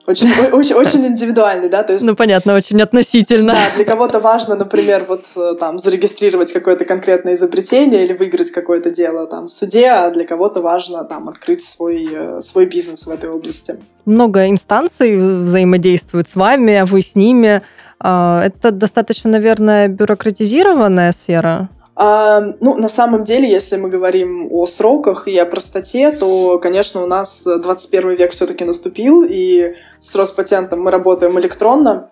очень, 0.07 0.29
очень, 0.51 0.75
очень 0.75 1.05
индивидуальный, 1.05 1.69
да, 1.69 1.83
то 1.83 1.93
есть... 1.93 2.05
Ну, 2.05 2.15
понятно, 2.15 2.55
очень 2.55 2.81
относительно. 2.81 3.53
Да, 3.53 3.75
для 3.75 3.85
кого-то 3.85 4.19
важно, 4.19 4.55
например, 4.55 5.05
вот 5.07 5.25
э, 5.35 5.53
там 5.59 5.77
зарегистрировать 5.77 6.51
какое-то 6.51 6.85
конкретное 6.85 7.35
изобретение 7.35 8.03
или 8.03 8.13
выиграть 8.13 8.51
какое-то 8.51 8.89
дело 8.89 9.27
там 9.27 9.45
в 9.45 9.51
суде, 9.51 9.87
а 9.87 10.09
для 10.09 10.25
кого-то 10.25 10.61
важно 10.61 11.03
там 11.03 11.29
открыть 11.29 11.63
свой, 11.63 12.09
э, 12.11 12.41
свой 12.41 12.65
бизнес 12.65 13.05
в 13.05 13.11
этой 13.11 13.29
области. 13.29 13.77
Много 14.05 14.49
инстанций 14.49 15.17
взаимодействуют 15.43 16.27
с 16.27 16.35
вами, 16.35 16.75
а 16.75 16.85
вы 16.85 17.01
с 17.01 17.15
ними. 17.15 17.61
А, 17.99 18.43
это 18.43 18.71
достаточно, 18.71 19.29
наверное, 19.29 19.87
бюрократизированная 19.87 21.11
сфера? 21.11 21.69
А, 21.95 22.41
ну, 22.61 22.75
на 22.75 22.87
самом 22.87 23.23
деле, 23.23 23.49
если 23.49 23.77
мы 23.77 23.89
говорим 23.89 24.47
о 24.51 24.65
сроках 24.65 25.27
и 25.27 25.37
о 25.37 25.45
простоте, 25.45 26.11
то, 26.11 26.57
конечно, 26.59 27.03
у 27.03 27.07
нас 27.07 27.43
21 27.45 28.15
век 28.15 28.31
все-таки 28.31 28.63
наступил, 28.63 29.23
и 29.27 29.75
с 29.99 30.15
Роспатентом 30.15 30.81
мы 30.81 30.91
работаем 30.91 31.37
электронно. 31.39 32.09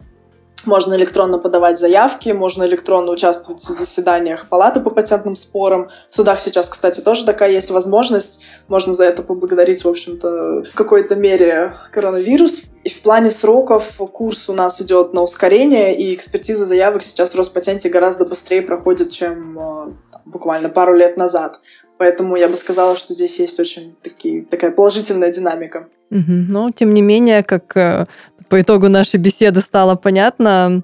Можно 0.65 0.95
электронно 0.95 1.37
подавать 1.37 1.79
заявки, 1.79 2.29
можно 2.29 2.63
электронно 2.63 3.11
участвовать 3.11 3.61
в 3.61 3.69
заседаниях 3.69 4.47
палаты 4.47 4.79
по 4.79 4.89
патентным 4.89 5.35
спорам. 5.35 5.89
В 6.09 6.15
судах 6.15 6.39
сейчас, 6.39 6.69
кстати, 6.69 7.01
тоже 7.01 7.25
такая 7.25 7.51
есть 7.51 7.71
возможность. 7.71 8.43
Можно 8.67 8.93
за 8.93 9.05
это 9.05 9.23
поблагодарить, 9.23 9.83
в 9.83 9.87
общем-то, 9.87 10.63
в 10.63 10.73
какой-то 10.73 11.15
мере 11.15 11.73
коронавирус. 11.91 12.63
И 12.83 12.89
в 12.89 13.01
плане 13.01 13.29
сроков 13.29 13.97
курс 14.11 14.49
у 14.49 14.53
нас 14.53 14.81
идет 14.81 15.13
на 15.13 15.21
ускорение, 15.21 15.97
и 15.97 16.13
экспертиза 16.13 16.65
заявок 16.65 17.03
сейчас 17.03 17.33
в 17.33 17.37
Роспатенте 17.37 17.89
гораздо 17.89 18.25
быстрее 18.25 18.61
проходит, 18.61 19.09
чем 19.11 19.59
э, 19.59 19.91
там, 20.11 20.21
буквально 20.25 20.69
пару 20.69 20.95
лет 20.95 21.17
назад. 21.17 21.59
Поэтому 21.97 22.37
я 22.37 22.47
бы 22.47 22.55
сказала, 22.55 22.95
что 22.95 23.13
здесь 23.13 23.39
есть 23.39 23.59
очень 23.59 23.95
такие, 24.01 24.45
такая 24.45 24.71
положительная 24.71 25.31
динамика. 25.31 25.89
Угу. 26.11 26.47
Но, 26.49 26.71
тем 26.71 26.93
не 26.93 27.01
менее, 27.01 27.43
как 27.43 27.75
э, 27.75 28.07
по 28.49 28.59
итогу 28.59 28.89
нашей 28.89 29.19
беседы 29.19 29.61
стало 29.61 29.95
понятно, 29.95 30.83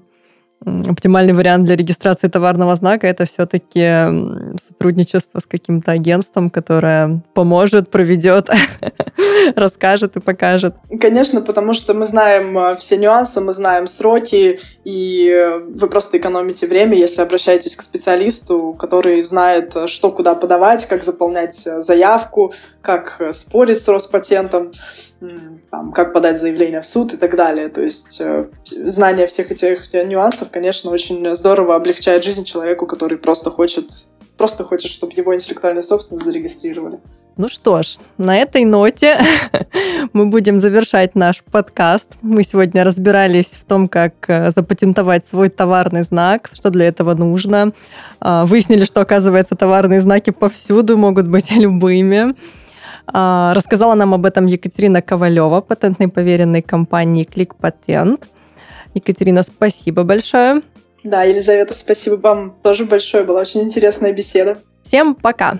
оптимальный 0.64 1.32
вариант 1.32 1.66
для 1.66 1.76
регистрации 1.76 2.28
товарного 2.28 2.74
знака 2.74 3.06
это 3.06 3.26
все-таки 3.26 4.58
сотрудничество 4.60 5.40
с 5.40 5.46
каким-то 5.46 5.92
агентством, 5.92 6.50
которое 6.50 7.22
поможет, 7.34 7.90
проведет, 7.90 8.50
расскажет 9.56 10.16
и 10.16 10.20
покажет. 10.20 10.74
Конечно, 11.00 11.40
потому 11.40 11.74
что 11.74 11.94
мы 11.94 12.06
знаем 12.06 12.58
э, 12.58 12.76
все 12.76 12.96
нюансы, 12.96 13.40
мы 13.40 13.52
знаем 13.52 13.86
сроки, 13.86 14.58
и 14.84 15.30
э, 15.30 15.58
вы 15.58 15.88
просто 15.88 16.18
экономите 16.18 16.66
время, 16.66 16.96
если 16.96 17.22
обращаетесь 17.22 17.76
к 17.76 17.82
специалисту, 17.82 18.74
который 18.78 19.20
знает, 19.22 19.76
э, 19.76 19.86
что 19.86 20.10
куда 20.10 20.34
подавать, 20.34 20.86
как 20.86 21.04
заполнять 21.04 21.54
заявку, 21.78 22.52
как 22.82 23.22
спорить 23.32 23.78
с 23.78 23.88
Роспатентом 23.88 24.72
там, 25.70 25.92
как 25.92 26.12
подать 26.12 26.38
заявление 26.38 26.80
в 26.80 26.86
суд 26.86 27.14
и 27.14 27.16
так 27.16 27.36
далее. 27.36 27.68
То 27.68 27.82
есть 27.82 28.20
э, 28.20 28.46
знание 28.64 29.26
всех 29.26 29.50
этих 29.50 29.92
нюансов, 29.92 30.50
конечно, 30.50 30.90
очень 30.90 31.34
здорово 31.34 31.74
облегчает 31.74 32.24
жизнь 32.24 32.44
человеку, 32.44 32.86
который 32.86 33.16
просто 33.16 33.50
хочет, 33.50 33.90
просто 34.36 34.64
хочет, 34.64 34.90
чтобы 34.90 35.12
его 35.16 35.34
интеллектуальную 35.34 35.82
собственность 35.82 36.26
зарегистрировали. 36.26 36.98
Ну 37.38 37.48
что 37.48 37.82
ж, 37.82 37.98
на 38.16 38.38
этой 38.38 38.64
ноте 38.64 39.18
мы 40.14 40.26
будем 40.26 40.58
завершать 40.58 41.14
наш 41.14 41.42
подкаст. 41.44 42.08
Мы 42.22 42.42
сегодня 42.42 42.82
разбирались 42.82 43.46
в 43.46 43.64
том, 43.66 43.88
как 43.88 44.14
э, 44.28 44.50
запатентовать 44.50 45.26
свой 45.26 45.50
товарный 45.50 46.02
знак, 46.02 46.50
что 46.54 46.70
для 46.70 46.86
этого 46.86 47.14
нужно. 47.14 47.72
А, 48.20 48.46
выяснили, 48.46 48.86
что, 48.86 49.02
оказывается, 49.02 49.54
товарные 49.54 50.00
знаки 50.00 50.30
повсюду 50.30 50.96
могут 50.96 51.26
быть 51.26 51.50
любыми. 51.56 52.34
А, 53.06 53.54
рассказала 53.54 53.94
нам 53.94 54.14
об 54.14 54.26
этом 54.26 54.46
Екатерина 54.46 55.02
Ковалева, 55.02 55.60
патентный 55.60 56.08
поверенный 56.08 56.62
компании 56.62 57.24
Клик 57.24 57.54
Патент. 57.54 58.26
Екатерина, 58.94 59.42
спасибо 59.42 60.02
большое. 60.02 60.62
Да, 61.04 61.22
Елизавета, 61.22 61.72
спасибо 61.72 62.16
вам 62.16 62.56
тоже 62.62 62.84
большое. 62.84 63.24
Была 63.24 63.40
очень 63.40 63.62
интересная 63.62 64.12
беседа. 64.12 64.56
Всем 64.82 65.14
пока. 65.14 65.58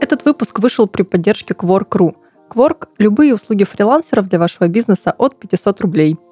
Этот 0.00 0.24
выпуск 0.24 0.58
вышел 0.58 0.86
при 0.86 1.02
поддержке 1.02 1.54
Quark.ru. 1.54 2.14
Quark– 2.48 2.88
любые 2.98 3.34
услуги 3.34 3.64
фрилансеров 3.64 4.28
для 4.28 4.38
вашего 4.38 4.68
бизнеса 4.68 5.14
от 5.16 5.38
500 5.38 5.80
рублей– 5.80 6.16